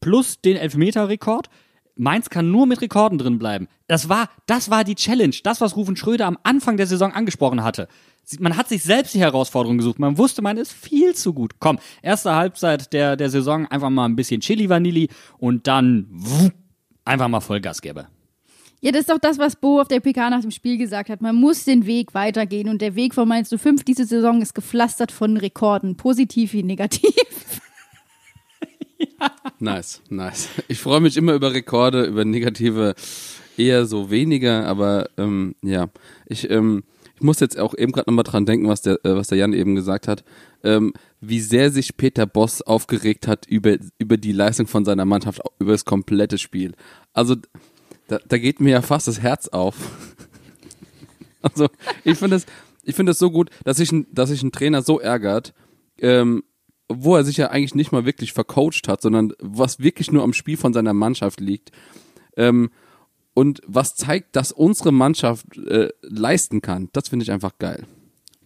plus 0.00 0.40
den 0.40 0.56
Elfmeter-Rekord. 0.56 1.48
Mainz 1.96 2.28
kann 2.30 2.50
nur 2.50 2.66
mit 2.66 2.80
Rekorden 2.80 3.18
drin 3.18 3.38
bleiben. 3.38 3.68
Das 3.86 4.08
war, 4.08 4.28
das 4.46 4.70
war 4.70 4.84
die 4.84 4.94
Challenge, 4.94 5.34
das, 5.42 5.60
was 5.60 5.76
Rufen 5.76 5.96
Schröder 5.96 6.26
am 6.26 6.38
Anfang 6.42 6.76
der 6.76 6.86
Saison 6.86 7.12
angesprochen 7.12 7.62
hatte. 7.62 7.88
Man 8.38 8.56
hat 8.56 8.68
sich 8.68 8.82
selbst 8.82 9.14
die 9.14 9.20
Herausforderung 9.20 9.78
gesucht. 9.78 9.98
Man 9.98 10.18
wusste, 10.18 10.42
man 10.42 10.56
ist 10.56 10.72
viel 10.72 11.14
zu 11.14 11.32
gut. 11.32 11.54
Komm, 11.60 11.78
erste 12.02 12.34
Halbzeit 12.34 12.92
der, 12.92 13.16
der 13.16 13.30
Saison 13.30 13.66
einfach 13.66 13.90
mal 13.90 14.06
ein 14.06 14.16
bisschen 14.16 14.40
Chili 14.40 14.68
Vanilli 14.68 15.08
und 15.38 15.66
dann 15.66 16.06
wuh, 16.10 16.50
einfach 17.04 17.28
mal 17.28 17.40
Vollgas 17.40 17.82
gäbe. 17.82 18.06
Ja, 18.80 18.92
das 18.92 19.02
ist 19.02 19.10
doch 19.10 19.18
das, 19.18 19.38
was 19.38 19.56
Bo 19.56 19.80
auf 19.80 19.88
der 19.88 20.00
PK 20.00 20.30
nach 20.30 20.40
dem 20.40 20.50
Spiel 20.50 20.78
gesagt 20.78 21.10
hat. 21.10 21.20
Man 21.20 21.36
muss 21.36 21.64
den 21.64 21.86
Weg 21.86 22.14
weitergehen 22.14 22.68
und 22.68 22.80
der 22.80 22.94
Weg 22.94 23.14
von 23.14 23.28
Mainz 23.28 23.54
05 23.54 23.84
diese 23.84 24.04
Saison 24.04 24.40
ist 24.40 24.54
gepflastert 24.54 25.12
von 25.12 25.36
Rekorden, 25.36 25.96
positiv 25.96 26.52
wie 26.52 26.62
negativ. 26.62 27.14
Nice, 29.58 30.00
nice. 30.08 30.48
Ich 30.68 30.78
freue 30.78 31.00
mich 31.00 31.18
immer 31.18 31.34
über 31.34 31.52
Rekorde, 31.52 32.04
über 32.04 32.24
negative 32.24 32.94
eher 33.58 33.84
so 33.84 34.10
weniger, 34.10 34.66
aber 34.66 35.10
ähm, 35.18 35.54
ja, 35.62 35.88
ich, 36.26 36.48
ähm, 36.50 36.82
ich 37.16 37.22
muss 37.22 37.40
jetzt 37.40 37.58
auch 37.58 37.74
eben 37.76 37.92
gerade 37.92 38.10
nochmal 38.10 38.24
dran 38.24 38.46
denken, 38.46 38.68
was 38.68 38.80
der, 38.80 39.04
äh, 39.04 39.14
was 39.14 39.28
der 39.28 39.36
Jan 39.36 39.52
eben 39.52 39.74
gesagt 39.74 40.08
hat, 40.08 40.24
ähm, 40.64 40.94
wie 41.20 41.40
sehr 41.40 41.70
sich 41.70 41.98
Peter 41.98 42.26
Boss 42.26 42.62
aufgeregt 42.62 43.28
hat 43.28 43.46
über, 43.46 43.76
über 43.98 44.16
die 44.16 44.32
Leistung 44.32 44.66
von 44.66 44.86
seiner 44.86 45.04
Mannschaft, 45.04 45.42
über 45.58 45.72
das 45.72 45.84
komplette 45.84 46.38
Spiel. 46.38 46.72
Also 47.12 47.36
da, 48.10 48.18
da 48.26 48.38
geht 48.38 48.60
mir 48.60 48.70
ja 48.70 48.82
fast 48.82 49.08
das 49.08 49.20
Herz 49.20 49.48
auf. 49.48 49.76
Also 51.42 51.70
ich 52.04 52.18
finde 52.18 52.36
es, 52.36 52.44
ich 52.82 52.98
es 52.98 53.18
so 53.18 53.30
gut, 53.30 53.48
dass 53.64 53.78
sich 53.78 53.90
dass 54.12 54.28
sich 54.28 54.42
ein 54.42 54.52
Trainer 54.52 54.82
so 54.82 55.00
ärgert, 55.00 55.54
ähm, 55.96 56.44
wo 56.86 57.16
er 57.16 57.24
sich 57.24 57.38
ja 57.38 57.48
eigentlich 57.48 57.74
nicht 57.74 57.92
mal 57.92 58.04
wirklich 58.04 58.34
vercoacht 58.34 58.88
hat, 58.88 59.00
sondern 59.00 59.32
was 59.38 59.78
wirklich 59.78 60.12
nur 60.12 60.22
am 60.22 60.34
Spiel 60.34 60.58
von 60.58 60.74
seiner 60.74 60.92
Mannschaft 60.92 61.40
liegt. 61.40 61.72
Ähm, 62.36 62.68
und 63.32 63.62
was 63.66 63.94
zeigt, 63.94 64.36
dass 64.36 64.52
unsere 64.52 64.92
Mannschaft 64.92 65.56
äh, 65.56 65.88
leisten 66.02 66.60
kann. 66.60 66.90
Das 66.92 67.08
finde 67.08 67.22
ich 67.22 67.32
einfach 67.32 67.56
geil. 67.58 67.86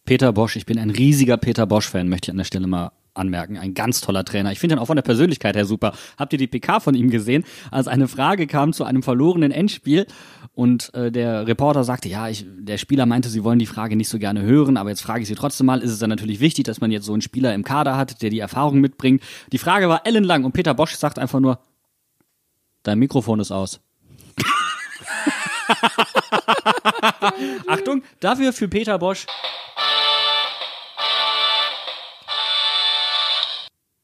Peter 0.05 0.33
Bosch, 0.33 0.55
ich 0.55 0.67
bin 0.67 0.79
ein 0.79 0.91
riesiger 0.91 1.37
Peter 1.37 1.67
Bosch-Fan, 1.67 2.09
möchte 2.09 2.27
ich 2.27 2.31
an 2.31 2.37
der 2.37 2.45
Stelle 2.45 2.69
mal 2.69 2.93
anmerken. 3.15 3.59
Ein 3.59 3.75
ganz 3.75 4.01
toller 4.01 4.25
Trainer. 4.25 4.53
Ich 4.53 4.59
finde 4.59 4.77
ihn 4.77 4.79
auch 4.79 4.87
von 4.87 4.97
der 4.97 5.03
Persönlichkeit 5.03 5.57
her 5.57 5.65
super. 5.65 5.93
Habt 6.19 6.33
ihr 6.33 6.39
die 6.39 6.47
PK 6.47 6.81
von 6.81 6.95
ihm 6.95 7.11
gesehen, 7.11 7.45
als 7.71 7.89
eine 7.89 8.09
Frage 8.09 8.47
kam 8.47 8.73
zu 8.73 8.85
einem 8.85 9.03
verlorenen 9.03 9.53
Endspiel 9.53 10.07
und 10.55 10.95
äh, 10.95 11.11
der 11.11 11.47
Reporter 11.47 11.85
sagte, 11.85 12.09
ja, 12.09 12.29
ich, 12.29 12.47
der 12.49 12.79
Spieler 12.79 13.07
meinte, 13.07 13.29
sie 13.29 13.43
wollen 13.43 13.59
die 13.59 13.67
Frage 13.67 13.97
nicht 13.97 14.09
so 14.09 14.19
gerne 14.19 14.43
hören, 14.43 14.77
aber 14.77 14.91
jetzt 14.91 15.03
frage 15.03 15.23
ich 15.23 15.29
sie 15.29 15.35
trotzdem 15.35 15.67
mal, 15.67 15.81
ist 15.81 15.91
es 15.91 15.99
dann 15.99 16.11
natürlich 16.11 16.41
wichtig, 16.41 16.65
dass 16.65 16.81
man 16.81 16.91
jetzt 16.91 17.07
so 17.07 17.13
einen 17.13 17.23
Spieler 17.23 17.55
im 17.55 17.65
Kader 17.65 17.97
hat, 17.97 18.23
der 18.23 18.31
die 18.31 18.39
Erfahrung 18.39 18.81
mitbringt. 18.81 19.23
Die 19.53 19.59
Frage 19.59 19.89
war 19.89 20.07
ellenlang 20.07 20.45
und 20.45 20.53
Peter 20.53 20.75
Bosch 20.75 20.95
sagt 20.95 21.19
einfach 21.19 21.41
nur, 21.41 21.59
dein 22.85 23.01
Mikrofon 23.01 23.41
ist 23.41 23.51
aus. 23.51 23.81
Achtung, 27.67 28.03
dafür 28.21 28.53
für 28.53 28.69
Peter 28.69 28.99
Bosch 28.99 29.27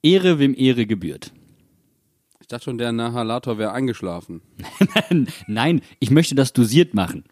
Ehre, 0.02 0.38
wem 0.38 0.54
Ehre 0.54 0.86
gebührt. 0.86 1.32
Ich 2.40 2.46
dachte 2.46 2.64
schon, 2.64 2.78
der 2.78 2.92
Nahalator 2.92 3.58
wäre 3.58 3.72
eingeschlafen. 3.72 4.42
Nein, 5.46 5.82
ich 5.98 6.10
möchte 6.10 6.34
das 6.34 6.52
dosiert 6.52 6.94
machen. 6.94 7.24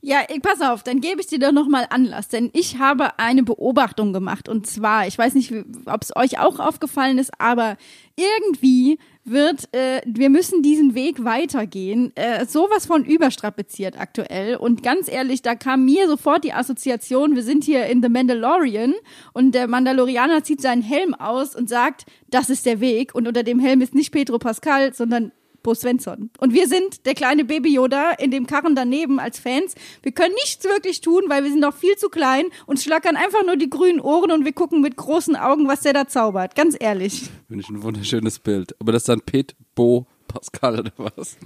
Ja, 0.00 0.20
ich, 0.28 0.40
pass 0.42 0.60
auf, 0.60 0.84
dann 0.84 1.00
gebe 1.00 1.20
ich 1.20 1.26
dir 1.26 1.40
doch 1.40 1.50
nochmal 1.50 1.86
Anlass, 1.90 2.28
denn 2.28 2.50
ich 2.52 2.78
habe 2.78 3.18
eine 3.18 3.42
Beobachtung 3.42 4.12
gemacht. 4.12 4.48
Und 4.48 4.64
zwar, 4.64 5.08
ich 5.08 5.18
weiß 5.18 5.34
nicht, 5.34 5.52
ob 5.86 6.02
es 6.02 6.14
euch 6.14 6.38
auch 6.38 6.60
aufgefallen 6.60 7.18
ist, 7.18 7.32
aber 7.40 7.76
irgendwie 8.14 8.98
wird, 9.24 9.74
äh, 9.74 10.00
wir 10.06 10.30
müssen 10.30 10.62
diesen 10.62 10.94
Weg 10.94 11.24
weitergehen, 11.24 12.12
äh, 12.14 12.46
sowas 12.46 12.86
von 12.86 13.04
überstrapaziert 13.04 13.98
aktuell. 13.98 14.54
Und 14.54 14.84
ganz 14.84 15.08
ehrlich, 15.08 15.42
da 15.42 15.56
kam 15.56 15.84
mir 15.84 16.06
sofort 16.06 16.44
die 16.44 16.52
Assoziation, 16.52 17.34
wir 17.34 17.42
sind 17.42 17.64
hier 17.64 17.86
in 17.86 18.00
The 18.00 18.08
Mandalorian 18.08 18.94
und 19.32 19.52
der 19.52 19.66
Mandalorianer 19.66 20.44
zieht 20.44 20.60
seinen 20.60 20.82
Helm 20.82 21.14
aus 21.14 21.56
und 21.56 21.68
sagt, 21.68 22.06
das 22.30 22.50
ist 22.50 22.66
der 22.66 22.80
Weg. 22.80 23.16
Und 23.16 23.26
unter 23.26 23.42
dem 23.42 23.58
Helm 23.58 23.80
ist 23.80 23.96
nicht 23.96 24.12
Pedro 24.12 24.38
Pascal, 24.38 24.94
sondern 24.94 25.32
Bo 25.68 25.74
Svensson. 25.74 26.30
Und 26.38 26.54
wir 26.54 26.66
sind 26.66 27.04
der 27.04 27.12
kleine 27.14 27.44
Baby 27.44 27.74
Yoda 27.74 28.12
in 28.12 28.30
dem 28.30 28.46
Karren 28.46 28.74
daneben 28.74 29.20
als 29.20 29.38
Fans. 29.38 29.74
Wir 30.02 30.12
können 30.12 30.32
nichts 30.42 30.64
wirklich 30.64 31.02
tun, 31.02 31.24
weil 31.28 31.44
wir 31.44 31.50
sind 31.50 31.60
noch 31.60 31.74
viel 31.76 31.94
zu 31.96 32.08
klein 32.08 32.46
und 32.64 32.80
schlackern 32.80 33.16
einfach 33.16 33.44
nur 33.44 33.56
die 33.56 33.68
grünen 33.68 34.00
Ohren 34.00 34.32
und 34.32 34.46
wir 34.46 34.52
gucken 34.54 34.80
mit 34.80 34.96
großen 34.96 35.36
Augen, 35.36 35.68
was 35.68 35.82
der 35.82 35.92
da 35.92 36.08
zaubert. 36.08 36.54
Ganz 36.54 36.74
ehrlich. 36.80 37.24
Finde 37.48 37.62
ich 37.62 37.68
ein 37.68 37.82
wunderschönes 37.82 38.38
Bild. 38.38 38.74
Aber 38.80 38.92
das 38.92 39.02
ist 39.02 39.10
dann 39.10 39.20
Pet 39.20 39.54
Bo 39.74 40.06
Pascal 40.26 40.80
oder 40.80 40.92
was? 40.96 41.36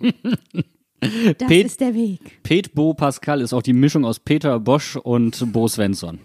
Das 1.02 1.48
Pet- 1.48 1.64
ist 1.66 1.80
der 1.80 1.94
Weg. 1.94 2.42
Pet 2.42 2.74
Bo 2.74 2.92
Pascal 2.92 3.40
ist 3.40 3.54
auch 3.54 3.62
die 3.62 3.72
Mischung 3.72 4.04
aus 4.04 4.20
Peter 4.20 4.60
Bosch 4.60 4.96
und 4.96 5.50
Bo 5.50 5.66
Svensson. 5.66 6.18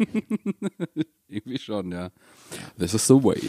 Irgendwie 1.30 1.58
schon, 1.60 1.94
ja. 1.94 2.10
This 2.78 2.94
is 2.94 3.08
the 3.08 3.14
way. 3.14 3.40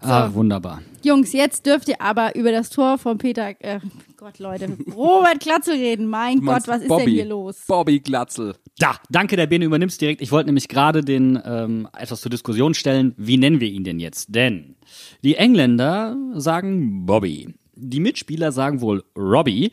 Ah, 0.00 0.32
wunderbar. 0.32 0.82
Jungs, 1.02 1.32
jetzt 1.32 1.66
dürft 1.66 1.88
ihr 1.88 2.00
aber 2.00 2.34
über 2.36 2.52
das 2.52 2.70
Tor 2.70 2.98
von 2.98 3.18
Peter, 3.18 3.54
äh, 3.60 3.80
Gott 4.16 4.38
Leute, 4.38 4.76
Robert 4.94 5.40
Klatzel 5.40 5.74
reden. 5.74 6.06
Mein 6.06 6.40
Gott, 6.40 6.66
was 6.66 6.82
ist 6.82 6.88
Bobby. 6.88 7.04
denn 7.04 7.14
hier 7.14 7.24
los? 7.26 7.64
Bobby 7.66 8.00
Glatzel. 8.00 8.54
Da, 8.78 8.96
danke, 9.10 9.36
der 9.36 9.46
Bene 9.46 9.64
übernimmst 9.64 10.00
direkt. 10.00 10.20
Ich 10.20 10.32
wollte 10.32 10.46
nämlich 10.46 10.68
gerade 10.68 11.02
den 11.02 11.40
ähm, 11.44 11.88
etwas 11.96 12.20
zur 12.20 12.30
Diskussion 12.30 12.74
stellen. 12.74 13.14
Wie 13.16 13.36
nennen 13.38 13.60
wir 13.60 13.68
ihn 13.68 13.84
denn 13.84 14.00
jetzt? 14.00 14.34
Denn 14.34 14.76
die 15.22 15.36
Engländer 15.36 16.16
sagen 16.34 17.06
Bobby. 17.06 17.54
Die 17.74 18.00
Mitspieler 18.00 18.52
sagen 18.52 18.80
wohl 18.80 19.04
Robbie. 19.16 19.72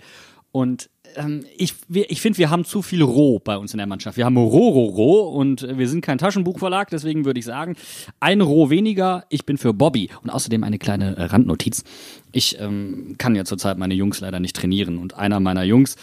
Und 0.52 0.90
ähm, 1.18 1.46
ich, 1.58 1.74
ich 1.90 2.22
finde, 2.22 2.38
wir 2.38 2.50
haben 2.50 2.66
zu 2.66 2.82
viel 2.82 3.02
Roh 3.02 3.40
bei 3.40 3.58
uns 3.58 3.74
in 3.74 3.78
der 3.78 3.88
Mannschaft. 3.88 4.18
Wir 4.18 4.26
haben 4.26 4.38
Roh-Roh-Roh 4.38 5.30
und 5.30 5.64
äh, 5.64 5.78
wir 5.78 5.88
sind 5.88 6.02
kein 6.02 6.18
Taschenbuchverlag, 6.18 6.90
deswegen 6.90 7.26
würde 7.26 7.40
ich 7.40 7.46
sagen, 7.46 7.76
ein 8.20 8.42
Roh 8.42 8.70
weniger, 8.70 9.26
ich 9.30 9.46
bin 9.46 9.58
für 9.58 9.74
Bobby. 9.74 10.10
Und 10.24 10.30
außerdem 10.30 10.64
eine 10.64 10.80
kleine 10.80 11.16
äh, 11.18 11.24
Randnotiz. 11.24 11.84
Ich 12.32 12.60
ähm, 12.60 13.16
kann 13.18 13.36
ja 13.36 13.46
zurzeit 13.46 13.78
meine 13.78 13.94
Jungs 13.94 14.20
leider 14.20 14.40
nicht 14.40 14.56
trainieren 14.56 14.98
und 14.98 15.16
einer 15.16 15.40
meiner 15.40 15.64
Jungs 15.64 15.96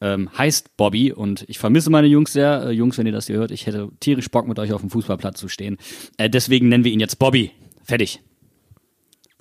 ähm, 0.00 0.30
heißt 0.36 0.76
Bobby 0.76 1.12
und 1.12 1.44
ich 1.48 1.58
vermisse 1.58 1.90
meine 1.90 2.06
Jungs 2.06 2.32
sehr. 2.32 2.66
Äh, 2.66 2.70
Jungs, 2.72 2.98
wenn 2.98 3.06
ihr 3.06 3.12
das 3.12 3.26
hier 3.26 3.36
hört, 3.36 3.50
ich 3.50 3.66
hätte 3.66 3.88
tierisch 4.00 4.30
Bock 4.30 4.46
mit 4.48 4.58
euch 4.58 4.72
auf 4.72 4.80
dem 4.80 4.90
Fußballplatz 4.90 5.38
zu 5.38 5.48
stehen. 5.48 5.78
Äh, 6.18 6.30
deswegen 6.30 6.68
nennen 6.68 6.84
wir 6.84 6.92
ihn 6.92 7.00
jetzt 7.00 7.18
Bobby. 7.18 7.52
Fertig. 7.82 8.20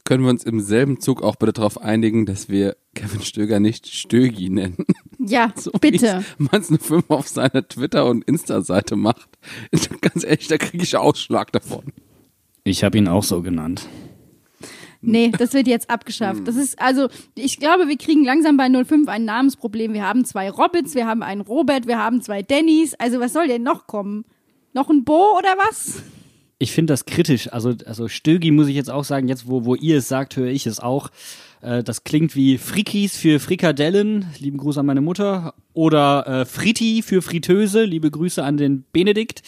Können 0.04 0.24
wir 0.24 0.30
uns 0.30 0.44
im 0.44 0.60
selben 0.60 1.00
Zug 1.00 1.22
auch 1.24 1.36
bitte 1.36 1.54
darauf 1.54 1.82
einigen, 1.82 2.26
dass 2.26 2.50
wir 2.50 2.76
Kevin 2.94 3.22
Stöger 3.22 3.60
nicht 3.60 3.88
Stögi 3.88 4.50
nennen. 4.50 4.86
Ja, 5.20 5.52
So 5.58 5.72
bitte. 5.72 6.24
Manns 6.38 6.70
eine 6.70 6.80
5 6.80 7.10
auf 7.10 7.28
seiner 7.28 7.68
Twitter- 7.68 8.06
und 8.06 8.24
Insta-Seite 8.26 8.96
macht. 8.96 9.30
Ganz 10.02 10.24
ehrlich, 10.24 10.48
da 10.48 10.58
kriege 10.58 10.84
ich 10.84 10.98
Ausschlag 10.98 11.52
davon. 11.52 11.94
Ich 12.64 12.84
habe 12.84 12.98
ihn 12.98 13.08
auch 13.08 13.24
so 13.24 13.42
genannt. 13.42 13.88
Nee, 15.06 15.32
das 15.38 15.54
wird 15.54 15.68
jetzt 15.68 15.90
abgeschafft. 15.90 16.48
Das 16.48 16.56
ist, 16.56 16.80
also, 16.80 17.10
ich 17.36 17.60
glaube, 17.60 17.90
wir 17.90 17.98
kriegen 17.98 18.24
langsam 18.24 18.56
bei 18.56 18.70
05 18.70 19.10
ein 19.10 19.26
Namensproblem. 19.26 19.94
Wir 19.94 20.08
haben 20.08 20.24
zwei 20.24 20.50
Robbits, 20.50 20.96
wir 20.96 21.06
haben 21.06 21.24
einen 21.24 21.42
Robert, 21.42 21.88
wir 21.88 21.98
haben 21.98 22.22
zwei 22.22 22.42
Dannys. 22.42 22.94
Also, 22.94 23.20
was 23.20 23.34
soll 23.34 23.48
denn 23.48 23.64
noch 23.64 23.86
kommen? 23.86 24.24
Noch 24.72 24.90
ein 24.90 25.04
Bo 25.04 25.38
oder 25.38 25.56
was? 25.58 26.04
Ich 26.64 26.72
finde 26.72 26.94
das 26.94 27.04
kritisch. 27.04 27.52
Also, 27.52 27.74
also 27.86 28.08
Stögi 28.08 28.50
muss 28.50 28.70
ich 28.70 28.76
jetzt 28.76 28.90
auch 28.90 29.04
sagen, 29.04 29.28
jetzt 29.28 29.50
wo, 29.50 29.66
wo 29.66 29.76
ihr 29.76 29.98
es 29.98 30.08
sagt, 30.08 30.38
höre 30.38 30.48
ich 30.48 30.66
es 30.66 30.80
auch. 30.80 31.10
Äh, 31.60 31.84
das 31.84 32.06
klingt 32.06 32.38
wie 32.38 32.58
Frikis 32.58 33.18
für 33.18 33.42
Frikadellen, 33.42 34.28
lieben 34.40 34.58
Gruß 34.58 34.78
an 34.78 34.86
meine 34.86 35.02
Mutter. 35.02 35.56
Oder 35.74 36.26
äh, 36.26 36.46
Fritti 36.46 37.02
für 37.02 37.22
Fritteuse, 37.22 37.84
liebe 37.84 38.10
Grüße 38.10 38.42
an 38.42 38.56
den 38.56 38.86
Benedikt. 38.94 39.42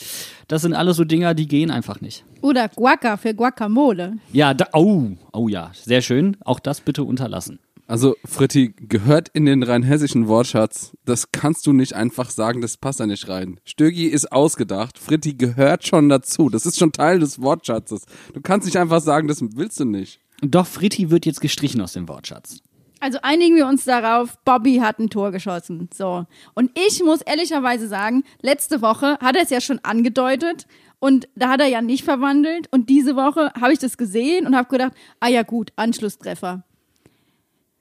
Das 0.50 0.62
sind 0.62 0.74
alles 0.74 0.98
so 0.98 1.06
Dinger, 1.06 1.36
die 1.36 1.48
gehen 1.48 1.72
einfach 1.72 2.02
nicht. 2.02 2.26
Oder 2.42 2.68
Guaca 2.68 3.16
für 3.16 3.34
Guacamole. 3.34 4.18
Ja, 4.34 4.54
da, 4.54 4.68
oh, 4.74 5.12
oh 5.32 5.48
ja, 5.48 5.72
sehr 5.74 6.02
schön. 6.02 6.36
Auch 6.44 6.60
das 6.60 6.82
bitte 6.82 7.06
unterlassen. 7.06 7.60
Also, 7.88 8.16
Fritti, 8.26 8.74
gehört 8.76 9.30
in 9.30 9.46
den 9.46 9.62
rheinhessischen 9.62 10.28
Wortschatz. 10.28 10.98
Das 11.06 11.32
kannst 11.32 11.68
du 11.68 11.74
nicht 11.74 11.94
einfach 11.94 12.32
sagen, 12.32 12.62
das 12.62 12.78
passt 12.78 13.00
da 13.00 13.06
nicht 13.06 13.30
rein. 13.30 13.60
Stögi 13.64 14.08
ist 14.08 14.32
ausgedacht. 14.32 14.98
Fritti 14.98 15.34
gehört 15.36 15.86
schon 15.86 16.10
dazu. 16.10 16.50
Das 16.50 16.66
ist 16.66 16.80
schon 16.80 16.92
Teil 16.92 17.20
des 17.20 17.42
Wortschatzes. 17.42 18.06
Du 18.34 18.42
kannst 18.42 18.66
nicht 18.66 18.78
einfach 18.78 19.02
sagen, 19.02 19.28
das 19.28 19.40
willst 19.56 19.80
du 19.80 19.86
nicht. 19.86 20.20
Doch, 20.42 20.66
Fritti 20.66 21.12
wird 21.12 21.28
jetzt 21.28 21.42
gestrichen 21.42 21.80
aus 21.80 21.94
dem 21.94 22.10
Wortschatz. 22.10 22.62
Also 23.00 23.20
einigen 23.22 23.56
wir 23.56 23.68
uns 23.68 23.86
darauf, 23.86 24.36
Bobby 24.46 24.78
hat 24.78 24.98
ein 24.98 25.12
Tor 25.12 25.32
geschossen. 25.32 25.90
So. 25.94 26.26
Und 26.56 26.72
ich 26.88 27.04
muss 27.04 27.22
ehrlicherweise 27.22 27.88
sagen, 27.88 28.24
letzte 28.42 28.82
Woche 28.82 29.20
hat 29.20 29.36
er 29.36 29.44
es 29.44 29.52
ja 29.52 29.62
schon 29.62 29.78
angedeutet 29.84 30.66
und 30.98 31.28
da 31.36 31.50
hat 31.50 31.62
er 31.62 31.68
ja 31.68 31.84
nicht 31.84 32.04
verwandelt. 32.04 32.68
Und 32.72 32.90
diese 32.90 33.16
Woche 33.16 33.52
habe 33.60 33.74
ich 33.74 33.80
das 33.80 33.98
gesehen 33.98 34.48
und 34.48 34.56
habe 34.56 34.70
gedacht, 34.70 34.94
ah 35.20 35.28
ja 35.28 35.44
gut, 35.44 35.72
Anschlusstreffer. 35.76 36.64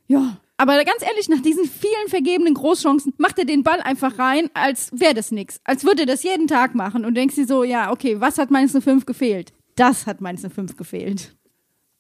Ja, 0.07 0.39
aber 0.57 0.77
ganz 0.85 1.03
ehrlich, 1.03 1.29
nach 1.29 1.43
diesen 1.43 1.65
vielen 1.65 2.09
vergebenen 2.09 2.55
Großchancen 2.55 3.15
macht 3.19 3.39
er 3.39 3.45
den 3.45 3.65
Ball 3.65 3.81
einfach 3.81 4.19
rein, 4.19 4.51
als 4.55 4.91
wäre 4.93 5.15
das 5.15 5.33
nix. 5.33 5.61
Als 5.65 5.85
würde 5.85 6.03
er 6.03 6.07
das 6.07 6.23
jeden 6.23 6.47
Tag 6.47 6.75
machen 6.75 7.05
und 7.05 7.15
denkst 7.15 7.35
dir 7.35 7.47
so, 7.47 7.65
ja, 7.65 7.91
okay, 7.91 8.21
was 8.21 8.39
hat 8.39 8.51
meines 8.51 8.73
5 8.73 9.05
gefehlt? 9.07 9.53
Das 9.75 10.07
hat 10.07 10.21
meines 10.21 10.47
5 10.47 10.77
gefehlt. 10.77 11.35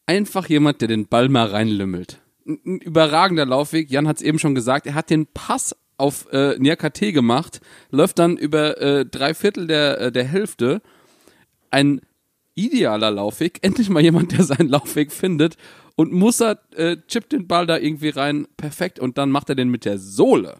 Einfach 0.06 0.48
jemand, 0.48 0.80
der 0.80 0.88
den 0.88 1.08
Ball 1.08 1.28
mal 1.28 1.46
reinlümmelt. 1.46 2.20
Ein, 2.46 2.60
ein 2.64 2.78
überragender 2.78 3.46
Laufweg. 3.46 3.90
Jan 3.90 4.06
hat 4.06 4.18
es 4.18 4.22
eben 4.22 4.38
schon 4.38 4.54
gesagt. 4.54 4.86
Er 4.86 4.94
hat 4.94 5.10
den 5.10 5.26
Pass 5.26 5.74
auf 5.96 6.26
äh, 6.32 6.58
Niakate 6.58 7.12
gemacht, 7.12 7.60
läuft 7.90 8.18
dann 8.18 8.36
über 8.36 8.80
äh, 8.80 9.06
drei 9.06 9.34
Viertel 9.34 9.66
der, 9.66 10.00
äh, 10.00 10.12
der 10.12 10.24
Hälfte. 10.24 10.82
Ein 11.70 12.02
idealer 12.54 13.10
Laufweg. 13.10 13.58
Endlich 13.62 13.88
mal 13.88 14.02
jemand, 14.02 14.32
der 14.32 14.44
seinen 14.44 14.68
Laufweg 14.68 15.10
findet. 15.10 15.56
Und 15.96 16.12
Musa 16.12 16.58
äh, 16.74 16.96
chippt 17.06 17.32
den 17.32 17.46
Ball 17.46 17.66
da 17.66 17.78
irgendwie 17.78 18.08
rein. 18.08 18.46
Perfekt. 18.56 18.98
Und 18.98 19.16
dann 19.18 19.30
macht 19.30 19.48
er 19.48 19.54
den 19.54 19.68
mit 19.68 19.84
der 19.84 19.98
Sohle. 19.98 20.58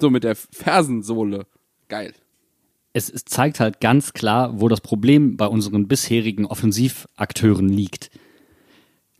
So 0.00 0.10
mit 0.10 0.24
der 0.24 0.34
Fersensohle. 0.34 1.46
Geil. 1.88 2.14
es, 2.94 3.10
es 3.10 3.24
zeigt 3.24 3.60
halt 3.60 3.80
ganz 3.80 4.12
klar, 4.14 4.60
wo 4.60 4.68
das 4.68 4.80
Problem 4.80 5.36
bei 5.36 5.46
unseren 5.46 5.86
bisherigen 5.86 6.46
Offensivakteuren 6.46 7.68
liegt. 7.68 8.10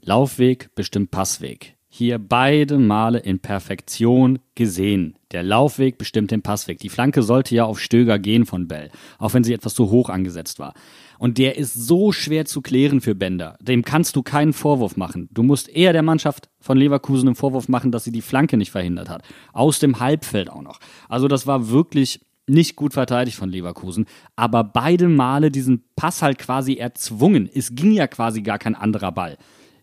Laufweg 0.00 0.74
bestimmt 0.74 1.11
Passweg. 1.11 1.74
Hier 1.88 2.18
beide 2.18 2.78
Male 2.78 3.18
in 3.20 3.38
Perfektion 3.38 4.40
gesehen. 4.55 5.16
Der 5.30 5.42
Laufweg 5.42 5.98
bestimmt 5.98 6.30
den 6.30 6.42
Passweg. 6.42 6.78
Die 6.80 6.88
Flanke 6.88 7.22
sollte 7.22 7.55
ja 7.55 7.64
auf 7.64 7.80
Stöger 7.80 8.18
gehen 8.18 8.46
von 8.46 8.66
Bell, 8.66 8.90
auch 9.18 9.34
wenn 9.34 9.44
sie 9.44 9.52
etwas 9.52 9.74
zu 9.74 9.90
hoch 9.90 10.09
angesetzt 10.09 10.59
war. 10.59 10.74
Und 11.19 11.39
der 11.39 11.57
ist 11.57 11.75
so 11.75 12.12
schwer 12.12 12.45
zu 12.45 12.61
klären 12.61 13.01
für 13.01 13.15
Bender. 13.15 13.57
Dem 13.61 13.85
kannst 13.85 14.17
du 14.17 14.23
keinen 14.23 14.53
Vorwurf 14.53 14.97
machen. 14.97 15.29
Du 15.33 15.43
musst 15.43 15.69
eher 15.69 15.93
der 15.93 16.03
Mannschaft 16.03 16.49
von 16.61 16.79
Leverkusen 16.79 17.29
einen 17.29 17.37
Vorwurf 17.37 17.69
machen, 17.69 17.93
dass 17.93 18.05
sie 18.05 18.12
die 18.12 18.23
Flanke 18.23 18.57
nicht 18.57 18.71
verhindert 18.71 19.09
hat. 19.09 19.23
Aus 19.53 19.79
dem 19.79 20.01
Halbfeld 20.01 20.51
auch 20.51 20.62
noch. 20.62 20.81
Also 21.09 21.29
das 21.29 21.47
war 21.47 21.71
wirklich 21.71 22.21
nicht 22.47 22.77
gut 22.77 22.93
verteidigt 22.93 23.37
von 23.37 23.49
Leverkusen, 23.49 24.07
aber 24.37 24.65
beide 24.65 25.09
Male 25.09 25.51
diesen 25.51 25.85
Pass 25.97 26.23
halt 26.23 26.39
quasi 26.39 26.75
erzwungen. 26.75 27.49
Es 27.53 27.75
ging 27.75 27.93
ja 27.93 28.07
quasi 28.07 28.43
gar 28.43 28.59
kein 28.59 28.75
anderer 28.75 29.12
Ball. 29.12 29.39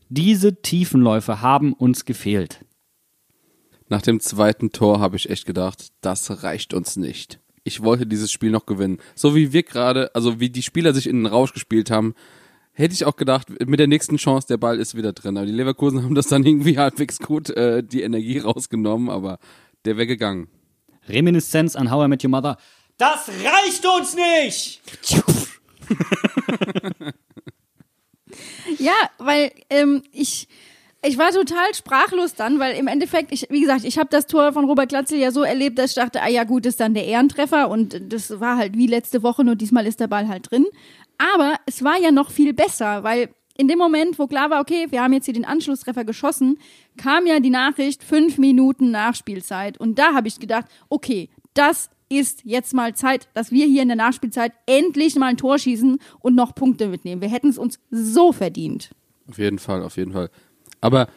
Diese 0.09 0.61
Tiefenläufe 0.61 1.41
haben 1.41 1.73
uns 1.73 2.05
gefehlt. 2.05 2.63
Nach 3.89 4.01
dem 4.01 4.21
zweiten 4.21 4.71
Tor 4.71 5.01
habe 5.01 5.17
ich 5.17 5.29
echt 5.29 5.45
gedacht, 5.45 5.89
das 5.99 6.43
reicht 6.43 6.73
uns 6.73 6.95
nicht. 6.95 7.40
Ich 7.63 7.83
wollte 7.83 8.07
dieses 8.07 8.31
Spiel 8.31 8.51
noch 8.51 8.65
gewinnen. 8.65 8.99
So 9.15 9.35
wie 9.35 9.53
wir 9.53 9.63
gerade, 9.63 10.13
also 10.15 10.39
wie 10.39 10.49
die 10.49 10.63
Spieler 10.63 10.93
sich 10.93 11.07
in 11.07 11.17
den 11.17 11.25
Rausch 11.27 11.53
gespielt 11.53 11.91
haben, 11.91 12.15
hätte 12.73 12.93
ich 12.93 13.05
auch 13.05 13.15
gedacht, 13.15 13.47
mit 13.65 13.79
der 13.79 13.87
nächsten 13.87 14.17
Chance, 14.17 14.47
der 14.47 14.57
Ball 14.57 14.79
ist 14.79 14.95
wieder 14.95 15.13
drin. 15.13 15.37
Aber 15.37 15.45
die 15.45 15.51
Leverkusen 15.51 16.03
haben 16.03 16.15
das 16.15 16.27
dann 16.27 16.45
irgendwie 16.45 16.77
halbwegs 16.79 17.19
gut 17.19 17.49
äh, 17.51 17.83
die 17.83 18.01
Energie 18.01 18.39
rausgenommen, 18.39 19.09
aber 19.09 19.39
der 19.85 19.97
wäre 19.97 20.07
gegangen. 20.07 20.47
Reminiszenz 21.07 21.75
an 21.75 21.91
How 21.91 22.05
I 22.05 22.07
Met 22.07 22.23
Your 22.23 22.29
Mother. 22.31 22.57
Das 22.97 23.29
reicht 23.29 23.85
uns 23.85 24.15
nicht! 24.15 24.81
Ja, 28.77 28.93
weil 29.17 29.51
ähm, 29.69 30.03
ich 30.11 30.47
ich 31.03 31.17
war 31.17 31.31
total 31.31 31.73
sprachlos 31.73 32.35
dann, 32.35 32.59
weil 32.59 32.75
im 32.75 32.87
Endeffekt, 32.87 33.31
ich, 33.31 33.47
wie 33.49 33.61
gesagt, 33.61 33.85
ich 33.85 33.97
habe 33.97 34.09
das 34.09 34.27
Tor 34.27 34.53
von 34.53 34.65
Robert 34.65 34.89
Glatzel 34.89 35.17
ja 35.17 35.31
so 35.31 35.41
erlebt, 35.41 35.79
dass 35.79 35.91
ich 35.91 35.95
dachte, 35.95 36.21
ah 36.21 36.29
ja 36.29 36.43
gut, 36.43 36.65
ist 36.65 36.79
dann 36.79 36.93
der 36.93 37.05
Ehrentreffer 37.05 37.69
und 37.69 37.99
das 38.13 38.39
war 38.39 38.57
halt 38.57 38.77
wie 38.77 38.87
letzte 38.87 39.23
Woche, 39.23 39.43
nur 39.43 39.55
diesmal 39.55 39.87
ist 39.87 39.99
der 39.99 40.07
Ball 40.07 40.27
halt 40.27 40.51
drin. 40.51 40.65
Aber 41.17 41.55
es 41.65 41.83
war 41.83 41.99
ja 41.99 42.11
noch 42.11 42.29
viel 42.29 42.53
besser, 42.53 43.03
weil 43.03 43.29
in 43.57 43.67
dem 43.67 43.79
Moment, 43.79 44.19
wo 44.19 44.27
klar 44.27 44.49
war, 44.49 44.61
okay, 44.61 44.87
wir 44.89 45.01
haben 45.01 45.13
jetzt 45.13 45.25
hier 45.25 45.33
den 45.33 45.45
Anschlusstreffer 45.45 46.05
geschossen, 46.05 46.59
kam 46.97 47.25
ja 47.25 47.39
die 47.39 47.49
Nachricht 47.49 48.03
fünf 48.03 48.37
Minuten 48.37 48.91
Nachspielzeit 48.91 49.79
und 49.79 49.97
da 49.97 50.13
habe 50.13 50.27
ich 50.27 50.39
gedacht, 50.39 50.65
okay, 50.89 51.29
das 51.53 51.89
ist 52.09 52.41
jetzt 52.43 52.73
mal 52.73 52.93
Zeit, 52.93 53.27
dass 53.33 53.51
wir 53.51 53.65
hier 53.65 53.81
in 53.81 53.87
der 53.87 53.97
Nachspielzeit 53.97 54.51
endlich 54.65 55.15
mal 55.15 55.27
ein 55.27 55.37
Tor 55.37 55.57
schießen 55.57 55.99
und 56.19 56.35
noch 56.35 56.53
Punkte 56.53 56.89
mitnehmen. 56.89 57.21
Wir 57.21 57.29
hätten 57.29 57.49
es 57.49 57.57
uns 57.57 57.79
so 57.89 58.31
verdient. 58.31 58.91
Auf 59.29 59.37
jeden 59.37 59.59
Fall, 59.59 59.81
auf 59.83 59.95
jeden 59.95 60.11
Fall. 60.11 60.29
Aber 60.81 61.07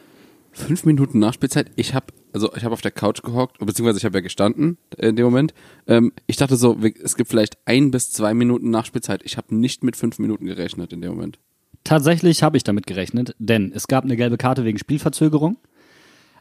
fünf 0.51 0.85
Minuten 0.85 1.19
Nachspielzeit, 1.19 1.71
ich 1.75 1.93
habe 1.93 2.07
also 2.35 2.53
ich 2.53 2.65
habe 2.65 2.73
auf 2.73 2.81
der 2.81 2.91
Couch 2.91 3.21
gehockt, 3.21 3.59
beziehungsweise 3.59 3.97
ich 3.97 4.03
habe 4.03 4.17
ja 4.17 4.21
gestanden 4.21 4.77
äh, 4.97 5.07
in 5.07 5.15
dem 5.15 5.23
Moment. 5.23 5.53
Ähm, 5.87 6.11
ich 6.27 6.35
dachte 6.35 6.57
so, 6.57 6.77
es 7.01 7.15
gibt 7.15 7.29
vielleicht 7.29 7.57
ein 7.65 7.91
bis 7.91 8.11
zwei 8.11 8.33
Minuten 8.33 8.69
Nachspielzeit. 8.69 9.21
Ich 9.23 9.37
habe 9.37 9.55
nicht 9.55 9.85
mit 9.85 9.95
fünf 9.95 10.19
Minuten 10.19 10.45
gerechnet 10.45 10.91
in 10.91 10.99
dem 10.99 11.11
Moment. 11.11 11.39
Tatsächlich 11.85 12.43
habe 12.43 12.57
ich 12.57 12.63
damit 12.63 12.87
gerechnet, 12.87 13.35
denn 13.39 13.71
es 13.73 13.87
gab 13.87 14.03
eine 14.03 14.17
gelbe 14.17 14.37
Karte 14.37 14.65
wegen 14.65 14.77
Spielverzögerung, 14.77 15.57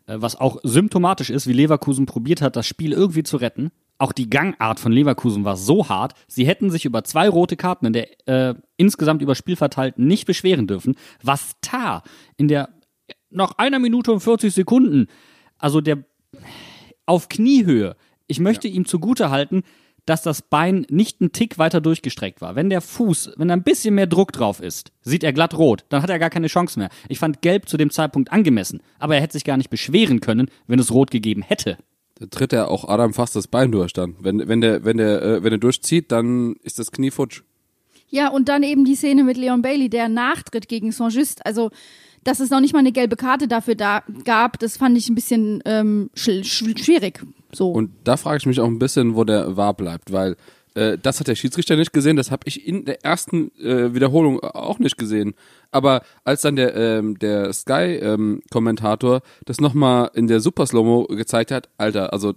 äh, 0.06 0.16
was 0.18 0.34
auch 0.34 0.58
symptomatisch 0.64 1.30
ist, 1.30 1.46
wie 1.46 1.52
Leverkusen 1.52 2.06
probiert 2.06 2.42
hat, 2.42 2.56
das 2.56 2.66
Spiel 2.66 2.92
irgendwie 2.92 3.22
zu 3.22 3.36
retten. 3.36 3.70
Auch 3.96 4.12
die 4.12 4.28
Gangart 4.28 4.80
von 4.80 4.90
Leverkusen 4.90 5.44
war 5.44 5.56
so 5.56 5.88
hart, 5.88 6.14
sie 6.26 6.44
hätten 6.44 6.70
sich 6.72 6.84
über 6.84 7.04
zwei 7.04 7.28
rote 7.28 7.56
Karten 7.56 7.86
in 7.86 7.92
der 7.92 8.08
äh, 8.26 8.54
insgesamt 8.76 9.22
über 9.22 9.36
Spiel 9.36 9.54
verteilt 9.54 9.96
nicht 9.96 10.26
beschweren 10.26 10.66
dürfen. 10.66 10.96
Was 11.22 11.52
Tar 11.60 12.02
in 12.36 12.48
der 12.48 12.70
nach 13.34 13.58
einer 13.58 13.78
Minute 13.78 14.12
und 14.12 14.20
40 14.20 14.52
Sekunden, 14.52 15.08
also 15.58 15.80
der 15.80 16.04
auf 17.06 17.28
Kniehöhe. 17.28 17.96
Ich 18.26 18.40
möchte 18.40 18.68
ihm 18.68 18.86
zugute 18.86 19.30
halten, 19.30 19.62
dass 20.06 20.22
das 20.22 20.42
Bein 20.42 20.86
nicht 20.90 21.20
einen 21.20 21.32
Tick 21.32 21.58
weiter 21.58 21.80
durchgestreckt 21.80 22.40
war. 22.40 22.56
Wenn 22.56 22.70
der 22.70 22.80
Fuß, 22.80 23.32
wenn 23.36 23.48
da 23.48 23.54
ein 23.54 23.62
bisschen 23.62 23.94
mehr 23.94 24.06
Druck 24.06 24.32
drauf 24.32 24.60
ist, 24.60 24.92
sieht 25.02 25.24
er 25.24 25.32
glatt 25.32 25.56
rot, 25.56 25.84
dann 25.88 26.02
hat 26.02 26.10
er 26.10 26.18
gar 26.18 26.30
keine 26.30 26.48
Chance 26.48 26.78
mehr. 26.78 26.90
Ich 27.08 27.18
fand 27.18 27.42
Gelb 27.42 27.68
zu 27.68 27.76
dem 27.76 27.90
Zeitpunkt 27.90 28.32
angemessen, 28.32 28.80
aber 28.98 29.16
er 29.16 29.22
hätte 29.22 29.34
sich 29.34 29.44
gar 29.44 29.56
nicht 29.56 29.70
beschweren 29.70 30.20
können, 30.20 30.50
wenn 30.66 30.78
es 30.78 30.92
rot 30.92 31.10
gegeben 31.10 31.42
hätte. 31.42 31.78
Da 32.16 32.26
tritt 32.26 32.52
er 32.52 32.70
auch 32.70 32.88
Adam 32.88 33.12
fast 33.12 33.34
das 33.34 33.48
Bein 33.48 33.72
durch 33.72 33.92
dann. 33.92 34.16
Wenn, 34.20 34.46
wenn 34.46 34.60
der, 34.60 34.84
wenn 34.84 34.98
der, 34.98 35.22
äh, 35.22 35.42
wenn 35.42 35.52
er 35.52 35.58
durchzieht, 35.58 36.12
dann 36.12 36.54
ist 36.62 36.78
das 36.78 36.92
Knie 36.92 37.10
futsch. 37.10 37.42
Ja, 38.08 38.28
und 38.28 38.48
dann 38.48 38.62
eben 38.62 38.84
die 38.84 38.94
Szene 38.94 39.24
mit 39.24 39.36
Leon 39.36 39.62
Bailey, 39.62 39.88
der 39.88 40.08
nachtritt 40.08 40.68
gegen 40.68 40.92
Saint-Just. 40.92 41.44
Also, 41.44 41.70
dass 42.24 42.40
es 42.40 42.50
noch 42.50 42.60
nicht 42.60 42.72
mal 42.72 42.80
eine 42.80 42.92
gelbe 42.92 43.16
Karte 43.16 43.48
dafür 43.48 43.74
da 43.74 44.02
gab, 44.24 44.58
das 44.58 44.76
fand 44.76 44.96
ich 44.96 45.08
ein 45.08 45.14
bisschen 45.14 45.62
ähm, 45.64 46.10
sch 46.14 46.44
sch 46.44 46.64
schwierig. 46.78 47.24
So. 47.52 47.70
Und 47.70 47.90
da 48.04 48.16
frage 48.16 48.38
ich 48.38 48.46
mich 48.46 48.60
auch 48.60 48.66
ein 48.66 48.78
bisschen, 48.78 49.14
wo 49.14 49.24
der 49.24 49.56
war 49.56 49.74
bleibt, 49.74 50.12
weil 50.12 50.36
äh, 50.74 50.98
das 51.00 51.20
hat 51.20 51.28
der 51.28 51.36
Schiedsrichter 51.36 51.76
nicht 51.76 51.92
gesehen, 51.92 52.16
das 52.16 52.30
habe 52.30 52.42
ich 52.46 52.66
in 52.66 52.84
der 52.84 53.04
ersten 53.04 53.50
äh, 53.58 53.94
Wiederholung 53.94 54.40
auch 54.40 54.78
nicht 54.78 54.98
gesehen. 54.98 55.34
Aber 55.70 56.02
als 56.24 56.42
dann 56.42 56.56
der, 56.56 56.74
ähm, 56.74 57.18
der 57.18 57.52
Sky-Kommentator 57.52 59.22
das 59.44 59.60
nochmal 59.60 60.10
in 60.14 60.26
der 60.26 60.40
Super 60.40 60.66
Slow-Mo 60.66 61.04
gezeigt 61.04 61.50
hat, 61.50 61.68
Alter, 61.78 62.12
also 62.12 62.34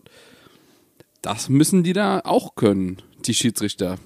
das 1.22 1.50
müssen 1.50 1.84
die 1.84 1.94
da 1.94 2.22
auch 2.24 2.56
können, 2.56 2.98
die 3.26 3.34
Schiedsrichter. 3.34 3.98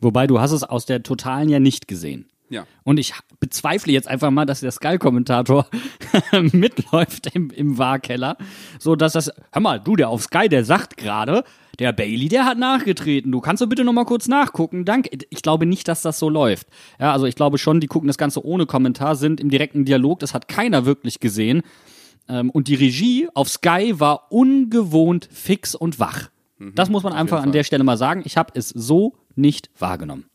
Wobei 0.00 0.26
du 0.26 0.40
hast 0.40 0.52
es 0.52 0.62
aus 0.62 0.86
der 0.86 1.02
Totalen 1.02 1.48
ja 1.48 1.58
nicht 1.58 1.88
gesehen. 1.88 2.26
Ja. 2.50 2.66
Und 2.82 2.98
ich 2.98 3.14
bezweifle 3.38 3.92
jetzt 3.92 4.08
einfach 4.08 4.30
mal, 4.30 4.44
dass 4.44 4.60
der 4.60 4.72
Sky-Kommentator 4.72 5.66
mitläuft 6.52 7.34
im, 7.34 7.50
im 7.50 7.78
Wahrkeller. 7.78 8.36
So 8.78 8.96
dass 8.96 9.12
das, 9.12 9.32
hör 9.52 9.62
mal, 9.62 9.78
du, 9.78 9.96
der 9.96 10.08
auf 10.08 10.24
Sky, 10.24 10.48
der 10.48 10.64
sagt 10.64 10.96
gerade, 10.96 11.44
der 11.78 11.92
Bailey, 11.92 12.28
der 12.28 12.44
hat 12.44 12.58
nachgetreten. 12.58 13.32
Du 13.32 13.40
kannst 13.40 13.62
doch 13.62 13.68
bitte 13.68 13.84
nochmal 13.84 14.04
kurz 14.04 14.28
nachgucken. 14.28 14.84
Danke. 14.84 15.10
Ich 15.30 15.42
glaube 15.42 15.64
nicht, 15.64 15.88
dass 15.88 16.02
das 16.02 16.18
so 16.18 16.28
läuft. 16.28 16.66
Ja, 16.98 17.12
also 17.12 17.24
ich 17.26 17.36
glaube 17.36 17.56
schon, 17.56 17.80
die 17.80 17.86
gucken 17.86 18.08
das 18.08 18.18
Ganze 18.18 18.44
ohne 18.44 18.66
Kommentar, 18.66 19.14
sind 19.14 19.40
im 19.40 19.48
direkten 19.48 19.84
Dialog. 19.84 20.18
Das 20.18 20.34
hat 20.34 20.48
keiner 20.48 20.84
wirklich 20.84 21.20
gesehen. 21.20 21.62
Ähm, 22.28 22.50
und 22.50 22.68
die 22.68 22.74
Regie 22.74 23.28
auf 23.32 23.48
Sky 23.48 23.94
war 23.98 24.30
ungewohnt 24.30 25.28
fix 25.32 25.74
und 25.74 25.98
wach. 26.00 26.30
Das 26.74 26.90
muss 26.90 27.02
man 27.02 27.14
einfach 27.14 27.42
an 27.42 27.52
der 27.52 27.64
Stelle 27.64 27.84
mal 27.84 27.96
sagen. 27.96 28.20
Ich 28.26 28.36
habe 28.36 28.52
es 28.54 28.68
so 28.68 29.14
nicht 29.34 29.70
wahrgenommen. 29.78 30.29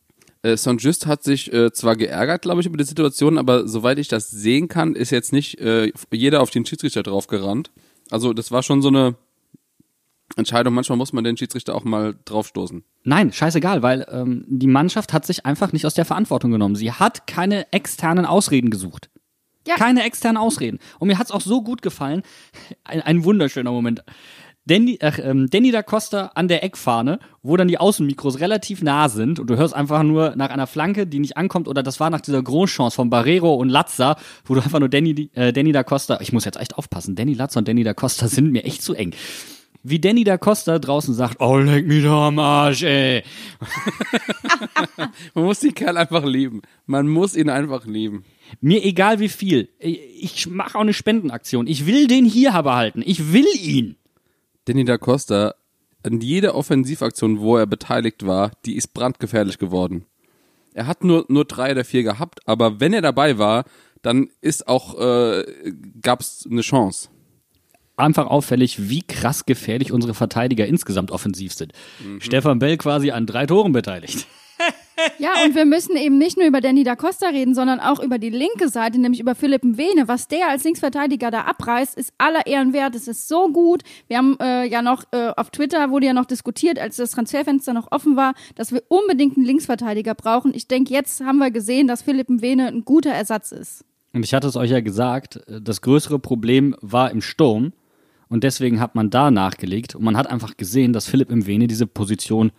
Äh, 0.46 0.56
Saint-Just 0.56 1.06
hat 1.06 1.24
sich 1.24 1.52
äh, 1.52 1.72
zwar 1.72 1.96
geärgert, 1.96 2.42
glaube 2.42 2.60
ich, 2.60 2.66
über 2.66 2.76
die 2.76 2.84
Situation, 2.84 3.36
aber 3.36 3.66
soweit 3.66 3.98
ich 3.98 4.06
das 4.06 4.30
sehen 4.30 4.68
kann, 4.68 4.94
ist 4.94 5.10
jetzt 5.10 5.32
nicht 5.32 5.58
äh, 5.60 5.92
jeder 6.12 6.40
auf 6.40 6.50
den 6.50 6.64
Schiedsrichter 6.64 7.02
drauf 7.02 7.26
gerannt. 7.26 7.72
Also 8.10 8.32
das 8.32 8.52
war 8.52 8.62
schon 8.62 8.80
so 8.80 8.88
eine 8.88 9.16
Entscheidung. 10.36 10.74
Manchmal 10.74 10.98
muss 10.98 11.12
man 11.12 11.24
den 11.24 11.36
Schiedsrichter 11.36 11.74
auch 11.74 11.82
mal 11.82 12.14
draufstoßen. 12.24 12.84
Nein, 13.02 13.32
scheißegal, 13.32 13.82
weil 13.82 14.06
ähm, 14.08 14.44
die 14.46 14.68
Mannschaft 14.68 15.12
hat 15.12 15.26
sich 15.26 15.44
einfach 15.44 15.72
nicht 15.72 15.84
aus 15.84 15.94
der 15.94 16.04
Verantwortung 16.04 16.52
genommen. 16.52 16.76
Sie 16.76 16.92
hat 16.92 17.26
keine 17.26 17.72
externen 17.72 18.24
Ausreden 18.24 18.70
gesucht. 18.70 19.10
Ja. 19.66 19.74
Keine 19.74 20.04
externen 20.04 20.36
Ausreden. 20.36 20.78
Und 21.00 21.08
mir 21.08 21.18
hat's 21.18 21.32
auch 21.32 21.40
so 21.40 21.60
gut 21.62 21.82
gefallen. 21.82 22.22
Ein, 22.84 23.02
ein 23.02 23.24
wunderschöner 23.24 23.72
Moment. 23.72 24.04
Danny, 24.68 24.98
ach, 25.00 25.20
ähm, 25.22 25.48
Danny 25.48 25.70
da 25.70 25.82
Costa 25.82 26.32
an 26.34 26.48
der 26.48 26.64
Eckfahne, 26.64 27.20
wo 27.42 27.56
dann 27.56 27.68
die 27.68 27.78
Außenmikros 27.78 28.40
relativ 28.40 28.82
nah 28.82 29.08
sind 29.08 29.38
und 29.38 29.48
du 29.48 29.56
hörst 29.56 29.74
einfach 29.74 30.02
nur 30.02 30.34
nach 30.34 30.50
einer 30.50 30.66
Flanke, 30.66 31.06
die 31.06 31.20
nicht 31.20 31.36
ankommt, 31.36 31.68
oder 31.68 31.84
das 31.84 32.00
war 32.00 32.10
nach 32.10 32.20
dieser 32.20 32.42
Großchance 32.42 32.96
von 32.96 33.08
Barrero 33.08 33.54
und 33.54 33.68
Latza, 33.68 34.16
wo 34.44 34.54
du 34.54 34.60
einfach 34.60 34.80
nur 34.80 34.88
Danny, 34.88 35.30
äh, 35.34 35.52
Danny 35.52 35.70
da 35.70 35.84
Costa, 35.84 36.18
ich 36.20 36.32
muss 36.32 36.44
jetzt 36.44 36.58
echt 36.58 36.76
aufpassen, 36.76 37.14
Danny 37.14 37.34
Latza 37.34 37.60
und 37.60 37.68
Danny 37.68 37.84
da 37.84 37.94
Costa 37.94 38.26
sind 38.28 38.50
mir 38.50 38.64
echt 38.64 38.82
zu 38.82 38.94
eng. 38.94 39.14
Wie 39.84 40.00
Danny 40.00 40.24
da 40.24 40.36
Costa 40.36 40.80
draußen 40.80 41.14
sagt, 41.14 41.40
oh, 41.40 41.58
leck 41.58 41.86
mich 41.86 42.02
doch 42.02 42.24
am 42.24 42.40
Arsch, 42.40 42.82
ey. 42.82 43.22
Man 45.34 45.44
muss 45.44 45.60
den 45.60 45.74
Kerl 45.74 45.96
einfach 45.96 46.24
lieben. 46.24 46.62
Man 46.86 47.06
muss 47.06 47.36
ihn 47.36 47.50
einfach 47.50 47.86
lieben. 47.86 48.24
Mir 48.60 48.84
egal 48.84 49.20
wie 49.20 49.28
viel. 49.28 49.68
Ich 49.78 50.48
mache 50.48 50.76
auch 50.76 50.82
eine 50.82 50.92
Spendenaktion. 50.92 51.68
Ich 51.68 51.86
will 51.86 52.08
den 52.08 52.24
hier 52.24 52.50
behalten. 52.50 53.00
Ich 53.06 53.32
will 53.32 53.46
ihn. 53.62 53.96
Danny 54.66 54.84
da 54.84 54.98
Costa, 54.98 55.54
an 56.02 56.20
jeder 56.20 56.54
Offensivaktion, 56.54 57.40
wo 57.40 57.56
er 57.56 57.66
beteiligt 57.66 58.26
war, 58.26 58.52
die 58.64 58.76
ist 58.76 58.94
brandgefährlich 58.94 59.58
geworden. 59.58 60.04
Er 60.74 60.86
hat 60.86 61.04
nur, 61.04 61.24
nur 61.28 61.44
drei 61.44 61.72
oder 61.72 61.84
vier 61.84 62.02
gehabt, 62.02 62.46
aber 62.46 62.80
wenn 62.80 62.92
er 62.92 63.00
dabei 63.00 63.38
war, 63.38 63.64
dann 64.02 64.28
ist 64.40 64.68
auch, 64.68 64.98
äh, 65.00 65.44
gab 66.02 66.20
es 66.20 66.46
eine 66.48 66.60
Chance. 66.60 67.08
Einfach 67.96 68.26
auffällig, 68.26 68.90
wie 68.90 69.02
krass 69.02 69.46
gefährlich 69.46 69.90
unsere 69.90 70.12
Verteidiger 70.12 70.66
insgesamt 70.66 71.10
offensiv 71.10 71.54
sind. 71.54 71.72
Stefan 72.18 72.58
Bell 72.58 72.76
quasi 72.76 73.10
an 73.10 73.26
drei 73.26 73.46
Toren 73.46 73.72
beteiligt. 73.72 74.26
Ja, 75.18 75.44
und 75.44 75.54
wir 75.54 75.64
müssen 75.64 75.96
eben 75.96 76.18
nicht 76.18 76.36
nur 76.36 76.46
über 76.46 76.60
Danny 76.60 76.84
da 76.84 76.96
Costa 76.96 77.28
reden, 77.28 77.54
sondern 77.54 77.80
auch 77.80 78.02
über 78.02 78.18
die 78.18 78.30
linke 78.30 78.68
Seite, 78.68 78.98
nämlich 78.98 79.20
über 79.20 79.34
Philipp 79.34 79.64
Mwene. 79.64 80.08
Was 80.08 80.28
der 80.28 80.48
als 80.48 80.64
Linksverteidiger 80.64 81.30
da 81.30 81.42
abreißt, 81.42 81.96
ist 81.96 82.12
aller 82.18 82.46
Ehren 82.46 82.72
wert. 82.72 82.94
Es 82.94 83.08
ist 83.08 83.28
so 83.28 83.50
gut. 83.50 83.82
Wir 84.08 84.18
haben 84.18 84.36
äh, 84.40 84.64
ja 84.66 84.82
noch 84.82 85.04
äh, 85.12 85.32
auf 85.36 85.50
Twitter 85.50 85.90
wurde 85.90 86.06
ja 86.06 86.12
noch 86.12 86.24
diskutiert, 86.24 86.78
als 86.78 86.96
das 86.96 87.10
Transferfenster 87.10 87.72
noch 87.72 87.92
offen 87.92 88.16
war, 88.16 88.34
dass 88.54 88.72
wir 88.72 88.82
unbedingt 88.88 89.36
einen 89.36 89.46
Linksverteidiger 89.46 90.14
brauchen. 90.14 90.52
Ich 90.54 90.68
denke, 90.68 90.92
jetzt 90.92 91.20
haben 91.20 91.38
wir 91.38 91.50
gesehen, 91.50 91.86
dass 91.86 92.02
Philipp 92.02 92.28
Mwene 92.28 92.68
ein 92.68 92.84
guter 92.84 93.10
Ersatz 93.10 93.52
ist. 93.52 93.84
Und 94.12 94.24
ich 94.24 94.32
hatte 94.32 94.48
es 94.48 94.56
euch 94.56 94.70
ja 94.70 94.80
gesagt, 94.80 95.40
das 95.46 95.82
größere 95.82 96.18
Problem 96.18 96.74
war 96.80 97.10
im 97.10 97.20
Sturm. 97.20 97.72
Und 98.28 98.44
deswegen 98.44 98.80
hat 98.80 98.94
man 98.94 99.10
da 99.10 99.30
nachgelegt. 99.30 99.94
Und 99.94 100.04
man 100.04 100.16
hat 100.16 100.28
einfach 100.28 100.56
gesehen, 100.56 100.92
dass 100.92 101.06
Philipp 101.06 101.30
Mwene 101.30 101.66
diese 101.66 101.86
Position 101.86 102.50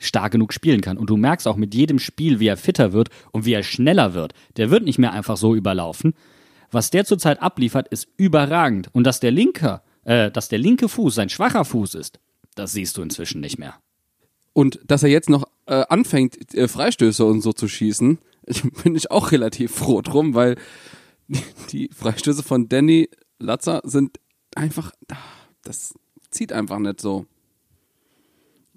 stark 0.00 0.32
genug 0.32 0.52
spielen 0.52 0.80
kann. 0.80 0.98
Und 0.98 1.10
du 1.10 1.16
merkst 1.16 1.46
auch 1.46 1.56
mit 1.56 1.74
jedem 1.74 2.00
Spiel, 2.00 2.40
wie 2.40 2.48
er 2.48 2.56
fitter 2.56 2.92
wird 2.92 3.10
und 3.30 3.44
wie 3.44 3.52
er 3.52 3.62
schneller 3.62 4.14
wird. 4.14 4.32
Der 4.56 4.70
wird 4.70 4.82
nicht 4.82 4.98
mehr 4.98 5.12
einfach 5.12 5.36
so 5.36 5.54
überlaufen. 5.54 6.14
Was 6.72 6.90
der 6.90 7.04
zurzeit 7.04 7.40
abliefert, 7.40 7.86
ist 7.88 8.08
überragend. 8.16 8.88
Und 8.92 9.04
dass 9.04 9.20
der 9.20 9.30
linke, 9.30 9.82
äh, 10.04 10.30
dass 10.30 10.48
der 10.48 10.58
linke 10.58 10.88
Fuß 10.88 11.14
sein 11.14 11.28
schwacher 11.28 11.64
Fuß 11.64 11.94
ist, 11.94 12.18
das 12.54 12.72
siehst 12.72 12.96
du 12.96 13.02
inzwischen 13.02 13.40
nicht 13.40 13.58
mehr. 13.58 13.74
Und 14.52 14.80
dass 14.84 15.02
er 15.02 15.10
jetzt 15.10 15.30
noch 15.30 15.44
äh, 15.66 15.84
anfängt, 15.88 16.54
äh, 16.54 16.66
Freistöße 16.66 17.24
und 17.24 17.42
so 17.42 17.52
zu 17.52 17.68
schießen, 17.68 18.18
bin 18.82 18.96
ich 18.96 19.10
auch 19.10 19.32
relativ 19.32 19.72
froh 19.72 20.00
drum, 20.00 20.34
weil 20.34 20.56
die, 21.28 21.42
die 21.72 21.90
Freistöße 21.94 22.42
von 22.42 22.68
Danny 22.68 23.08
Latzer 23.38 23.80
sind 23.84 24.18
einfach, 24.54 24.92
ah, 25.10 25.16
das 25.62 25.94
zieht 26.30 26.52
einfach 26.52 26.78
nicht 26.78 27.00
so. 27.00 27.26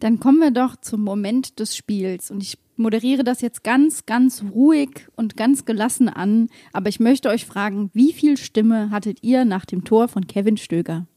Dann 0.03 0.19
kommen 0.19 0.39
wir 0.39 0.51
doch 0.51 0.75
zum 0.75 1.01
Moment 1.01 1.61
des 1.61 1.77
Spiels. 1.77 2.29
Und 2.29 2.43
ich 2.43 2.57
moderiere 2.75 3.23
das 3.23 3.39
jetzt 3.39 3.63
ganz, 3.63 4.05
ganz 4.05 4.43
ruhig 4.53 5.07
und 5.15 5.37
ganz 5.37 5.63
gelassen 5.63 6.09
an. 6.09 6.49
Aber 6.73 6.89
ich 6.89 6.99
möchte 6.99 7.29
euch 7.29 7.45
fragen, 7.45 7.89
wie 7.93 8.11
viel 8.11 8.35
Stimme 8.35 8.91
hattet 8.91 9.23
ihr 9.23 9.45
nach 9.45 9.63
dem 9.63 9.85
Tor 9.85 10.09
von 10.09 10.27
Kevin 10.27 10.57
Stöger? 10.57 11.07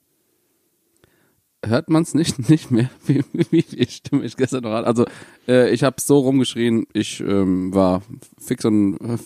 Hört 1.64 1.90
man 1.90 2.04
es 2.04 2.14
nicht, 2.14 2.38
nicht 2.48 2.70
mehr, 2.70 2.88
wie, 3.04 3.24
wie 3.50 3.62
viel 3.62 3.88
Stimme 3.88 4.24
ich 4.24 4.36
gestern 4.36 4.62
noch 4.62 4.70
hatte. 4.70 4.86
Also 4.86 5.04
äh, 5.48 5.68
ich 5.74 5.82
habe 5.82 5.96
so 6.00 6.20
rumgeschrien, 6.20 6.86
ich 6.92 7.18
ähm, 7.18 7.74
war 7.74 8.02
fix 8.38 8.64
und 8.64 8.98
äh, 9.00 9.18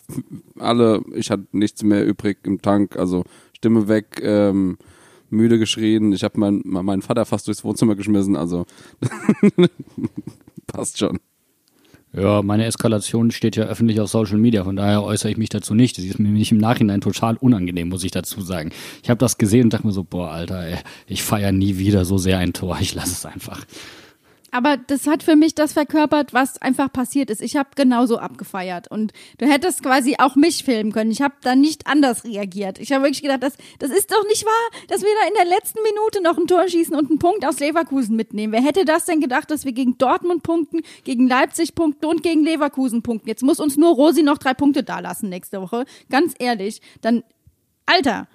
alle, 0.58 1.02
ich 1.14 1.30
hatte 1.30 1.48
nichts 1.52 1.82
mehr 1.82 2.06
übrig 2.06 2.38
im 2.44 2.62
Tank, 2.62 2.96
also 2.96 3.24
Stimme 3.52 3.88
weg, 3.88 4.22
ähm, 4.22 4.78
müde 5.30 5.58
geschrien. 5.58 6.12
Ich 6.12 6.24
habe 6.24 6.38
mein, 6.38 6.62
meinen 6.64 7.02
Vater 7.02 7.24
fast 7.24 7.46
durchs 7.46 7.64
Wohnzimmer 7.64 7.96
geschmissen, 7.96 8.36
also 8.36 8.66
passt 10.66 10.98
schon. 10.98 11.18
Ja, 12.12 12.42
meine 12.42 12.64
Eskalation 12.64 13.30
steht 13.30 13.54
ja 13.54 13.64
öffentlich 13.64 14.00
auf 14.00 14.10
Social 14.10 14.38
Media, 14.38 14.64
von 14.64 14.74
daher 14.74 15.04
äußere 15.04 15.30
ich 15.30 15.36
mich 15.36 15.48
dazu 15.48 15.74
nicht. 15.74 15.94
Sie 15.94 16.08
ist 16.08 16.18
mir 16.18 16.28
nicht 16.28 16.50
im 16.50 16.58
Nachhinein 16.58 17.00
total 17.00 17.36
unangenehm, 17.36 17.88
muss 17.88 18.02
ich 18.02 18.10
dazu 18.10 18.40
sagen. 18.40 18.72
Ich 19.04 19.10
habe 19.10 19.18
das 19.18 19.38
gesehen 19.38 19.64
und 19.64 19.72
dachte 19.72 19.86
mir 19.86 19.92
so, 19.92 20.02
boah, 20.02 20.30
Alter, 20.30 20.66
ey, 20.66 20.78
ich 21.06 21.22
feiere 21.22 21.52
nie 21.52 21.78
wieder 21.78 22.04
so 22.04 22.18
sehr 22.18 22.38
ein 22.38 22.52
Tor. 22.52 22.78
Ich 22.80 22.94
lasse 22.94 23.12
es 23.12 23.26
einfach. 23.26 23.64
Aber 24.52 24.76
das 24.76 25.06
hat 25.06 25.22
für 25.22 25.36
mich 25.36 25.54
das 25.54 25.72
verkörpert, 25.72 26.32
was 26.32 26.60
einfach 26.60 26.92
passiert 26.92 27.30
ist. 27.30 27.40
Ich 27.40 27.56
habe 27.56 27.70
genauso 27.76 28.18
abgefeiert 28.18 28.90
und 28.90 29.12
du 29.38 29.46
hättest 29.46 29.82
quasi 29.82 30.16
auch 30.18 30.34
mich 30.34 30.64
filmen 30.64 30.92
können. 30.92 31.10
Ich 31.10 31.22
habe 31.22 31.34
da 31.42 31.54
nicht 31.54 31.86
anders 31.86 32.24
reagiert. 32.24 32.78
Ich 32.78 32.92
habe 32.92 33.04
wirklich 33.04 33.22
gedacht, 33.22 33.42
das, 33.42 33.54
das 33.78 33.90
ist 33.90 34.10
doch 34.10 34.26
nicht 34.26 34.44
wahr, 34.44 34.80
dass 34.88 35.02
wir 35.02 35.08
da 35.20 35.28
in 35.28 35.34
der 35.34 35.56
letzten 35.56 35.80
Minute 35.82 36.22
noch 36.22 36.36
ein 36.36 36.46
Tor 36.46 36.68
schießen 36.68 36.94
und 36.94 37.10
einen 37.10 37.18
Punkt 37.18 37.46
aus 37.46 37.60
Leverkusen 37.60 38.16
mitnehmen. 38.16 38.52
Wer 38.52 38.62
hätte 38.62 38.84
das 38.84 39.04
denn 39.04 39.20
gedacht, 39.20 39.50
dass 39.50 39.64
wir 39.64 39.72
gegen 39.72 39.98
Dortmund 39.98 40.42
punkten, 40.42 40.80
gegen 41.04 41.28
Leipzig 41.28 41.74
punkten 41.74 42.06
und 42.06 42.22
gegen 42.22 42.44
Leverkusen 42.44 43.02
punkten? 43.02 43.28
Jetzt 43.28 43.42
muss 43.42 43.60
uns 43.60 43.76
nur 43.76 43.94
Rosi 43.94 44.22
noch 44.22 44.38
drei 44.38 44.54
Punkte 44.54 44.82
dalassen 44.82 45.28
nächste 45.28 45.60
Woche. 45.60 45.84
Ganz 46.10 46.34
ehrlich, 46.38 46.80
dann, 47.00 47.22
Alter, 47.86 48.26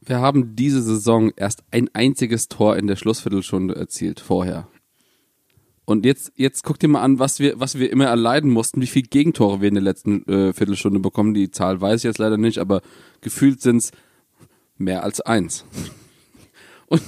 Wir 0.00 0.20
haben 0.20 0.54
diese 0.54 0.82
Saison 0.82 1.32
erst 1.34 1.64
ein 1.72 1.90
einziges 1.92 2.48
Tor 2.48 2.76
in 2.76 2.86
der 2.86 2.94
Schlussviertelstunde 2.94 3.74
erzielt 3.74 4.20
vorher. 4.20 4.68
Und 5.86 6.04
jetzt, 6.04 6.32
jetzt 6.34 6.64
guck 6.64 6.80
dir 6.80 6.88
mal 6.88 7.02
an, 7.02 7.20
was 7.20 7.38
wir, 7.38 7.60
was 7.60 7.78
wir 7.78 7.90
immer 7.90 8.06
erleiden 8.06 8.50
mussten, 8.50 8.82
wie 8.82 8.88
viele 8.88 9.06
Gegentore 9.06 9.60
wir 9.60 9.68
in 9.68 9.74
der 9.74 9.84
letzten 9.84 10.28
äh, 10.28 10.52
Viertelstunde 10.52 10.98
bekommen. 10.98 11.32
Die 11.32 11.52
Zahl 11.52 11.80
weiß 11.80 12.00
ich 12.00 12.04
jetzt 12.04 12.18
leider 12.18 12.36
nicht, 12.36 12.58
aber 12.58 12.82
gefühlt 13.20 13.62
sind's 13.62 13.92
mehr 14.76 15.04
als 15.04 15.20
eins. 15.20 15.64
Und, 16.88 17.02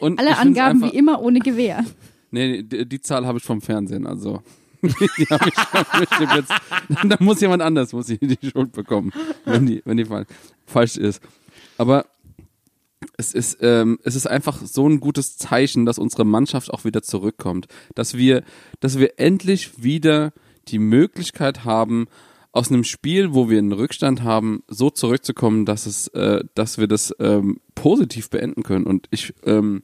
und 0.00 0.18
alle 0.18 0.36
Angaben 0.36 0.82
einfach, 0.82 0.92
wie 0.92 0.98
immer 0.98 1.22
ohne 1.22 1.38
Gewehr. 1.38 1.84
Nee, 2.32 2.64
die, 2.64 2.88
die 2.88 3.00
Zahl 3.00 3.24
habe 3.24 3.38
ich 3.38 3.44
vom 3.44 3.60
Fernsehen, 3.60 4.04
also. 4.04 4.42
die 4.82 5.26
hab 5.30 5.46
ich, 5.46 5.56
hab 5.56 6.02
ich 6.02 6.18
jetzt, 6.34 6.52
da 7.04 7.16
muss 7.20 7.40
jemand 7.40 7.62
anders 7.62 7.92
muss 7.92 8.08
ich 8.08 8.18
die 8.18 8.50
Schuld 8.50 8.72
bekommen, 8.72 9.12
wenn 9.44 9.64
die, 9.64 9.82
wenn 9.84 9.96
die 9.96 10.06
falsch 10.66 10.96
ist. 10.96 11.22
Aber 11.78 12.04
es 13.16 13.34
ist, 13.34 13.58
ähm, 13.60 13.98
es 14.04 14.14
ist 14.14 14.26
einfach 14.26 14.60
so 14.64 14.88
ein 14.88 15.00
gutes 15.00 15.36
Zeichen, 15.36 15.86
dass 15.86 15.98
unsere 15.98 16.24
Mannschaft 16.24 16.72
auch 16.72 16.84
wieder 16.84 17.02
zurückkommt. 17.02 17.66
Dass 17.94 18.16
wir, 18.16 18.42
dass 18.80 18.98
wir 18.98 19.18
endlich 19.18 19.82
wieder 19.82 20.32
die 20.68 20.78
Möglichkeit 20.78 21.64
haben, 21.64 22.06
aus 22.56 22.70
einem 22.70 22.84
Spiel, 22.84 23.34
wo 23.34 23.50
wir 23.50 23.58
einen 23.58 23.72
Rückstand 23.72 24.22
haben, 24.22 24.62
so 24.66 24.88
zurückzukommen, 24.88 25.66
dass 25.66 25.84
es, 25.84 26.08
äh, 26.08 26.42
dass 26.54 26.78
wir 26.78 26.86
das 26.86 27.14
ähm, 27.18 27.60
positiv 27.74 28.30
beenden 28.30 28.62
können. 28.62 28.86
Und 28.86 29.08
ich, 29.10 29.34
ähm, 29.44 29.82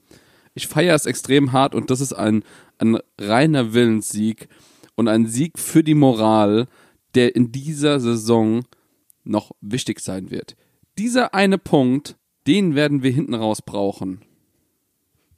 ich 0.54 0.68
feiere 0.68 0.94
es 0.94 1.04
extrem 1.04 1.52
hart 1.52 1.74
und 1.74 1.90
das 1.90 2.00
ist 2.00 2.14
ein, 2.14 2.44
ein 2.78 2.98
reiner 3.18 3.74
Willenssieg 3.74 4.48
und 4.94 5.08
ein 5.08 5.26
Sieg 5.26 5.58
für 5.58 5.84
die 5.84 5.94
Moral, 5.94 6.66
der 7.14 7.36
in 7.36 7.52
dieser 7.52 8.00
Saison 8.00 8.64
noch 9.22 9.52
wichtig 9.60 10.00
sein 10.00 10.30
wird. 10.30 10.56
Dieser 10.96 11.34
eine 11.34 11.58
Punkt, 11.58 12.16
den 12.46 12.74
werden 12.74 13.02
wir 13.02 13.10
hinten 13.10 13.34
raus 13.34 13.62
brauchen. 13.62 14.20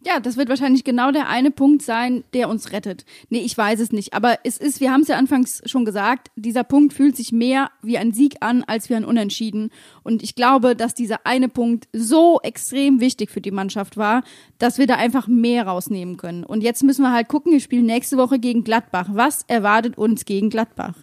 Ja, 0.07 0.21
das 0.21 0.37
wird 0.37 0.51
wahrscheinlich 0.51 0.85
genau 0.85 1.13
der 1.13 1.31
eine 1.31 1.51
Punkt 1.51 1.81
sein, 1.81 2.25
der 2.35 2.51
uns 2.51 2.73
rettet. 2.73 3.07
Nee, 3.31 3.39
ich 3.39 3.57
weiß 3.57 3.81
es 3.81 3.91
nicht. 3.91 4.13
Aber 4.13 4.39
es 4.45 4.59
ist, 4.59 4.81
wir 4.81 4.93
haben 4.93 5.01
es 5.01 5.09
ja 5.09 5.17
anfangs 5.17 5.63
schon 5.65 5.87
gesagt, 5.87 6.31
dieser 6.37 6.63
Punkt 6.63 6.93
fühlt 6.93 7.17
sich 7.17 7.33
mehr 7.33 7.71
wie 7.81 7.97
ein 7.97 8.13
Sieg 8.13 8.37
an, 8.41 8.65
als 8.65 8.91
wie 8.91 8.97
ein 8.97 9.07
Unentschieden. 9.07 9.71
Und 10.03 10.23
ich 10.23 10.35
glaube, 10.35 10.77
dass 10.77 10.93
dieser 10.93 11.25
eine 11.25 11.49
Punkt 11.49 11.89
so 11.95 12.39
extrem 12.43 13.01
wichtig 13.01 13.31
für 13.31 13.41
die 13.41 13.51
Mannschaft 13.51 13.97
war, 13.97 14.25
dass 14.59 14.77
wir 14.77 14.87
da 14.87 14.97
einfach 14.97 15.27
mehr 15.27 15.67
rausnehmen 15.67 16.19
können. 16.19 16.45
Und 16.45 16.63
jetzt 16.63 16.83
müssen 16.83 17.03
wir 17.03 17.13
halt 17.13 17.29
gucken, 17.29 17.53
wir 17.53 17.61
spielen 17.61 17.87
nächste 17.87 18.19
Woche 18.19 18.39
gegen 18.39 18.63
Gladbach. 18.63 19.09
Was 19.13 19.45
erwartet 19.49 19.97
uns 19.97 20.27
gegen 20.27 20.51
Gladbach? 20.51 20.97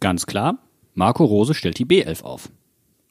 Ganz 0.00 0.24
klar, 0.24 0.58
Marco 0.94 1.24
Rose 1.24 1.52
stellt 1.52 1.78
die 1.78 1.86
B11 1.86 2.22
auf. 2.22 2.48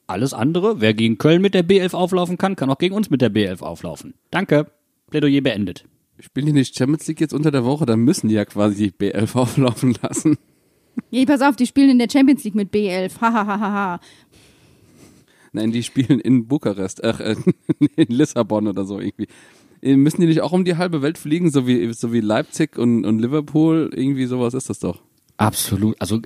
Alles 0.08 0.32
andere, 0.32 0.80
wer 0.80 0.94
gegen 0.94 1.18
Köln 1.18 1.42
mit 1.42 1.52
der 1.52 1.68
B11 1.68 1.92
auflaufen 1.92 2.38
kann, 2.38 2.56
kann 2.56 2.70
auch 2.70 2.78
gegen 2.78 2.94
uns 2.94 3.10
mit 3.10 3.20
der 3.20 3.30
B11 3.30 3.60
auflaufen. 3.60 4.14
Danke. 4.30 4.70
Plädoyer 5.10 5.42
beendet. 5.42 5.84
Spielen 6.18 6.46
die 6.46 6.52
nicht 6.52 6.74
Champions 6.74 7.06
League 7.06 7.20
jetzt 7.20 7.34
unter 7.34 7.50
der 7.50 7.66
Woche, 7.66 7.84
dann 7.84 8.00
müssen 8.00 8.28
die 8.28 8.34
ja 8.34 8.46
quasi 8.46 8.90
die 8.90 8.90
B11 8.90 9.34
auflaufen 9.38 9.94
lassen. 10.00 10.38
Nee, 11.10 11.26
pass 11.26 11.42
auf, 11.42 11.56
die 11.56 11.66
spielen 11.66 11.90
in 11.90 11.98
der 11.98 12.08
Champions 12.10 12.42
League 12.42 12.54
mit 12.54 12.72
B11. 12.72 13.20
Hahaha. 13.20 14.00
Nein, 15.52 15.72
die 15.72 15.82
spielen 15.82 16.20
in 16.20 16.48
Bukarest, 16.48 17.04
ach, 17.04 17.20
äh, 17.20 17.36
in 17.96 18.08
Lissabon 18.08 18.66
oder 18.66 18.86
so 18.86 18.98
irgendwie. 18.98 19.28
Äh, 19.82 19.96
Müssen 19.96 20.22
die 20.22 20.26
nicht 20.26 20.40
auch 20.40 20.52
um 20.52 20.64
die 20.64 20.78
halbe 20.78 21.02
Welt 21.02 21.18
fliegen, 21.18 21.50
so 21.50 21.66
wie, 21.66 21.92
so 21.92 22.14
wie 22.14 22.20
Leipzig 22.20 22.78
und, 22.78 23.04
und 23.04 23.18
Liverpool? 23.18 23.90
Irgendwie 23.94 24.24
sowas 24.24 24.54
ist 24.54 24.70
das 24.70 24.78
doch. 24.78 25.02
Absolut. 25.36 26.00
Also, 26.00 26.22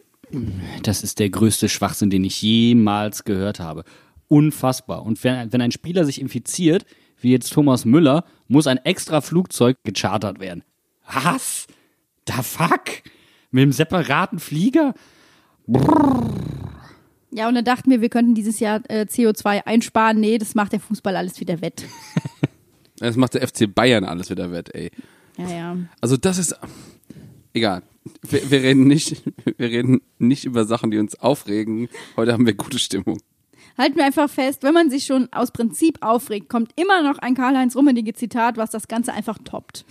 das 0.82 1.02
ist 1.02 1.18
der 1.18 1.30
größte 1.30 1.68
Schwachsinn, 1.68 2.10
den 2.10 2.24
ich 2.24 2.42
jemals 2.42 3.24
gehört 3.24 3.60
habe. 3.60 3.84
Unfassbar. 4.28 5.04
Und 5.04 5.22
wenn, 5.24 5.52
wenn 5.52 5.60
ein 5.60 5.72
Spieler 5.72 6.04
sich 6.04 6.20
infiziert, 6.20 6.86
wie 7.18 7.30
jetzt 7.30 7.52
Thomas 7.52 7.84
Müller, 7.84 8.24
muss 8.48 8.66
ein 8.66 8.78
extra 8.78 9.20
Flugzeug 9.20 9.78
gechartert 9.84 10.40
werden. 10.40 10.64
Was? 11.12 11.66
Da 12.24 12.42
fuck? 12.42 13.02
Mit 13.50 13.62
einem 13.62 13.72
separaten 13.72 14.38
Flieger? 14.38 14.94
Ja, 17.30 17.48
und 17.48 17.54
dann 17.54 17.64
dachten 17.64 17.90
wir, 17.90 18.00
wir 18.00 18.08
könnten 18.08 18.34
dieses 18.34 18.60
Jahr 18.60 18.80
äh, 18.88 19.06
CO2 19.08 19.64
einsparen. 19.64 20.20
Nee, 20.20 20.38
das 20.38 20.54
macht 20.54 20.72
der 20.72 20.80
Fußball 20.80 21.16
alles 21.16 21.40
wieder 21.40 21.60
wett. 21.60 21.84
Das 22.98 23.16
macht 23.16 23.34
der 23.34 23.48
FC 23.48 23.74
Bayern 23.74 24.04
alles 24.04 24.30
wieder 24.30 24.52
wett, 24.52 24.72
ey. 24.76 24.92
Ja, 25.36 25.48
ja. 25.48 25.76
Also 26.00 26.16
das 26.16 26.38
ist 26.38 26.54
egal. 27.54 27.82
Wir, 28.22 28.50
wir 28.50 28.62
reden 28.62 28.86
nicht, 28.86 29.22
wir 29.56 29.68
reden 29.68 30.00
nicht 30.18 30.44
über 30.44 30.64
Sachen, 30.64 30.90
die 30.90 30.98
uns 30.98 31.18
aufregen. 31.20 31.88
Heute 32.16 32.32
haben 32.32 32.46
wir 32.46 32.54
gute 32.54 32.78
Stimmung. 32.78 33.18
Halten 33.78 33.96
wir 33.96 34.04
einfach 34.04 34.28
fest, 34.28 34.62
wenn 34.62 34.74
man 34.74 34.90
sich 34.90 35.04
schon 35.04 35.28
aus 35.32 35.50
Prinzip 35.50 35.98
aufregt, 36.02 36.48
kommt 36.48 36.72
immer 36.76 37.02
noch 37.02 37.18
ein 37.18 37.34
Karl-Heinz 37.34 37.74
Rummenigge 37.74 38.12
Zitat, 38.12 38.56
was 38.56 38.70
das 38.70 38.88
Ganze 38.88 39.12
einfach 39.12 39.38
toppt. 39.38 39.84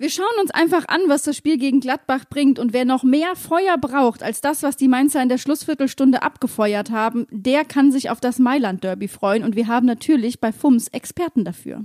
Wir 0.00 0.08
schauen 0.08 0.40
uns 0.40 0.50
einfach 0.50 0.88
an, 0.88 1.00
was 1.08 1.24
das 1.24 1.36
Spiel 1.36 1.58
gegen 1.58 1.80
Gladbach 1.80 2.24
bringt 2.30 2.58
und 2.58 2.72
wer 2.72 2.86
noch 2.86 3.02
mehr 3.02 3.36
Feuer 3.36 3.76
braucht 3.76 4.22
als 4.22 4.40
das, 4.40 4.62
was 4.62 4.78
die 4.78 4.88
Mainzer 4.88 5.22
in 5.22 5.28
der 5.28 5.36
Schlussviertelstunde 5.36 6.22
abgefeuert 6.22 6.90
haben, 6.90 7.26
der 7.30 7.66
kann 7.66 7.92
sich 7.92 8.08
auf 8.08 8.18
das 8.18 8.38
Mailand 8.38 8.82
Derby 8.82 9.08
freuen 9.08 9.44
und 9.44 9.56
wir 9.56 9.66
haben 9.66 9.84
natürlich 9.84 10.40
bei 10.40 10.52
FUMS 10.52 10.88
Experten 10.88 11.44
dafür. 11.44 11.84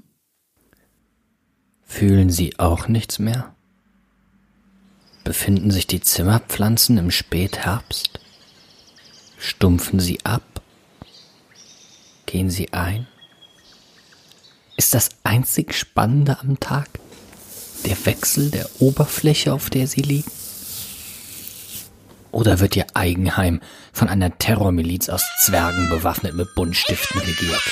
Fühlen 1.98 2.30
Sie 2.30 2.60
auch 2.60 2.90
nichts 2.90 3.20
mehr? 3.20 3.56
Befinden 5.24 5.72
sich 5.72 5.88
die 5.88 6.02
Zimmerpflanzen 6.02 6.98
im 6.98 7.10
Spätherbst? 7.10 8.20
Stumpfen 9.38 10.02
sie 10.02 10.20
ab? 10.26 10.44
Gehen 12.26 12.50
sie 12.50 12.74
ein? 12.74 13.08
Ist 14.76 14.94
das 14.94 15.08
einzig 15.24 15.74
Spannende 15.74 16.38
am 16.42 16.60
Tag 16.60 16.90
der 17.86 18.06
Wechsel 18.06 18.52
der 18.52 18.70
Oberfläche, 18.82 19.54
auf 19.54 19.70
der 19.70 19.88
sie 19.88 20.02
liegen? 20.02 20.32
Oder 22.34 22.60
wird 22.60 22.76
ihr 22.76 22.88
Eigenheim 22.94 23.62
von 23.94 24.10
einer 24.10 24.38
Terrormiliz 24.38 25.08
aus 25.08 25.24
Zwergen 25.46 25.90
bewaffnet 25.90 26.36
mit 26.36 26.54
Buntstiften 26.56 27.22
regiert? 27.22 27.64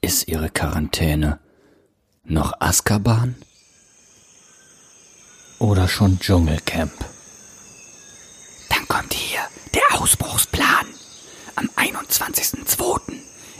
Ist 0.00 0.28
ihre 0.28 0.50
Quarantäne 0.50 1.40
noch 2.30 2.52
Azkaban? 2.60 3.36
Oder 5.58 5.88
schon 5.88 6.18
Dschungelcamp? 6.20 6.92
Dann 8.68 8.86
kommt 8.86 9.14
hier 9.14 9.40
der 9.74 10.00
Ausbruchsplan. 10.00 10.86
Am 11.56 11.68
21.02. 11.76 13.00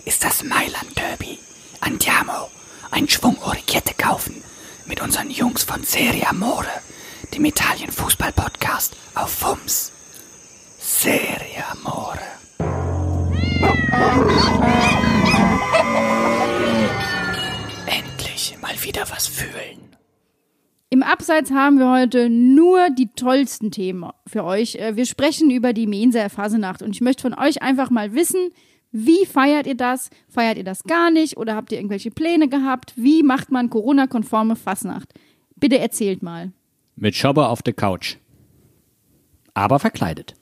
ist 0.05 0.23
das 0.23 0.45
Mailand 0.45 0.97
Derby. 0.97 1.39
Andiamo, 1.81 2.51
ein 2.91 3.09
Schwung 3.09 3.37
Orikette 3.43 3.95
kaufen 3.95 4.43
mit 4.87 5.01
unseren 5.01 5.31
Jungs 5.31 5.65
von 5.65 5.83
Serie 5.83 6.29
Amore, 6.29 6.67
dem 7.35 7.45
Italien-Fußball-Podcast 7.45 8.97
auf 9.15 9.31
FUMS. 9.31 9.93
Serie 10.79 11.65
Amore. 11.73 12.19
Mal 18.69 18.85
wieder 18.85 19.03
was 19.11 19.27
fühlen. 19.27 19.79
Im 20.91 21.03
Abseits 21.03 21.51
haben 21.51 21.79
wir 21.79 21.91
heute 21.91 22.29
nur 22.31 22.91
die 22.91 23.09
tollsten 23.15 23.71
Themen 23.71 24.11
für 24.27 24.45
euch. 24.45 24.77
Äh, 24.77 24.97
Wir 24.97 25.07
sprechen 25.07 25.51
über 25.51 25.73
die 25.73 25.87
Menser 25.87 26.29
Fasenacht 26.31 26.83
und 26.83 26.91
ich 26.95 27.01
möchte 27.01 27.23
von 27.23 27.35
euch 27.35 27.63
einfach 27.63 27.91
mal 27.91 28.15
wissen, 28.15 28.51
wie 28.91 29.27
feiert 29.27 29.67
ihr 29.67 29.75
das? 29.77 30.09
Feiert 30.29 30.57
ihr 30.57 30.65
das 30.65 30.85
gar 30.85 31.11
nicht 31.11 31.37
oder 31.37 31.55
habt 31.55 31.73
ihr 31.73 31.79
irgendwelche 31.79 32.11
Pläne 32.11 32.49
gehabt? 32.49 32.95
Wie 32.97 33.23
macht 33.23 33.51
man 33.51 33.69
Corona-konforme 33.69 34.57
Fasnacht? 34.57 35.13
Bitte 35.57 35.79
erzählt 35.79 36.23
mal. 36.23 36.53
Mit 36.97 37.15
Schobber 37.15 37.51
auf 37.51 37.63
der 37.63 37.75
Couch. 37.75 38.17
Aber 39.53 39.79
verkleidet. 39.79 40.35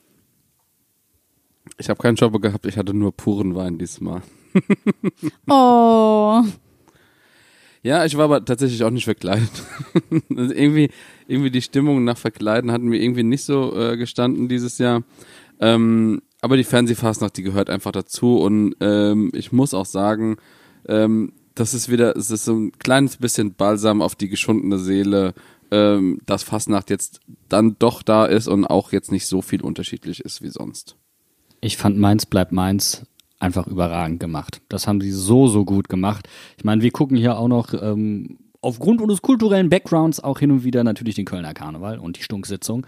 Ich 1.77 1.89
habe 1.89 2.01
keinen 2.01 2.15
Job 2.15 2.41
gehabt, 2.41 2.65
ich 2.65 2.77
hatte 2.77 2.93
nur 2.93 3.11
puren 3.11 3.53
Wein 3.55 3.77
diesmal. 3.77 4.21
Oh, 5.49 6.41
Ja, 7.87 8.03
ich 8.03 8.17
war 8.17 8.25
aber 8.25 8.43
tatsächlich 8.43 8.83
auch 8.83 8.89
nicht 8.89 9.05
verkleidet. 9.05 9.49
also 10.35 10.53
irgendwie, 10.53 10.89
irgendwie 11.25 11.51
die 11.51 11.61
Stimmung 11.61 12.03
nach 12.03 12.17
Verkleiden 12.17 12.73
hatten 12.73 12.89
mir 12.89 13.01
irgendwie 13.01 13.23
nicht 13.23 13.45
so 13.45 13.73
äh, 13.77 13.95
gestanden 13.95 14.49
dieses 14.49 14.77
Jahr. 14.77 15.03
Ähm, 15.61 16.21
aber 16.41 16.57
die 16.57 16.65
Fernsehfastnacht, 16.65 17.37
die 17.37 17.43
gehört 17.43 17.69
einfach 17.69 17.93
dazu 17.93 18.39
und 18.39 18.75
ähm, 18.81 19.31
ich 19.33 19.53
muss 19.53 19.73
auch 19.73 19.85
sagen, 19.85 20.35
ähm, 20.89 21.31
das 21.55 21.73
ist 21.73 21.89
wieder, 21.89 22.17
es 22.17 22.29
ist 22.29 22.43
so 22.43 22.55
ein 22.55 22.73
kleines 22.73 23.15
bisschen 23.15 23.53
Balsam 23.53 24.01
auf 24.01 24.15
die 24.15 24.27
geschundene 24.27 24.79
Seele, 24.79 25.33
ähm, 25.71 26.19
dass 26.25 26.43
Fastnacht 26.43 26.89
jetzt 26.89 27.21
dann 27.47 27.77
doch 27.79 28.03
da 28.03 28.25
ist 28.25 28.49
und 28.49 28.65
auch 28.65 28.91
jetzt 28.91 29.13
nicht 29.13 29.27
so 29.27 29.41
viel 29.41 29.61
unterschiedlich 29.61 30.19
ist 30.19 30.41
wie 30.41 30.49
sonst. 30.49 30.97
Ich 31.61 31.77
fand 31.77 31.97
Meins 31.97 32.25
bleibt 32.25 32.51
Meins 32.51 33.05
einfach 33.39 33.67
überragend 33.67 34.19
gemacht. 34.19 34.61
Das 34.69 34.87
haben 34.87 35.01
sie 35.01 35.11
so, 35.11 35.47
so 35.47 35.65
gut 35.65 35.89
gemacht. 35.89 36.27
Ich 36.57 36.63
meine, 36.63 36.81
wir 36.81 36.91
gucken 36.91 37.17
hier 37.17 37.37
auch 37.37 37.47
noch 37.47 37.73
ähm, 37.73 38.37
aufgrund 38.61 39.01
unseres 39.01 39.21
kulturellen 39.21 39.69
Backgrounds 39.69 40.19
auch 40.19 40.39
hin 40.39 40.51
und 40.51 40.63
wieder 40.63 40.83
natürlich 40.83 41.15
den 41.15 41.25
Kölner 41.25 41.53
Karneval 41.53 41.99
und 41.99 42.17
die 42.17 42.23
Stunksitzung. 42.23 42.85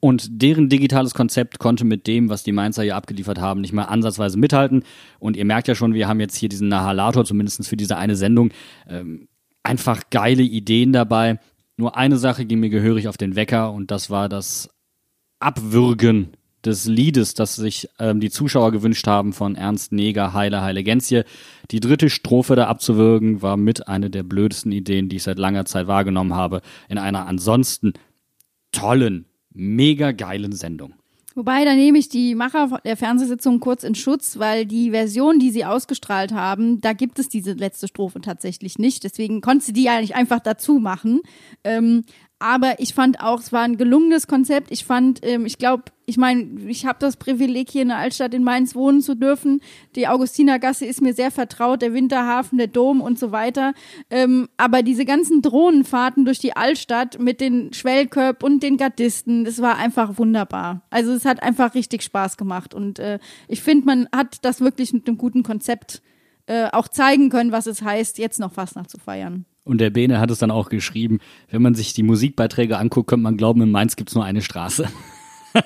Und 0.00 0.28
deren 0.42 0.68
digitales 0.68 1.12
Konzept 1.12 1.58
konnte 1.58 1.84
mit 1.84 2.06
dem, 2.06 2.28
was 2.28 2.44
die 2.44 2.52
Mainzer 2.52 2.84
hier 2.84 2.96
abgeliefert 2.96 3.40
haben, 3.40 3.60
nicht 3.60 3.72
mal 3.72 3.84
ansatzweise 3.84 4.38
mithalten. 4.38 4.84
Und 5.18 5.36
ihr 5.36 5.44
merkt 5.44 5.66
ja 5.66 5.74
schon, 5.74 5.94
wir 5.94 6.06
haben 6.06 6.20
jetzt 6.20 6.36
hier 6.36 6.48
diesen 6.48 6.68
Nahalator, 6.68 7.24
zumindest 7.24 7.66
für 7.66 7.76
diese 7.76 7.96
eine 7.96 8.14
Sendung, 8.14 8.50
ähm, 8.88 9.28
einfach 9.64 10.02
geile 10.10 10.42
Ideen 10.42 10.92
dabei. 10.92 11.40
Nur 11.76 11.96
eine 11.96 12.16
Sache 12.16 12.44
ging 12.46 12.60
mir 12.60 12.70
gehörig 12.70 13.08
auf 13.08 13.16
den 13.16 13.36
Wecker 13.36 13.72
und 13.72 13.90
das 13.90 14.08
war 14.08 14.28
das 14.28 14.70
Abwürgen 15.40 16.30
des 16.64 16.86
Liedes, 16.86 17.34
das 17.34 17.56
sich 17.56 17.88
ähm, 17.98 18.20
die 18.20 18.30
Zuschauer 18.30 18.72
gewünscht 18.72 19.06
haben 19.06 19.32
von 19.32 19.54
Ernst 19.54 19.92
Neger, 19.92 20.32
Heile, 20.32 20.62
Heile 20.62 20.82
Gänzje. 20.82 21.24
Die 21.70 21.80
dritte 21.80 22.10
Strophe 22.10 22.56
da 22.56 22.66
abzuwürgen 22.66 23.42
war 23.42 23.56
mit 23.56 23.88
einer 23.88 24.08
der 24.08 24.22
blödesten 24.22 24.72
Ideen, 24.72 25.08
die 25.08 25.16
ich 25.16 25.22
seit 25.22 25.38
langer 25.38 25.64
Zeit 25.64 25.86
wahrgenommen 25.86 26.34
habe, 26.34 26.60
in 26.88 26.98
einer 26.98 27.26
ansonsten 27.26 27.92
tollen, 28.72 29.26
mega 29.52 30.12
geilen 30.12 30.52
Sendung. 30.52 30.94
Wobei, 31.38 31.64
da 31.64 31.74
nehme 31.74 31.98
ich 31.98 32.08
die 32.08 32.34
Macher 32.34 32.80
der 32.84 32.96
Fernsehsitzung 32.96 33.60
kurz 33.60 33.84
in 33.84 33.94
Schutz, 33.94 34.40
weil 34.40 34.66
die 34.66 34.90
Version, 34.90 35.38
die 35.38 35.52
sie 35.52 35.64
ausgestrahlt 35.64 36.32
haben, 36.32 36.80
da 36.80 36.94
gibt 36.94 37.20
es 37.20 37.28
diese 37.28 37.52
letzte 37.52 37.86
Strophe 37.86 38.20
tatsächlich 38.20 38.76
nicht. 38.80 39.04
Deswegen 39.04 39.40
konnte 39.40 39.66
sie 39.66 39.72
die 39.72 39.84
ja 39.84 40.00
nicht 40.00 40.16
einfach 40.16 40.40
dazu 40.40 40.80
machen. 40.80 41.20
Ähm, 41.62 42.02
aber 42.40 42.78
ich 42.78 42.94
fand 42.94 43.20
auch, 43.20 43.40
es 43.40 43.52
war 43.52 43.62
ein 43.62 43.76
gelungenes 43.76 44.28
Konzept. 44.28 44.70
Ich 44.70 44.84
fand, 44.84 45.20
ähm, 45.24 45.44
ich 45.44 45.58
glaube, 45.58 45.84
ich 46.06 46.16
meine, 46.16 46.60
ich 46.68 46.86
habe 46.86 46.98
das 47.00 47.16
Privileg, 47.16 47.68
hier 47.70 47.82
in 47.82 47.88
der 47.88 47.98
Altstadt 47.98 48.32
in 48.32 48.44
Mainz 48.44 48.74
wohnen 48.76 49.00
zu 49.00 49.16
dürfen. 49.16 49.60
Die 49.96 50.06
Augustinergasse 50.06 50.86
ist 50.86 51.02
mir 51.02 51.14
sehr 51.14 51.30
vertraut, 51.32 51.82
der 51.82 51.94
Winterhafen, 51.94 52.56
der 52.56 52.68
Dom 52.68 53.00
und 53.00 53.18
so 53.18 53.32
weiter. 53.32 53.74
Ähm, 54.08 54.48
aber 54.56 54.82
diese 54.82 55.04
ganzen 55.04 55.42
Drohnenfahrten 55.42 56.24
durch 56.24 56.38
die 56.38 56.56
Altstadt 56.56 57.18
mit 57.18 57.40
den 57.40 57.72
Schwellköp 57.72 58.42
und 58.42 58.62
den 58.62 58.76
Gardisten, 58.76 59.44
das 59.44 59.60
war 59.60 59.76
einfach 59.76 60.16
wunderbar. 60.16 60.82
Also 60.90 61.12
es 61.12 61.24
hat 61.24 61.42
einfach 61.42 61.74
richtig 61.74 62.02
Spaß 62.04 62.36
gemacht. 62.36 62.72
Und 62.72 63.00
äh, 63.00 63.18
ich 63.48 63.62
finde, 63.62 63.86
man 63.86 64.08
hat 64.14 64.44
das 64.44 64.60
wirklich 64.60 64.92
mit 64.92 65.08
einem 65.08 65.18
guten 65.18 65.42
Konzept 65.42 66.02
äh, 66.46 66.68
auch 66.70 66.88
zeigen 66.88 67.30
können, 67.30 67.52
was 67.52 67.66
es 67.66 67.82
heißt, 67.82 68.18
jetzt 68.18 68.38
noch 68.38 68.52
Fastnacht 68.52 68.90
zu 68.90 68.98
feiern. 68.98 69.44
Und 69.68 69.82
der 69.82 69.90
Bene 69.90 70.18
hat 70.18 70.30
es 70.30 70.38
dann 70.38 70.50
auch 70.50 70.70
geschrieben, 70.70 71.20
wenn 71.50 71.60
man 71.60 71.74
sich 71.74 71.92
die 71.92 72.02
Musikbeiträge 72.02 72.78
anguckt, 72.78 73.10
könnte 73.10 73.24
man 73.24 73.36
glauben, 73.36 73.60
in 73.60 73.70
Mainz 73.70 73.96
gibt 73.96 74.08
es 74.08 74.14
nur 74.14 74.24
eine 74.24 74.40
Straße. 74.40 74.88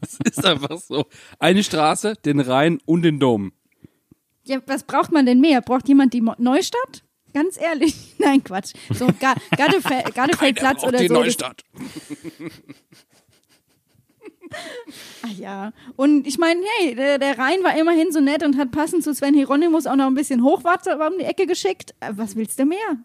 Es 0.00 0.18
ist 0.24 0.46
einfach 0.46 0.78
so. 0.78 1.06
Eine 1.38 1.62
Straße, 1.62 2.14
den 2.24 2.40
Rhein 2.40 2.78
und 2.86 3.02
den 3.02 3.18
Dom. 3.18 3.52
Ja, 4.44 4.58
was 4.66 4.84
braucht 4.84 5.12
man 5.12 5.26
denn 5.26 5.40
mehr? 5.40 5.60
Braucht 5.60 5.88
jemand 5.88 6.14
die 6.14 6.20
Mo 6.20 6.34
Neustadt? 6.38 7.04
Ganz 7.34 7.60
ehrlich. 7.60 8.14
Nein, 8.18 8.44
Quatsch. 8.44 8.74
So 8.94 9.08
Ga 9.18 9.34
Gardefel 9.56 10.02
Gardefeldplatz 10.14 10.84
oder 10.84 10.98
die 10.98 11.08
so. 11.08 11.14
Neustadt. 11.14 11.62
Ach 15.22 15.38
ja. 15.38 15.72
Und 15.96 16.26
ich 16.26 16.38
meine, 16.38 16.60
hey, 16.78 16.94
der, 16.94 17.18
der 17.18 17.38
Rhein 17.38 17.62
war 17.64 17.76
immerhin 17.78 18.12
so 18.12 18.20
nett 18.20 18.44
und 18.44 18.56
hat 18.56 18.70
passend 18.70 19.04
zu 19.04 19.12
Sven 19.14 19.34
Hieronymus 19.34 19.86
auch 19.86 19.96
noch 19.96 20.06
ein 20.06 20.14
bisschen 20.14 20.42
Hochwasser 20.44 20.94
um 21.06 21.18
die 21.18 21.24
Ecke 21.24 21.46
geschickt. 21.46 21.94
Äh, 22.00 22.12
Was 22.14 22.36
willst 22.36 22.58
du 22.58 22.64
mehr? 22.64 22.98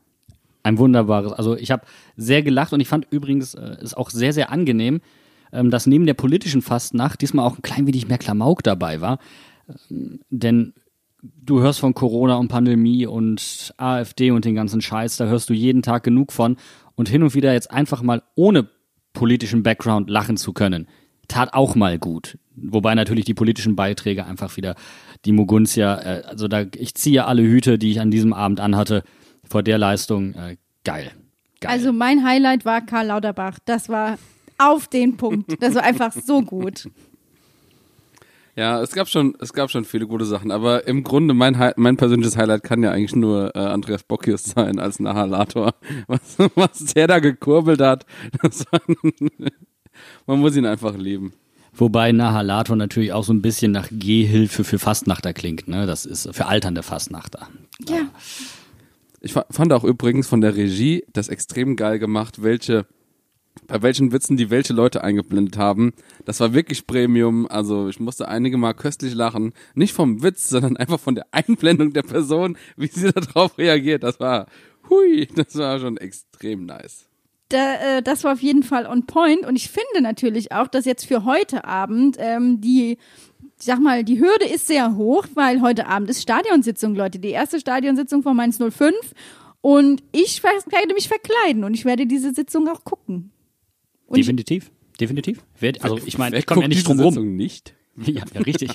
Ein 0.63 0.77
wunderbares. 0.77 1.33
Also 1.33 1.55
ich 1.55 1.71
habe 1.71 1.83
sehr 2.15 2.41
gelacht 2.41 2.73
und 2.73 2.79
ich 2.79 2.87
fand 2.87 3.05
übrigens 3.09 3.53
äh, 3.53 3.77
es 3.81 3.93
auch 3.93 4.09
sehr, 4.09 4.33
sehr 4.33 4.51
angenehm, 4.51 5.01
ähm, 5.51 5.69
dass 5.69 5.87
neben 5.87 6.05
der 6.05 6.13
politischen 6.13 6.61
Fastnacht 6.61 7.21
diesmal 7.21 7.45
auch 7.45 7.57
ein 7.57 7.61
klein 7.61 7.85
wenig 7.85 8.07
mehr 8.07 8.17
Klamauk 8.17 8.63
dabei 8.63 9.01
war. 9.01 9.19
Ähm, 9.89 10.21
denn 10.29 10.73
du 11.21 11.61
hörst 11.61 11.79
von 11.79 11.93
Corona 11.93 12.35
und 12.35 12.47
Pandemie 12.47 13.05
und 13.05 13.73
AfD 13.77 14.31
und 14.31 14.45
den 14.45 14.55
ganzen 14.55 14.81
Scheiß, 14.81 15.17
da 15.17 15.25
hörst 15.25 15.49
du 15.49 15.53
jeden 15.53 15.81
Tag 15.81 16.03
genug 16.03 16.31
von. 16.31 16.57
Und 16.95 17.09
hin 17.09 17.23
und 17.23 17.33
wieder 17.33 17.53
jetzt 17.53 17.71
einfach 17.71 18.01
mal 18.01 18.23
ohne 18.35 18.69
politischen 19.13 19.63
Background 19.63 20.09
lachen 20.09 20.37
zu 20.37 20.53
können, 20.53 20.87
tat 21.27 21.53
auch 21.53 21.75
mal 21.75 21.97
gut. 21.97 22.37
Wobei 22.55 22.93
natürlich 22.95 23.25
die 23.25 23.33
politischen 23.33 23.75
Beiträge 23.75 24.25
einfach 24.25 24.57
wieder 24.57 24.75
die 25.25 25.31
Muguntia, 25.31 25.99
äh, 26.01 26.23
also 26.25 26.47
da, 26.47 26.65
ich 26.75 26.95
ziehe 26.95 27.25
alle 27.25 27.43
Hüte, 27.43 27.77
die 27.77 27.91
ich 27.91 27.99
an 27.99 28.11
diesem 28.11 28.33
Abend 28.33 28.59
anhatte, 28.59 29.03
vor 29.49 29.63
der 29.63 29.77
Leistung, 29.77 30.33
äh, 30.33 30.57
geil. 30.83 31.11
geil. 31.59 31.71
Also 31.71 31.93
mein 31.93 32.25
Highlight 32.25 32.65
war 32.65 32.81
Karl 32.81 33.07
Lauterbach. 33.07 33.59
Das 33.65 33.89
war 33.89 34.17
auf 34.57 34.87
den 34.87 35.17
Punkt. 35.17 35.61
Das 35.61 35.75
war 35.75 35.83
einfach 35.83 36.13
so 36.13 36.41
gut. 36.41 36.89
Ja, 38.55 38.83
es 38.83 38.91
gab 38.91 39.09
schon, 39.09 39.35
es 39.39 39.51
gab 39.51 39.71
schon 39.71 39.83
viele 39.83 40.05
gute 40.05 40.25
Sachen, 40.25 40.51
aber 40.51 40.87
im 40.87 41.03
Grunde 41.03 41.33
mein, 41.33 41.57
mein 41.75 41.97
persönliches 41.97 42.37
Highlight 42.37 42.61
kann 42.61 42.83
ja 42.83 42.91
eigentlich 42.91 43.15
nur 43.15 43.55
äh, 43.55 43.59
Andreas 43.59 44.03
Bockius 44.03 44.43
sein 44.43 44.77
als 44.77 44.99
Nahalator. 44.99 45.73
Was, 46.07 46.37
was 46.53 46.85
der 46.93 47.07
da 47.07 47.17
gekurbelt 47.17 47.81
hat, 47.81 48.05
das 48.43 48.65
war, 48.71 48.79
man 50.27 50.39
muss 50.39 50.55
ihn 50.55 50.67
einfach 50.67 50.95
lieben. 50.95 51.33
Wobei 51.73 52.11
Nahalator 52.11 52.75
natürlich 52.75 53.11
auch 53.13 53.23
so 53.23 53.33
ein 53.33 53.41
bisschen 53.41 53.71
nach 53.71 53.87
Gehhilfe 53.89 54.63
für 54.63 54.77
Fastnachter 54.77 55.33
klingt, 55.33 55.67
ne? 55.67 55.87
Das 55.87 56.05
ist 56.05 56.29
für 56.35 56.45
alternde 56.45 56.83
Fastnachter. 56.83 57.47
Ja. 57.89 58.05
Ich 59.23 59.33
fa- 59.33 59.45
fand 59.49 59.73
auch 59.73 59.83
übrigens 59.83 60.27
von 60.27 60.41
der 60.41 60.55
Regie 60.55 61.03
das 61.11 61.29
extrem 61.29 61.75
geil 61.75 61.97
gemacht, 61.97 62.43
welche 62.43 62.85
bei 63.67 63.81
welchen 63.83 64.11
Witzen 64.11 64.35
die 64.35 64.49
welche 64.49 64.73
Leute 64.73 65.03
eingeblendet 65.03 65.57
haben. 65.57 65.93
Das 66.25 66.39
war 66.39 66.53
wirklich 66.53 66.87
Premium. 66.87 67.47
Also 67.47 67.87
ich 67.87 67.99
musste 67.99 68.27
einige 68.27 68.57
Mal 68.57 68.73
köstlich 68.73 69.13
lachen. 69.13 69.53
Nicht 69.75 69.93
vom 69.93 70.23
Witz, 70.23 70.49
sondern 70.49 70.75
einfach 70.75 70.99
von 70.99 71.13
der 71.15 71.27
Einblendung 71.31 71.93
der 71.93 72.01
Person, 72.01 72.57
wie 72.77 72.87
sie 72.87 73.11
darauf 73.13 73.57
reagiert. 73.57 74.01
Das 74.03 74.19
war, 74.19 74.47
hui, 74.89 75.27
das 75.35 75.55
war 75.55 75.79
schon 75.79 75.97
extrem 75.97 76.65
nice. 76.65 77.05
Da, 77.49 77.75
äh, 77.97 78.01
das 78.01 78.23
war 78.23 78.33
auf 78.33 78.41
jeden 78.41 78.63
Fall 78.63 78.87
on 78.87 79.05
point. 79.05 79.45
Und 79.45 79.55
ich 79.55 79.69
finde 79.69 80.01
natürlich 80.01 80.51
auch, 80.51 80.67
dass 80.67 80.85
jetzt 80.85 81.05
für 81.05 81.23
heute 81.23 81.63
Abend 81.65 82.17
ähm, 82.19 82.59
die, 82.59 82.97
ich 83.59 83.65
sag 83.65 83.79
mal, 83.79 84.03
die 84.03 84.19
Hürde 84.19 84.45
ist 84.45 84.67
sehr 84.67 84.95
hoch, 84.95 85.25
weil 85.35 85.61
heute 85.61 85.87
Abend 85.87 86.09
ist 86.09 86.21
Stadionsitzung, 86.21 86.95
Leute. 86.95 87.19
Die 87.19 87.29
erste 87.29 87.59
Stadionsitzung 87.59 88.23
von 88.23 88.35
Mainz 88.35 88.57
05. 88.57 88.93
Und 89.61 90.03
ich 90.11 90.43
werde 90.43 90.93
mich 90.93 91.07
verkleiden 91.07 91.63
und 91.63 91.73
ich 91.73 91.85
werde 91.85 92.05
diese 92.05 92.33
Sitzung 92.33 92.67
auch 92.67 92.83
gucken. 92.83 93.31
Und 94.07 94.19
ich, 94.19 94.25
Definitiv, 94.25 94.71
definitiv. 94.99 95.39
Also 95.79 95.97
ich 96.05 96.17
meine, 96.17 96.37
ich 96.37 96.45
komme 96.45 96.63
ja 96.63 96.67
nicht 96.67 96.85
drum 96.87 96.99
rum. 96.99 97.13
Sitzung 97.13 97.35
nicht? 97.35 97.73
Ja, 98.05 98.23
ja, 98.33 98.41
richtig. 98.41 98.71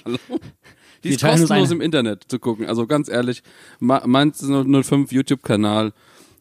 Die 1.04 1.10
ist 1.10 1.22
kostenlos 1.22 1.70
im 1.72 1.80
Internet 1.80 2.24
zu 2.28 2.38
gucken. 2.38 2.66
Also 2.66 2.86
ganz 2.86 3.08
ehrlich, 3.08 3.42
Ma- 3.80 4.06
Mainz 4.06 4.40
05 4.42 5.12
YouTube-Kanal. 5.12 5.92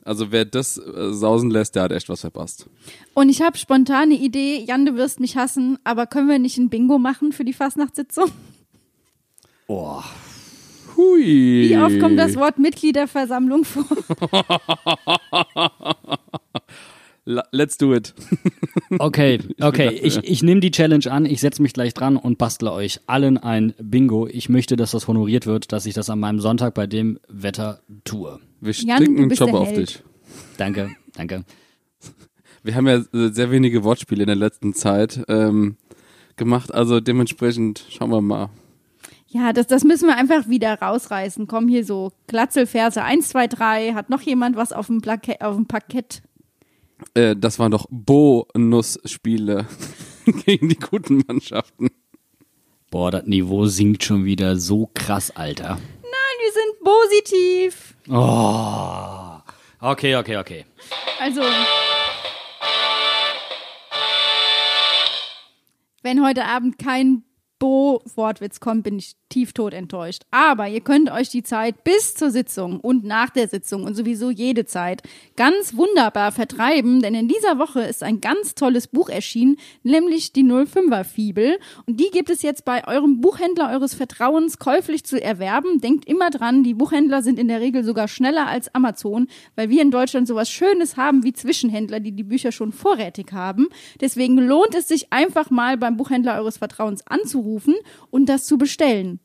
Also 0.08 0.32
wer 0.32 0.46
das 0.46 0.78
äh, 0.78 1.12
sausen 1.12 1.52
lässt, 1.52 1.76
der 1.76 1.84
hat 1.84 1.92
echt 1.92 2.08
was 2.08 2.22
verpasst. 2.22 2.68
und 3.14 3.28
ich 3.28 3.42
habe 3.42 3.58
spontane 3.58 4.14
Idee, 4.14 4.64
Jan, 4.66 4.86
du 4.86 4.96
wirst 4.96 5.20
mich 5.20 5.36
hassen, 5.36 5.78
aber 5.84 6.08
können 6.08 6.30
wir 6.30 6.40
nicht 6.40 6.58
ein 6.58 6.70
Bingo 6.70 6.98
machen 6.98 7.34
für 7.34 7.44
die 7.44 7.52
Fastnachtssitzung? 7.52 8.32
Oh, 9.68 10.02
Hui. 10.96 11.70
Wie 11.70 11.78
oft 11.78 12.00
kommt 12.00 12.18
das 12.18 12.36
Wort 12.38 12.58
Mitgliederversammlung 12.58 13.66
vor? 13.66 13.86
Let's 17.52 17.78
do 17.78 17.94
it. 17.94 18.14
okay, 19.00 19.40
okay. 19.62 19.90
Ich, 19.90 20.18
ich 20.24 20.44
nehme 20.44 20.62
die 20.62 20.72
Challenge 20.72 21.12
an, 21.12 21.26
ich 21.26 21.42
setze 21.42 21.62
mich 21.62 21.74
gleich 21.74 21.94
dran 21.94 22.16
und 22.16 22.38
bastle 22.38 22.72
euch 22.72 23.02
allen 23.06 23.38
ein 23.38 23.74
Bingo. 23.82 24.28
Ich 24.28 24.48
möchte, 24.48 24.78
dass 24.78 24.92
das 24.92 25.10
honoriert 25.10 25.46
wird, 25.46 25.74
dass 25.74 25.86
ich 25.86 25.94
das 25.94 26.10
an 26.10 26.20
meinem 26.20 26.40
Sonntag 26.40 26.74
bei 26.74 26.88
dem 26.88 27.20
Wetter 27.28 27.82
tue. 28.06 28.40
Wir 28.62 28.72
Jan, 28.72 28.98
stinken 29.02 29.24
einen 29.24 29.32
Job 29.32 29.54
auf 29.54 29.74
dich. 29.74 30.02
Danke, 30.56 30.92
danke. 31.16 31.44
Wir 32.64 32.76
haben 32.76 32.88
ja 32.88 32.96
äh, 32.98 33.30
sehr 33.30 33.52
wenige 33.52 33.84
Wortspiele 33.84 34.24
in 34.24 34.28
der 34.28 34.36
letzten 34.38 34.74
Zeit 34.74 35.26
ähm, 35.28 35.76
gemacht. 36.38 36.74
Also 36.74 37.02
dementsprechend 37.02 37.86
schauen 37.90 38.10
wir 38.10 38.22
mal. 38.22 38.50
Ja, 39.28 39.52
das, 39.52 39.68
das 39.68 39.84
müssen 39.84 40.08
wir 40.08 40.16
einfach 40.16 40.48
wieder 40.48 40.80
rausreißen. 40.80 41.48
Komm 41.48 41.68
hier 41.68 41.84
so, 41.84 42.14
Glatzelverse 42.28 43.04
1, 43.04 43.28
2, 43.28 43.48
3. 43.48 43.94
Hat 43.96 44.10
noch 44.10 44.22
jemand 44.22 44.56
was 44.56 44.72
auf 44.72 44.88
dem, 44.88 45.02
Plake 45.02 45.42
auf 45.42 45.56
dem 45.56 45.66
Parkett? 45.66 46.22
Äh, 47.14 47.36
das 47.36 47.60
waren 47.60 47.72
doch 47.72 47.86
Bonusspiele 47.90 49.68
gegen 50.46 50.70
die 50.70 50.80
guten 50.80 51.24
Mannschaften. 51.28 51.90
Boah, 52.90 53.12
das 53.12 53.26
Niveau 53.26 53.66
sinkt 53.66 54.04
schon 54.04 54.26
wieder 54.26 54.58
so 54.58 54.90
krass, 54.94 55.32
Alter. 55.36 55.78
Nein, 56.02 56.38
wir 56.40 56.52
sind 56.54 56.84
positiv. 56.84 57.96
Oh. 58.10 59.40
Okay, 59.80 60.16
okay, 60.16 60.38
okay. 60.38 60.66
Also. 61.20 61.42
Wenn 66.02 66.26
heute 66.26 66.46
Abend 66.46 66.80
kein 66.80 67.24
Bo-Wortwitz 67.60 68.60
kommt, 68.60 68.84
bin 68.84 68.98
ich 68.98 69.16
tieftot 69.30 69.74
enttäuscht. 69.74 70.24
Aber 70.32 70.68
ihr 70.68 70.82
könnt 70.82 71.12
euch 71.12 71.30
die 71.30 71.44
Zeit 71.44 71.84
bis 71.84 72.16
zur 72.16 72.32
Sitzung 72.32 72.80
und 72.80 73.04
nach 73.04 73.30
der 73.30 73.48
Sitzung 73.48 73.84
und 73.84 73.96
sowieso 73.96 74.30
jede 74.30 74.66
Zeit 74.66 75.02
ganz 75.36 75.76
wunderbar 75.76 76.32
vertreiben, 76.32 77.02
denn 77.02 77.16
in 77.16 77.28
dieser 77.28 77.60
Woche 77.60 77.82
ist 77.82 78.04
ein 78.04 78.22
ganz 78.22 78.56
tolles 78.56 78.88
Buch 78.88 79.10
erschienen, 79.10 79.58
nämlich 79.84 80.34
die 80.34 80.44
05er 80.44 81.04
Fibel. 81.04 81.60
Und 81.86 82.00
die 82.00 82.10
gibt 82.12 82.30
es 82.30 82.42
jetzt 82.42 82.66
bei 82.66 82.88
eurem 82.88 83.22
Buchhändler 83.22 83.72
eures 83.72 83.94
Vertrauens 83.94 84.60
käuflich 84.60 85.04
zu 85.04 85.22
erwerben. 85.22 85.82
Denkt 85.82 86.06
immer 86.06 86.30
dran, 86.30 86.64
die 86.64 86.74
Buchhändler 86.74 87.22
sind 87.22 87.40
in 87.40 87.48
der 87.48 87.62
Regel 87.62 87.84
sogar 87.84 88.08
schneller 88.08 88.48
als 88.48 88.74
Amazon, 88.74 89.28
weil 89.56 89.70
wir 89.70 89.82
in 89.82 89.92
Deutschland 89.92 90.28
sowas 90.28 90.50
Schönes 90.50 90.98
haben 90.98 91.24
wie 91.24 91.34
Zwischenhändler, 91.34 92.00
die 92.00 92.12
die 92.12 92.24
Bücher 92.24 92.52
schon 92.52 92.72
vorrätig 92.72 93.32
haben. 93.32 93.68
Deswegen 94.02 94.38
lohnt 94.38 94.76
es 94.76 94.88
sich 94.88 95.12
einfach 95.12 95.50
mal 95.50 95.78
beim 95.78 95.98
Buchhändler 95.98 96.36
eures 96.36 96.58
Vertrauens 96.58 97.06
anzurufen 97.08 97.76
und 98.10 98.28
das 98.28 98.46
zu 98.46 98.58
bestellen. 98.58 99.17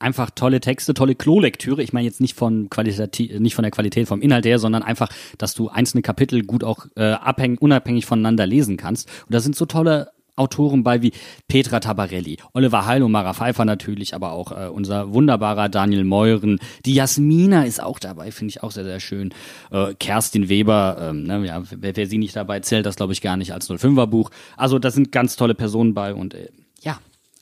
Einfach 0.00 0.30
tolle 0.30 0.60
Texte, 0.60 0.94
tolle 0.94 1.14
Klolektüre. 1.14 1.82
Ich 1.82 1.92
meine 1.92 2.06
jetzt 2.06 2.20
nicht 2.20 2.34
von 2.34 2.70
Qualität, 2.70 3.40
nicht 3.40 3.54
von 3.54 3.62
der 3.62 3.70
Qualität 3.70 4.08
vom 4.08 4.20
Inhalt 4.20 4.46
her, 4.46 4.58
sondern 4.58 4.82
einfach, 4.82 5.08
dass 5.38 5.54
du 5.54 5.68
einzelne 5.68 6.02
Kapitel 6.02 6.42
gut 6.42 6.64
auch 6.64 6.86
äh, 6.96 7.12
abhängig, 7.12 7.60
unabhängig 7.60 8.06
voneinander 8.06 8.46
lesen 8.46 8.76
kannst. 8.76 9.08
Und 9.26 9.34
da 9.34 9.40
sind 9.40 9.54
so 9.54 9.66
tolle 9.66 10.10
Autoren 10.36 10.82
bei 10.82 11.02
wie 11.02 11.12
Petra 11.48 11.80
Tabarelli, 11.80 12.38
Oliver 12.54 12.86
Heil 12.86 13.02
und 13.02 13.12
Mara 13.12 13.34
Pfeiffer 13.34 13.66
natürlich, 13.66 14.14
aber 14.14 14.32
auch 14.32 14.52
äh, 14.52 14.68
unser 14.68 15.12
wunderbarer 15.12 15.68
Daniel 15.68 16.04
Meuren. 16.04 16.58
Die 16.86 16.94
Jasmina 16.94 17.64
ist 17.64 17.82
auch 17.82 17.98
dabei, 17.98 18.30
finde 18.30 18.52
ich 18.52 18.62
auch 18.62 18.70
sehr, 18.70 18.84
sehr 18.84 19.00
schön. 19.00 19.34
Äh, 19.70 19.94
Kerstin 19.94 20.48
Weber, 20.48 20.96
ähm, 20.98 21.24
ne, 21.24 21.46
ja, 21.46 21.62
wer, 21.70 21.94
wer 21.94 22.06
sie 22.06 22.18
nicht 22.18 22.34
dabei 22.36 22.60
zählt, 22.60 22.86
das 22.86 22.96
glaube 22.96 23.12
ich 23.12 23.20
gar 23.20 23.36
nicht 23.36 23.52
als 23.52 23.68
05er 23.68 24.06
Buch. 24.06 24.30
Also 24.56 24.78
da 24.78 24.90
sind 24.90 25.12
ganz 25.12 25.36
tolle 25.36 25.54
Personen 25.54 25.92
bei 25.92 26.14
und 26.14 26.32
äh, 26.32 26.48
ja, 26.80 26.98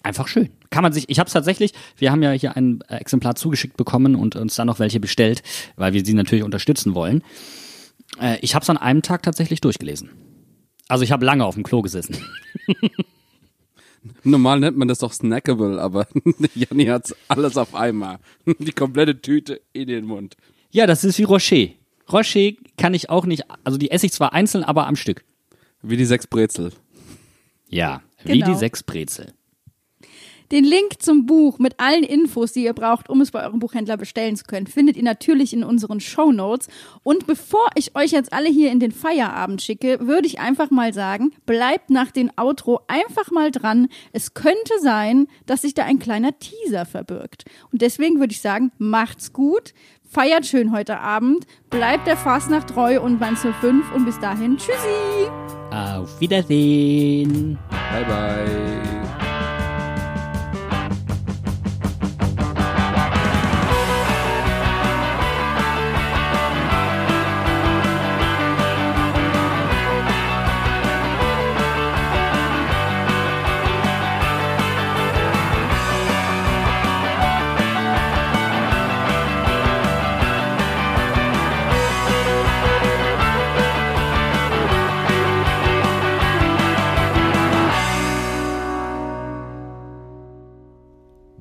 einfach 0.08 0.26
schön. 0.28 0.48
Kann 0.70 0.82
man 0.82 0.92
sich, 0.92 1.08
ich 1.08 1.18
habe 1.18 1.28
es 1.28 1.32
tatsächlich, 1.32 1.72
wir 1.96 2.10
haben 2.10 2.22
ja 2.22 2.32
hier 2.32 2.56
ein 2.56 2.80
Exemplar 2.88 3.34
zugeschickt 3.36 3.76
bekommen 3.76 4.14
und 4.16 4.34
uns 4.36 4.56
dann 4.56 4.66
noch 4.66 4.78
welche 4.80 4.98
bestellt, 5.00 5.42
weil 5.76 5.92
wir 5.92 6.04
sie 6.04 6.14
natürlich 6.14 6.44
unterstützen 6.44 6.94
wollen. 6.94 7.22
Äh, 8.20 8.38
ich 8.40 8.54
habe 8.54 8.62
es 8.62 8.70
an 8.70 8.76
einem 8.78 9.02
Tag 9.02 9.22
tatsächlich 9.22 9.60
durchgelesen. 9.60 10.10
Also 10.88 11.04
ich 11.04 11.12
habe 11.12 11.24
lange 11.24 11.44
auf 11.44 11.54
dem 11.54 11.62
Klo 11.64 11.82
gesessen. 11.82 12.16
Normal 14.24 14.60
nennt 14.60 14.76
man 14.76 14.88
das 14.88 14.98
doch 15.00 15.12
snackable, 15.12 15.80
aber 15.80 16.06
Janni 16.54 16.86
hat's 16.86 17.14
alles 17.28 17.56
auf 17.56 17.74
einmal. 17.74 18.18
Die 18.58 18.72
komplette 18.72 19.20
Tüte 19.20 19.60
in 19.72 19.88
den 19.88 20.04
Mund. 20.06 20.36
Ja, 20.70 20.86
das 20.86 21.04
ist 21.04 21.18
wie 21.18 21.24
Rocher. 21.24 21.68
Rocher 22.10 22.52
kann 22.76 22.94
ich 22.94 23.10
auch 23.10 23.26
nicht, 23.26 23.44
also 23.64 23.76
die 23.76 23.90
esse 23.90 24.06
ich 24.06 24.12
zwar 24.12 24.32
einzeln, 24.32 24.64
aber 24.64 24.86
am 24.86 24.96
Stück. 24.96 25.24
Wie 25.82 25.96
die 25.96 26.06
sechs 26.06 26.26
Brezel. 26.26 26.72
Ja, 27.68 28.02
wie 28.24 28.38
Genau. 28.38 28.52
die 28.52 28.54
sechs 28.58 28.82
Brezel. 28.82 29.34
Den 30.50 30.64
Link 30.64 31.02
zum 31.02 31.26
Buch 31.26 31.58
mit 31.58 31.78
allen 31.78 32.04
Infos, 32.04 32.52
die 32.52 32.64
ihr 32.64 32.72
braucht, 32.72 33.10
um 33.10 33.20
es 33.20 33.30
bei 33.30 33.44
eurem 33.44 33.58
Buchhändler 33.58 33.98
bestellen 33.98 34.36
zu 34.36 34.44
können, 34.44 34.66
findet 34.66 34.96
ihr 34.96 35.02
natürlich 35.02 35.52
in 35.52 35.62
unseren 35.62 36.00
Show 36.00 36.32
Notes. 36.32 36.68
Und 37.02 37.26
bevor 37.26 37.68
ich 37.74 37.94
euch 37.94 38.12
jetzt 38.12 38.32
alle 38.32 38.48
hier 38.48 38.72
in 38.72 38.80
den 38.80 38.92
Feierabend 38.92 39.60
schicke, 39.60 40.06
würde 40.06 40.26
ich 40.26 40.40
einfach 40.40 40.70
mal 40.70 40.94
sagen, 40.94 41.32
bleibt 41.44 41.90
nach 41.90 42.10
dem 42.10 42.30
Outro 42.36 42.80
einfach 42.88 43.30
mal 43.30 43.50
dran. 43.50 43.88
Es 44.12 44.32
könnte 44.32 44.72
sein, 44.80 45.26
dass 45.44 45.62
sich 45.62 45.74
da 45.74 45.84
ein 45.84 45.98
kleiner 45.98 46.38
Teaser 46.38 46.86
verbirgt. 46.86 47.44
Und 47.70 47.82
deswegen 47.82 48.18
würde 48.18 48.32
ich 48.32 48.40
sagen, 48.40 48.72
macht's 48.78 49.34
gut, 49.34 49.74
feiert 50.08 50.46
schön 50.46 50.72
heute 50.72 50.98
Abend, 50.98 51.46
bleibt 51.68 52.06
der 52.06 52.16
Fastnacht 52.16 52.70
treu 52.70 53.00
und 53.02 53.18
beim 53.18 53.36
05 53.36 53.92
und 53.94 54.06
bis 54.06 54.18
dahin, 54.20 54.56
tschüssi! 54.56 55.28
Auf 55.70 56.18
Wiedersehen. 56.20 57.58
Bye 57.92 58.04
bye. 58.06 59.07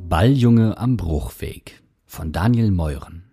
Balljunge 0.10 0.78
am 0.78 0.96
Bruchweg 0.96 1.82
von 2.06 2.32
Daniel 2.32 2.72
Meuren. 2.72 3.30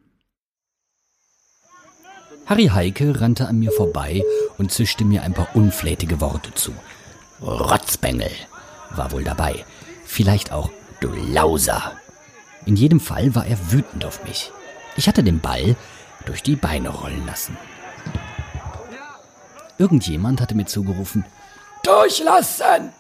Harry 2.46 2.66
Heike 2.66 3.20
rannte 3.20 3.46
an 3.46 3.60
mir 3.60 3.70
vorbei 3.70 4.24
und 4.58 4.72
zischte 4.72 5.04
mir 5.04 5.22
ein 5.22 5.34
paar 5.34 5.54
unflätige 5.54 6.20
Worte 6.20 6.52
zu. 6.54 6.72
Rotzbengel 7.40 8.30
war 8.90 9.12
wohl 9.12 9.22
dabei. 9.22 9.64
Vielleicht 10.04 10.50
auch 10.50 10.68
du 10.98 11.10
Lauser. 11.10 11.92
In 12.66 12.74
jedem 12.74 12.98
Fall 12.98 13.36
war 13.36 13.46
er 13.46 13.70
wütend 13.70 14.04
auf 14.04 14.24
mich. 14.24 14.50
Ich 14.96 15.06
hatte 15.06 15.22
den 15.22 15.38
Ball 15.38 15.76
durch 16.26 16.42
die 16.42 16.56
Beine 16.56 16.88
rollen 16.88 17.24
lassen. 17.24 17.56
Irgendjemand 19.78 20.40
hatte 20.40 20.56
mir 20.56 20.66
zugerufen, 20.66 21.24
Durchlassen! 21.84 22.90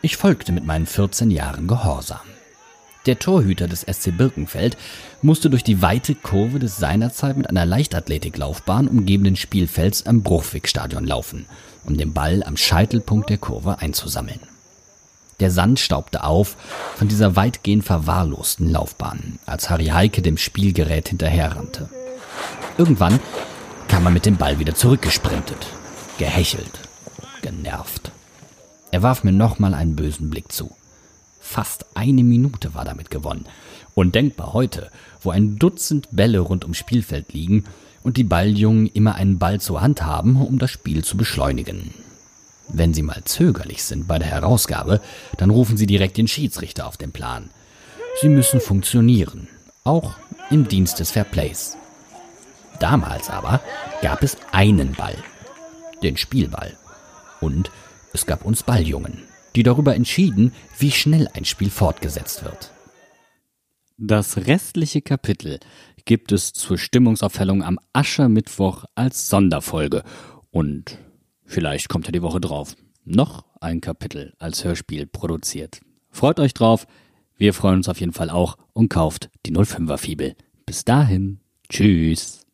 Ich 0.00 0.16
folgte 0.16 0.52
mit 0.52 0.64
meinen 0.64 0.86
14 0.86 1.30
Jahren 1.30 1.66
Gehorsam. 1.66 2.20
Der 3.06 3.20
Torhüter 3.20 3.68
des 3.68 3.82
SC 3.82 4.16
Birkenfeld 4.16 4.76
musste 5.22 5.48
durch 5.48 5.62
die 5.62 5.80
weite 5.80 6.16
Kurve 6.16 6.58
des 6.58 6.76
seinerzeit 6.76 7.36
mit 7.36 7.48
einer 7.48 7.64
Leichtathletiklaufbahn 7.64 8.88
umgebenen 8.88 9.36
Spielfelds 9.36 10.06
am 10.06 10.22
Bruchwegstadion 10.22 11.06
laufen, 11.06 11.46
um 11.84 11.96
den 11.96 12.12
Ball 12.12 12.42
am 12.42 12.56
Scheitelpunkt 12.56 13.30
der 13.30 13.38
Kurve 13.38 13.78
einzusammeln. 13.78 14.40
Der 15.38 15.52
Sand 15.52 15.78
staubte 15.78 16.24
auf 16.24 16.56
von 16.96 17.06
dieser 17.06 17.36
weitgehend 17.36 17.84
verwahrlosten 17.84 18.70
Laufbahn, 18.70 19.38
als 19.46 19.70
Harry 19.70 19.86
Heike 19.86 20.22
dem 20.22 20.36
Spielgerät 20.36 21.10
hinterherrannte. 21.10 21.88
Irgendwann 22.76 23.20
kam 23.86 24.04
er 24.06 24.10
mit 24.10 24.26
dem 24.26 24.36
Ball 24.36 24.58
wieder 24.58 24.74
zurückgesprintet, 24.74 25.68
gehechelt, 26.18 26.80
genervt. 27.42 28.10
Er 28.90 29.02
warf 29.02 29.22
mir 29.22 29.32
nochmal 29.32 29.74
einen 29.74 29.94
bösen 29.94 30.28
Blick 30.30 30.50
zu. 30.50 30.74
Fast 31.48 31.86
eine 31.94 32.24
Minute 32.24 32.74
war 32.74 32.84
damit 32.84 33.08
gewonnen. 33.08 33.46
Undenkbar 33.94 34.52
heute, 34.52 34.90
wo 35.22 35.30
ein 35.30 35.58
Dutzend 35.58 36.08
Bälle 36.10 36.40
rund 36.40 36.64
ums 36.64 36.76
Spielfeld 36.76 37.32
liegen 37.32 37.64
und 38.02 38.18
die 38.18 38.24
Balljungen 38.24 38.88
immer 38.88 39.14
einen 39.14 39.38
Ball 39.38 39.58
zur 39.60 39.80
Hand 39.80 40.02
haben, 40.02 40.36
um 40.42 40.58
das 40.58 40.70
Spiel 40.70 41.02
zu 41.02 41.16
beschleunigen. 41.16 41.94
Wenn 42.68 42.92
sie 42.92 43.02
mal 43.02 43.22
zögerlich 43.24 43.84
sind 43.84 44.06
bei 44.06 44.18
der 44.18 44.28
Herausgabe, 44.28 45.00
dann 45.38 45.50
rufen 45.50 45.78
sie 45.78 45.86
direkt 45.86 46.18
den 46.18 46.28
Schiedsrichter 46.28 46.86
auf 46.86 46.98
den 46.98 47.12
Plan. 47.12 47.48
Sie 48.20 48.28
müssen 48.28 48.60
funktionieren, 48.60 49.48
auch 49.84 50.14
im 50.50 50.68
Dienst 50.68 50.98
des 50.98 51.12
Fairplays. 51.12 51.76
Damals 52.80 53.30
aber 53.30 53.60
gab 54.02 54.22
es 54.22 54.36
einen 54.52 54.92
Ball, 54.92 55.16
den 56.02 56.18
Spielball. 56.18 56.76
Und 57.40 57.70
es 58.12 58.26
gab 58.26 58.44
uns 58.44 58.64
Balljungen, 58.64 59.22
die 59.56 59.62
darüber 59.62 59.96
entschieden, 59.96 60.52
wie 60.78 60.90
schnell 60.90 61.28
ein 61.34 61.44
Spiel 61.44 61.70
fortgesetzt 61.70 62.44
wird. 62.44 62.70
Das 63.98 64.36
restliche 64.46 65.00
Kapitel 65.00 65.58
gibt 66.04 66.30
es 66.30 66.52
zur 66.52 66.78
Stimmungsaufhellung 66.78 67.64
am 67.64 67.80
Aschermittwoch 67.92 68.84
als 68.94 69.28
Sonderfolge. 69.28 70.04
Und 70.50 70.98
vielleicht 71.44 71.88
kommt 71.88 72.06
ja 72.06 72.12
die 72.12 72.22
Woche 72.22 72.40
drauf 72.40 72.76
noch 73.06 73.46
ein 73.60 73.80
Kapitel 73.80 74.34
als 74.38 74.64
Hörspiel 74.64 75.06
produziert. 75.06 75.80
Freut 76.10 76.40
euch 76.40 76.54
drauf. 76.54 76.86
Wir 77.36 77.54
freuen 77.54 77.76
uns 77.76 77.88
auf 77.88 78.00
jeden 78.00 78.12
Fall 78.12 78.30
auch 78.30 78.58
und 78.72 78.88
kauft 78.88 79.30
die 79.46 79.52
05er 79.52 79.96
Fibel. 79.96 80.34
Bis 80.66 80.84
dahin. 80.84 81.40
Tschüss. 81.68 82.45